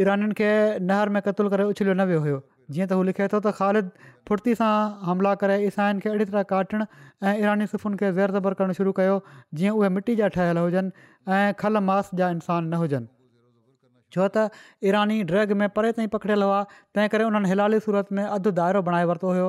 ईरनि 0.04 0.26
खे 0.40 0.50
नहर 0.90 1.08
में 1.14 1.20
क़तलु 1.28 1.52
करे 1.54 1.64
उछलियो 1.72 1.94
न 2.00 2.04
वियो 2.10 2.20
हुयो 2.24 2.40
जीअं 2.72 2.88
त 2.90 2.98
हू 2.98 3.06
लिखे 3.08 3.28
थो 3.34 3.40
त 3.46 3.52
ख़ालिद 3.60 3.88
फुर्ती 4.30 4.56
सां 4.58 4.68
हमला 5.10 5.32
करे 5.42 5.56
ईसाइनि 5.68 6.04
खे 6.06 6.10
अहिड़ी 6.10 6.26
तरह 6.32 6.44
काटणु 6.50 6.86
ऐं 7.28 7.32
ईरानी 7.44 7.68
सुफ़ुनि 7.70 8.00
खे 8.02 8.10
ज़ैर 8.18 8.34
ज़बर 8.36 8.56
करणु 8.58 8.76
शुरू 8.80 8.92
कयो 8.98 9.14
जीअं 9.60 9.72
उहे 9.80 9.90
मिटी 9.96 10.16
जा 10.22 10.28
ठहियलु 10.34 10.66
हुजनि 10.66 11.06
ऐं 11.38 11.54
खल 11.64 11.82
मास 11.90 12.10
जा 12.22 12.28
इंसान 12.40 12.68
न 12.74 12.82
हुजनि 12.82 13.10
छो 14.18 14.28
त 14.36 14.92
ईरानी 14.92 15.16
ड्रग 15.32 15.56
में 15.62 15.66
परे 15.78 15.92
ताईं 16.00 16.12
पकड़ियल 16.16 16.46
हुआ 16.48 16.60
तंहिं 16.74 17.14
करे 17.16 17.30
उन्हनि 17.32 17.54
हिलाली 17.54 17.80
सूरत 17.88 18.14
में 18.20 18.22
अधु 18.28 18.54
दाइरो 18.62 18.84
बणाए 18.90 19.08
वरितो 19.12 19.32
हुयो 19.38 19.48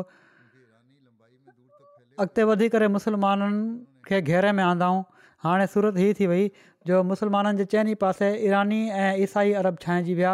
अॻिते 2.19 2.43
वधी 2.43 2.67
करे 2.69 2.87
मुसलमाननि 2.93 3.59
खे 4.07 4.21
घेरे 4.29 4.51
में 4.57 4.63
आंदाऊं 4.63 5.03
हाणे 5.43 5.67
सूरत 5.73 5.97
हीअ 5.97 6.13
थी 6.19 6.25
वई 6.31 6.49
जो 6.87 7.01
मुसलमाननि 7.11 7.57
जे 7.57 7.65
चइनि 7.73 7.93
पासे 8.01 8.29
ईरानी 8.47 8.79
ऐं 9.03 9.11
ईसाई 9.25 9.51
अरब 9.61 9.77
छांइजी 9.83 10.13
विया 10.19 10.33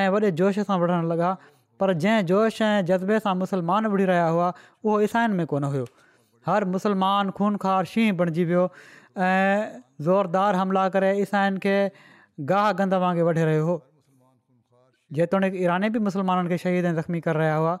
ऐं 0.00 0.08
वॾे 0.14 0.30
जोश 0.40 0.58
सां 0.70 0.78
वढ़णु 0.82 1.08
लॻा 1.14 1.30
पर 1.80 1.92
जंहिं 2.02 2.26
जोश 2.32 2.60
ऐं 2.70 2.72
जज़्बे 2.90 3.18
सां 3.28 3.34
मुसलमान 3.44 3.86
विढ़ी 3.94 4.04
रहिया 4.12 4.26
हुआ 4.34 4.48
उहो 4.84 4.98
ईसाइनि 5.08 5.34
में 5.38 5.46
कोन 5.54 5.64
हुयो 5.70 5.84
हर 6.50 6.64
मुसलमान 6.74 7.30
ख़ूनखार 7.40 7.84
शींह 7.94 8.12
बणिजी 8.20 8.44
वियो 8.52 8.64
ऐं 9.30 9.56
ज़ोरदारु 10.06 10.60
हमला 10.66 10.88
करे 10.98 11.12
ईसाईनि 11.22 11.58
खे 11.66 11.76
गाह 12.54 12.70
गंद 12.80 12.94
वांगुरु 13.04 13.26
वढी 13.32 13.44
रहियो 13.54 13.64
हुओ 13.66 13.82
जेतोणीकि 15.18 15.62
ईरानी 15.66 15.88
बि 15.96 16.08
मुसलमाननि 16.12 16.52
खे 16.56 16.64
शहीद 16.68 16.84
ऐं 16.94 16.98
ज़ख़्मी 17.02 17.20
करे 17.26 17.38
रहिया 17.42 17.56
हुआ 17.64 17.78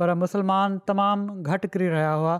पर 0.00 0.14
मुसलमान 0.24 0.80
तमामु 0.90 1.42
घटि 1.54 1.68
किरी 1.76 1.88
रहिया 1.96 2.12
हुआ 2.22 2.36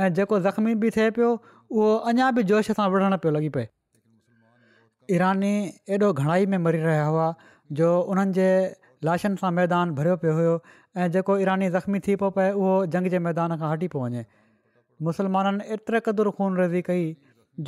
ऐं 0.00 0.08
जेको 0.16 0.38
ज़ख़्मी 0.44 0.74
बि 0.82 0.90
थिए 0.96 1.10
पियो 1.16 1.30
उहो 1.70 1.94
अञा 2.10 2.30
बि 2.36 2.42
जोश 2.50 2.70
सां 2.80 2.88
विढ़ण 2.92 3.16
पियो 3.24 3.32
लॻी 3.36 3.48
पए 3.56 3.66
ईरानी 5.16 5.50
एॾो 5.96 6.12
घणाई 6.12 6.46
में 6.52 6.58
मरी 6.66 6.78
रहिया 6.84 7.04
हुआ 7.08 7.26
जो 7.80 7.88
उन्हनि 8.14 8.32
जे 8.38 8.46
लाशनि 9.08 9.36
सां 9.42 9.50
मैदान 9.58 9.92
भरियो 9.98 10.16
पियो 10.22 10.34
हुयो 10.38 10.54
ऐं 10.54 11.10
जेको 11.16 11.36
ईरानी 11.44 11.68
ज़ख़्मी 11.76 12.00
थी 12.08 12.16
पियो 12.22 12.30
पए 12.38 12.48
उहो 12.60 12.72
जंग 12.96 13.12
जे 13.16 13.18
मैदान 13.26 13.56
खां 13.64 13.72
हटी 13.74 13.90
पियो 13.96 14.06
वञे 14.14 14.24
मुसलमाननि 15.10 15.68
एतिरे 15.76 16.00
क़दुरु 16.08 16.34
खून 16.40 16.58
रज़ी 16.62 16.82
कई 16.88 17.06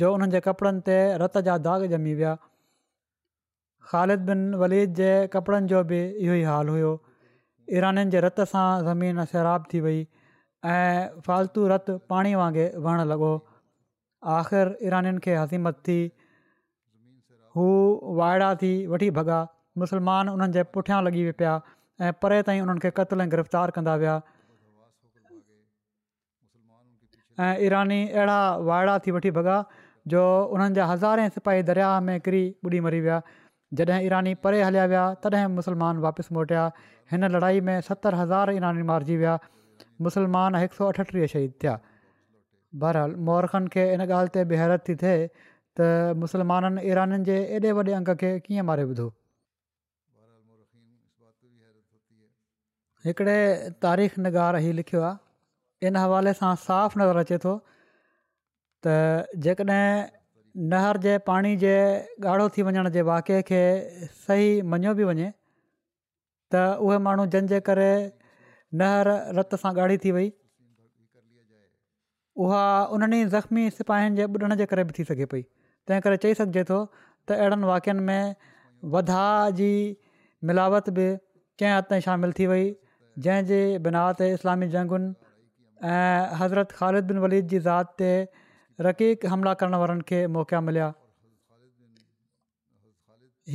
जो 0.01 0.13
उन्हनि 0.17 0.37
जे 0.37 0.43
कपिड़नि 0.49 0.83
ते 0.89 0.99
रत 1.25 1.39
जा 1.49 1.57
दाग़ 1.69 1.87
ॼमी 1.99 2.17
विया 2.21 2.35
ख़ालिद 3.91 4.27
बिन 4.31 4.43
वलीद 4.65 4.99
जे 5.01 5.13
कपिड़नि 5.37 5.71
जो 5.75 5.83
बि 5.93 6.01
इहो 6.07 6.35
ई 6.35 6.43
हाल 6.51 6.73
हुयो 6.75 6.91
ईरनि 7.79 8.07
जे 8.17 8.23
रत 8.29 8.45
सां 8.53 8.67
ज़मीन 8.91 9.25
शराब 9.35 9.73
थी 9.73 9.83
वई 9.87 10.01
ऐं 10.65 11.21
फालतू 11.25 11.61
रत 11.71 11.87
وانگے 12.11 12.35
वांगुरु 12.41 12.81
वहणु 12.85 13.03
लॻो 13.11 13.31
आख़िर 14.35 14.67
ईरानीनि 14.87 15.19
खे 15.25 15.33
हसीमत 15.37 15.75
थी 15.87 15.97
हू 17.57 17.65
वायड़ा 18.19 18.49
थी 18.61 18.71
वठी 18.91 19.09
भॻा 19.17 19.39
मुसलमान 19.83 20.29
उन्हनि 20.33 20.53
जे 20.57 20.63
पुठियां 20.77 20.99
लॻी 21.07 21.25
पिया 21.41 21.53
ऐं 22.01 22.11
परे 22.21 22.41
ताईं 22.49 22.61
उन्हनि 22.65 22.81
खे 22.85 22.89
क़तल 22.99 23.21
ऐं 23.25 23.27
गिरफ़्तार 23.33 23.69
कंदा 23.77 23.95
विया 24.03 24.15
ऐं 27.47 27.53
ईरानी 27.67 27.99
अहिड़ा 28.09 28.39
वायड़ा 28.69 28.95
थी 29.05 29.11
वठी 29.17 29.31
भॻा 29.39 29.57
जो 30.13 30.21
उन्हनि 30.57 30.79
जा 30.81 30.85
हज़ारे 30.93 31.29
सिपाही 31.39 31.61
दरियाह 31.73 31.99
में 32.09 32.15
किरी 32.29 32.43
ॿुॾी 32.69 32.79
मरी 32.87 32.99
विया 33.09 33.19
जॾहिं 33.79 34.05
ईरानी 34.09 34.33
परे 34.47 34.61
हलिया 34.67 34.85
विया 34.95 35.05
तॾहिं 35.23 35.47
मुसलमान 35.59 35.97
वापसि 36.09 36.33
मोटिया 36.35 36.65
हिन 37.13 37.29
लड़ाई 37.35 37.61
में 37.69 37.79
सतरि 37.89 38.17
हज़ार 38.23 38.51
ईरानी 38.61 38.83
मारिजी 38.91 39.15
विया 39.23 39.35
मुसलमान 40.03 40.55
हिकु 40.61 40.75
सौ 40.79 40.87
अठटीह 40.93 41.27
शहीद 41.33 41.51
थिया 41.63 41.73
बहरहाल 42.83 43.11
महरखनि 43.27 43.69
खे 43.75 43.83
इन 43.97 44.01
ॻाल्हि 44.05 44.31
ते 44.37 44.41
बि 44.51 44.55
हैरत 44.61 44.81
थी 44.87 44.95
थिए 45.03 45.27
त 45.79 45.89
मुसलमाननि 46.23 46.81
ईराननि 46.89 47.23
जे 47.29 47.37
एॾे 47.59 47.71
वॾे 47.79 47.93
अंग 47.99 48.11
खे 48.23 48.31
कीअं 48.47 48.65
मारे 48.71 48.83
ॿुधो 48.91 49.07
हिकिड़े 53.05 53.37
तारीख़ 53.85 54.19
निगार 54.25 54.55
हीउ 54.65 54.73
लिखियो 54.81 55.01
आहे 55.09 55.87
इन 55.87 55.95
हवाले 56.03 56.33
सां 56.41 56.51
साफ़ु 56.65 57.01
नज़र 57.01 57.17
अचे 57.23 57.37
थो 57.45 57.53
त 58.87 58.97
जेकॾहिं 59.47 59.79
नहर 60.73 60.97
जे 61.07 61.17
पाणी 61.31 61.55
जे 61.65 61.73
ॻाढ़ो 62.31 62.49
थी 62.57 62.67
वञण 62.69 62.89
जे 62.97 63.01
वाकिए 63.13 63.41
खे 63.49 63.61
सही 64.27 64.49
मञियो 64.73 64.93
बि 65.01 65.07
वञे 65.11 65.31
त 66.55 66.63
उहे 66.87 66.97
माण्हू 67.09 67.25
जंहिंजे 67.35 67.59
करे 67.71 67.89
नहर 68.79 69.09
रत 69.39 69.57
सां 69.63 69.71
ॻाढ़ी 69.81 69.97
थी 70.05 70.13
वई 70.17 70.31
उहा 72.45 72.63
उन्हनि 72.95 73.19
ज़ख़्मी 73.23 73.75
सिपाहियुनि 73.81 74.17
जे 74.21 74.25
ॿुॾण 74.37 74.55
जे 74.61 74.65
करे 74.71 74.83
बि 74.87 74.95
थी 74.97 75.05
सघे 75.11 75.27
पई 75.33 75.43
तंहिं 75.89 76.01
करे 76.07 76.19
चई 76.25 76.35
सघिजे 76.39 76.63
थो 76.71 76.79
त 77.03 77.37
अहिड़नि 77.43 77.69
वाक्यनि 77.69 78.05
में 78.09 78.33
वधा 78.95 79.21
जी 79.59 79.69
मिलावट 80.49 80.89
बि 80.97 81.05
चइ 81.61 81.71
हद 81.75 81.87
ताईं 81.91 82.03
शामिलु 82.07 82.37
थी 82.39 82.47
वई 82.53 82.65
जंहिंजे 83.27 83.61
बिना 83.87 84.01
ते 84.21 84.27
इस्लामी 84.39 84.69
जंगुनि 84.75 85.07
ऐं 85.93 86.35
हज़रत 86.41 86.75
ख़ालिद 86.81 87.07
बिन 87.13 87.23
वलीद 87.27 87.47
जी 87.53 87.61
ज़ात 87.69 87.95
ते 88.03 88.11
रक़ीक 88.89 89.25
हमला 89.35 89.55
करण 89.61 89.79
वारनि 89.83 90.07
खे 90.11 90.21
मौक़ा 90.35 90.61
मिलिया 90.69 90.91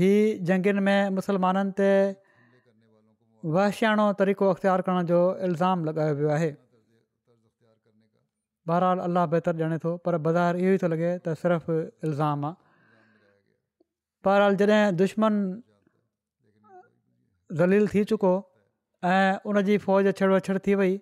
हीअ 0.00 0.26
जंगुनि 0.52 0.86
में 0.88 1.16
मुस्लमाननि 1.20 1.76
ते 1.82 1.92
वहशियाणो 3.44 4.06
तरीक़ो 4.20 4.48
अख़्तियारु 4.52 4.82
करण 4.86 5.06
जो 5.10 5.18
इल्ज़ाम 5.46 5.84
लॻायो 5.84 6.14
वियो 6.16 6.28
आहे 6.32 6.50
बहरहाल 8.68 8.98
अलाह 9.08 9.26
बहितर 9.34 9.54
ॼाणे 9.64 9.78
थो 9.84 9.92
पर 10.04 10.16
बाज़ारि 10.26 10.60
इहो 10.60 10.72
ई 10.76 10.78
थो 10.82 10.88
लॻे 10.92 11.12
त 11.24 11.32
सिर्फ़ु 11.40 11.76
इल्ज़ाम 12.08 12.44
आहे 12.44 12.54
बहराल 14.28 14.56
जॾहिं 14.60 14.96
दुश्मन 15.00 15.36
दलील 17.62 17.88
थी 17.94 18.04
चुको 18.12 18.32
ऐं 19.08 19.40
उन 19.48 19.62
जी 19.70 19.78
फ़ौज 19.88 20.12
छड़ 20.20 20.30
वछड़ 20.32 20.58
थी 20.66 20.74
वई 20.82 20.92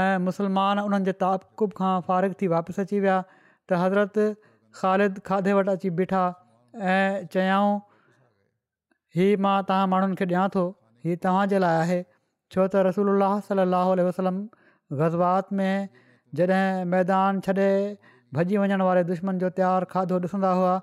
ऐं 0.00 0.18
मुस्लमान 0.26 0.82
उन्हनि 0.86 1.04
जे 1.10 1.14
ताक़ुब 1.22 1.78
खां 1.78 1.92
फ़ारिग 2.10 2.34
थी 2.42 2.50
वापसि 2.54 2.82
अची 2.88 3.00
विया 3.06 3.20
त 3.70 3.80
हज़रत 3.84 4.18
ख़ालिद 4.82 5.22
खाधे 5.30 5.52
वटि 5.60 5.72
अची 5.80 5.90
बीठा 6.02 6.26
ऐं 6.98 7.30
चयाऊं 7.36 7.72
ही 9.16 9.30
मां 9.46 9.56
तव्हां 9.70 9.88
माण्हुनि 9.94 10.18
खे 10.22 10.26
ॾियां 10.34 10.44
थो 10.58 10.62
हीअ 11.04 11.16
तव्हांजे 11.24 11.60
लाइ 11.60 11.76
आहे 11.80 12.02
छो 12.54 12.66
त 12.72 12.76
रसूल 12.88 13.08
सलाहु 13.48 13.92
वसलम 14.08 14.42
गज़बात 15.00 15.52
में 15.60 15.74
जॾहिं 16.38 16.84
मैदान 16.94 17.40
छॾे 17.46 17.70
भॼी 18.38 18.56
वञण 18.62 18.80
वारे 18.86 19.02
दुश्मन 19.12 19.38
जो 19.42 19.48
त्योहारु 19.58 19.86
खाधो 19.92 20.18
ॾिसंदा 20.24 20.50
हुआ 20.58 20.74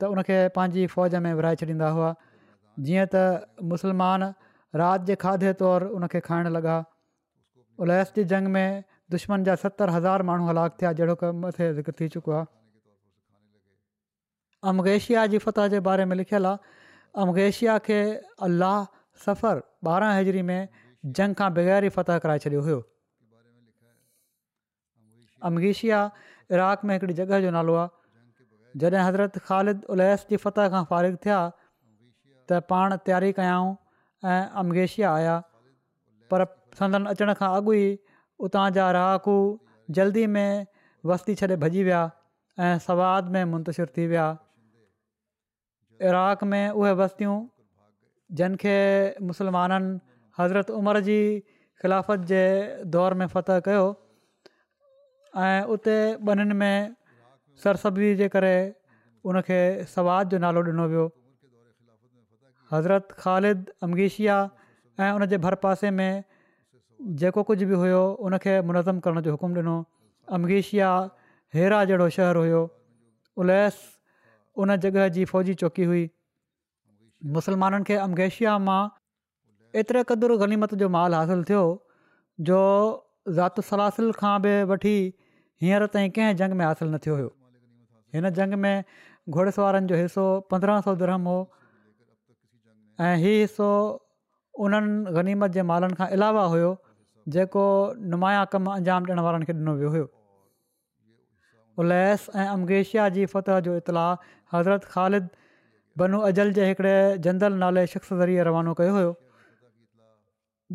त 0.00 0.04
उनखे 0.14 0.36
पंहिंजी 0.56 0.86
फ़ौज 0.94 1.14
में 1.24 1.32
विराए 1.38 1.56
छॾींदा 1.62 1.88
हुआ 1.96 2.10
जीअं 2.86 3.06
त 3.14 3.24
मुसलमान 3.72 4.22
राति 4.80 5.04
जे 5.08 5.14
खाधे 5.24 5.52
तौरु 5.62 5.88
उनखे 5.98 6.20
खाइण 6.28 6.46
लॻा 6.56 6.76
उलहस 7.86 8.12
जी 8.16 8.24
जंग 8.34 8.48
में 8.56 8.68
दुश्मन 9.14 9.44
जा 9.48 9.54
सतरि 9.64 9.92
हज़ार 9.98 10.22
माण्हू 10.28 10.46
हलाकु 10.52 10.76
थिया 10.82 10.92
जहिड़ो 11.00 11.14
कमु 11.22 11.46
मथे 11.46 11.72
ज़िक्र 11.80 11.92
थी 12.00 12.08
चुको 12.16 12.32
आहे 12.38 12.44
अमगेशिया 14.72 15.26
जी 15.34 15.38
फतह 15.46 15.68
जे 15.74 15.80
बारे 15.88 16.04
में 16.12 16.16
लिखियलु 16.22 16.48
आहे 16.48 16.82
अमगेशिया 17.26 17.78
खे 17.86 18.00
अलाह 18.48 18.78
सफ़र 19.24 19.62
ॿारहं 19.88 20.14
हेजिरी 20.14 20.42
में 20.50 20.68
जंग 21.18 21.34
खां 21.40 21.50
बग़ैर 21.54 21.84
ई 21.84 21.94
फ़तह 22.00 22.18
कराए 22.24 22.42
छॾियो 22.48 22.80
امگیشیا 25.48 25.98
عراق 26.00 26.54
इराक 26.54 26.84
में 26.84 26.92
हिकिड़ी 26.94 27.14
जॻह 27.20 27.40
जो 27.44 27.50
नालो 27.54 27.74
आहे 27.82 28.78
जॾहिं 28.80 29.00
हज़रत 29.06 29.38
ख़ालिद 29.46 29.84
उलैस 29.94 30.20
जी 30.30 30.36
फतह 30.42 30.68
खां 30.74 30.82
फ़ारिगु़ु 30.90 31.18
थिया 31.24 31.38
त 31.54 32.60
पाण 32.72 32.94
तयारी 33.08 33.32
कयाऊं 33.38 33.72
ऐं 34.34 34.54
अमगेशिया 34.62 35.14
आया 35.14 35.34
पर 36.34 36.44
संदन 36.80 37.10
अचण 37.14 37.32
खां 37.42 37.48
अॻु 37.58 37.74
ई 37.78 37.98
उतां 38.48 38.64
जा 38.78 38.86
राहकू 38.98 39.34
जल्दी 39.98 40.26
में 40.36 40.64
वस्ती 41.12 41.34
छॾे 41.42 41.58
भॼी 41.66 41.82
विया 41.90 42.04
ऐं 42.68 42.78
सवाद 42.86 43.34
में 43.38 43.42
मुंतरु 43.56 43.86
थी 43.96 44.06
विया 44.14 44.28
इराक 46.12 46.44
में 46.54 46.62
उहे 46.68 46.92
वस्तियूं 47.04 47.36
जनखे 48.38 48.78
मुसलमाननि 49.30 49.92
हज़रत 50.38 50.70
उमर 50.80 51.00
जी 51.08 51.20
ख़िलाफ़त 51.82 52.20
जे 52.32 52.42
दौर 52.94 53.14
में 53.18 53.28
फतह 53.28 53.58
कयो 53.68 53.86
ऐं 55.36 55.66
بنن 55.68 56.40
ॿिन्हिनि 56.40 56.54
में 56.54 56.94
सरसबी 57.62 58.14
जे 58.16 58.28
ان 58.34 58.72
उनखे 59.36 59.84
سواد 59.94 60.28
जो 60.28 60.38
नालो 60.38 60.60
ॾिनो 60.64 60.84
वियो 60.88 61.06
हज़रत 62.72 63.12
ख़ालिद 63.20 63.70
अमगेशिया 63.82 64.36
ان 64.98 65.10
उन 65.14 65.26
जे 65.26 65.38
भर 65.38 65.54
पासे 65.62 65.90
में 65.90 66.24
जेको 67.20 67.42
कुझु 67.42 67.66
बि 67.66 67.74
ان 67.74 68.16
उनखे 68.20 68.62
منظم 68.64 69.00
करण 69.00 69.22
جو 69.22 69.30
हुकुमु 69.32 69.56
ॾिनो 69.62 69.76
अमगेशिया 70.28 70.88
हैरा 71.54 71.84
जहिड़ो 71.84 72.08
शहरु 72.10 72.40
हुयो 72.40 72.62
उलैस 73.36 73.76
उन 74.56 74.76
जॻह 74.76 75.08
जी 75.12 75.24
फ़ौजी 75.24 75.54
चौकी 75.62 75.84
हुई 75.84 76.08
मुसलमाननि 77.36 77.84
खे 77.88 77.94
अमगेशिया 78.04 78.56
मां 78.66 78.80
एतिरे 79.80 80.02
क़दुरु 80.10 80.36
गनीमत 80.42 80.74
जो 80.82 80.88
मालु 80.96 81.16
हासिलु 81.18 81.44
थियो 81.50 81.62
जो 82.48 82.60
ज़ात 83.36 83.60
सलासिल 83.70 84.10
खां 84.20 84.34
बि 84.46 84.54
वठी 84.70 84.94
हींअर 85.64 85.86
ताईं 85.96 86.10
कंहिं 86.16 86.36
जंग 86.40 86.52
में 86.60 86.64
हासिलु 86.66 86.90
न 86.90 86.98
थियो 87.04 87.14
हुयो 87.18 87.30
हिन 88.16 88.30
जंग 88.38 88.54
में 88.62 88.84
घुड़िसवारनि 89.30 89.86
जो 89.92 89.96
हिसो 90.00 90.24
पंद्रहं 90.54 90.80
सौ 90.86 90.94
धर्मु 91.02 91.30
हो 91.34 91.42
ऐं 93.08 93.12
हीउ 93.24 93.40
हिसो 93.40 93.68
उन्हनि 94.64 95.12
गनीमत 95.18 95.50
जे 95.58 95.62
मालनि 95.70 95.94
खां 96.00 96.06
अलावा 96.18 96.44
हुयो 96.54 96.72
जेको 97.38 97.64
नुमाया 98.14 98.42
कमु 98.56 98.70
अंजाम 98.80 99.02
ॾियण 99.12 99.20
वारनि 99.26 99.44
खे 99.50 99.56
ॾिनो 99.60 99.72
वियो 99.82 99.90
हुयो 99.94 100.06
उलैस 101.82 102.26
ऐं 102.36 102.48
अमगेशिया 102.58 103.08
जी 103.18 103.26
फतह 103.34 103.60
जो 103.68 103.76
इतलाउ 103.82 104.16
हज़रत 104.54 104.84
ख़ालिद 104.96 105.28
बनू 106.00 106.18
अजल 106.28 106.52
जे 106.58 106.66
हिकिड़े 106.68 106.94
जनरल 107.26 107.56
नाले 107.62 107.84
शख़्स 107.94 108.12
ज़रिए 108.18 108.44
रवानो 108.48 108.74
कयो 108.80 108.92
हुयो 108.96 109.10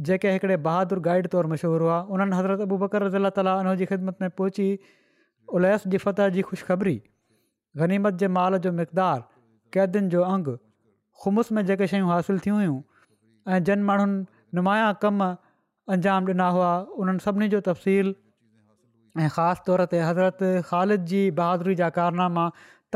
जेके 0.10 0.32
हिकिड़े 0.34 0.58
बहादुर 0.66 1.00
गाइड 1.08 1.28
तौरु 1.36 1.50
मशहूरु 1.54 1.86
हुआ 1.88 1.98
उन्हनि 2.16 2.38
हज़रत 2.40 2.68
अबू 2.68 2.78
बकर 2.84 3.04
रज़ीला 3.08 3.32
ताली 3.38 3.54
उन 3.62 3.74
जी 3.80 3.88
ख़िदमत 3.92 4.22
में 4.26 4.30
पहुची 4.42 4.68
उलैस 5.60 5.88
डिफ़त 5.96 6.22
जी 6.36 6.44
ख़ुशख़बरी 6.52 6.96
गनीमत 7.84 8.20
जे 8.24 8.28
माल 8.36 8.58
जो 8.68 8.74
मक़दार 8.82 9.24
क़ैदियुनि 9.78 10.12
जो 10.16 10.24
अंग 10.36 10.54
ख़ुमुस 11.24 11.52
में 11.58 11.66
जेके 11.72 11.88
शयूं 11.96 12.12
हासिलु 12.16 12.44
थियूं 12.46 12.58
हुयूं 12.64 12.78
ऐं 13.56 13.60
जिन 13.70 13.84
माण्हुनि 13.90 14.60
नुमाया 14.60 14.92
कम 15.06 15.26
अंजाम 15.98 16.26
ॾिना 16.36 16.48
हुआ 16.60 16.70
उन्हनि 17.06 17.24
सभिनी 17.26 17.48
जो 17.56 17.60
तफ़सील 17.72 18.14
ऐं 18.14 19.34
ख़ासि 19.40 19.62
तौर 19.72 19.86
ते 19.96 20.02
हज़रत 20.10 20.54
ख़ालिद 20.72 21.06
जी 21.14 21.22
बहादुरी 21.42 21.76
जा 21.84 21.90
कारनामा 22.00 22.48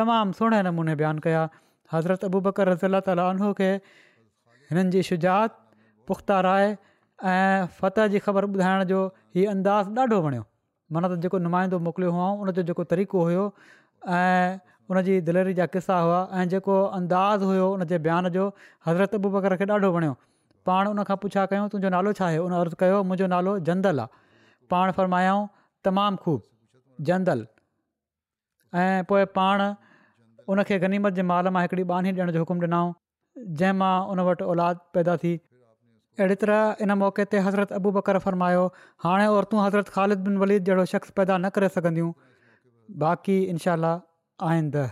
तमामु 0.02 0.38
सुहिणे 0.42 0.62
नमूने 0.70 0.96
बयानु 1.04 1.24
कया 1.28 1.44
हज़रत 1.94 2.24
अबू 2.30 2.40
बकर 2.48 2.70
रज़ीला 2.72 3.00
तालीन 3.08 3.54
खे 3.60 3.70
हिननि 4.72 4.92
जी 4.96 5.04
शुजात 5.10 5.58
पुख़्ता 6.12 6.40
राय 6.50 6.68
ऐं 6.68 7.68
फ़तह 7.80 8.08
जी 8.14 8.20
ख़बर 8.28 8.48
ॿुधाइण 8.52 8.84
जो 8.92 9.00
हीउ 9.38 9.50
अंदाज़ 9.54 9.92
ॾाढो 10.00 10.20
वणियो 10.28 10.44
माना 10.96 11.08
त 11.12 11.20
जेको 11.26 11.38
नुमाइंदो 11.48 11.78
मोकिलियो 11.88 12.12
हुओ 12.20 12.30
उनजो 12.46 12.64
जेको 12.72 12.84
तरीक़ो 12.96 13.26
हुयो 13.30 13.44
ऐं 14.20 14.62
उनजी 14.94 15.20
दिलेरी 15.32 15.54
जा 15.60 15.68
क़िसा 15.76 15.98
हुआ 16.08 16.20
ऐं 16.40 16.48
जेको 16.56 16.76
अंदाज़ 17.00 17.46
हुयो 17.50 17.68
उनजे 17.76 17.98
बयान 18.08 18.30
जो 18.40 18.48
हज़रत 18.90 19.20
अबू 19.20 19.30
बकर 19.36 19.56
खे 19.64 19.68
ॾाढो 19.78 19.92
वणियो 20.00 20.14
पाण 20.70 20.94
उन 20.96 21.04
खां 21.12 21.18
पुछा 21.28 21.46
कयूं 21.52 21.68
तुंहिंजो 21.76 21.90
नालो 22.00 22.12
छा 22.22 22.26
आहे 22.32 22.42
उन 22.48 22.54
अर्ज़ु 22.64 22.80
कयो 22.86 22.98
मुंहिंजो 23.12 23.28
नालो 23.38 23.54
जंदल 23.70 24.00
आहे 24.06 24.20
पाण 24.76 24.92
फ़र्मायऊं 24.98 25.48
तमामु 25.88 26.18
ख़ूब 26.26 26.44
जंदल 27.10 27.42
ऐं 28.82 29.02
पोइ 29.12 29.24
पाण 29.38 29.64
उन 30.52 30.62
खे 30.68 30.78
गनीमत 30.84 31.14
जे 31.20 31.24
माल 31.32 31.48
मां 31.56 31.62
हिकिड़ी 31.66 31.84
बानी 31.92 32.12
ॾियण 32.16 32.32
जो 32.38 32.44
हुकुमु 32.44 32.68
ॾिनाऊं 32.68 32.94
जंहिं 33.62 33.78
मां 33.82 33.94
उन 34.16 34.24
वटि 34.30 34.48
औलाद 34.54 34.82
पैदा 34.98 35.16
थी 35.24 35.34
अहिड़ी 36.20 36.38
तरह 36.44 36.84
इन 36.88 36.98
मौक़े 37.04 37.26
ते 37.36 37.44
हज़रत 37.48 37.78
अबू 37.80 37.94
बकर 38.00 38.20
फरमायो 38.26 38.68
हाणे 39.08 39.28
औरतूं 39.40 39.64
हज़रत 39.66 39.96
ख़ालिद 39.98 40.28
बिन 40.30 40.40
वलीद 40.46 40.70
जहिड़ो 40.72 40.88
शख़्स 40.96 41.18
पैदा 41.22 41.40
न 41.46 41.56
करे 41.60 41.74
सघंदियूं 41.78 42.12
बाक़ी 43.06 43.42
इनशा 43.56 43.78
आईंद 44.52 44.92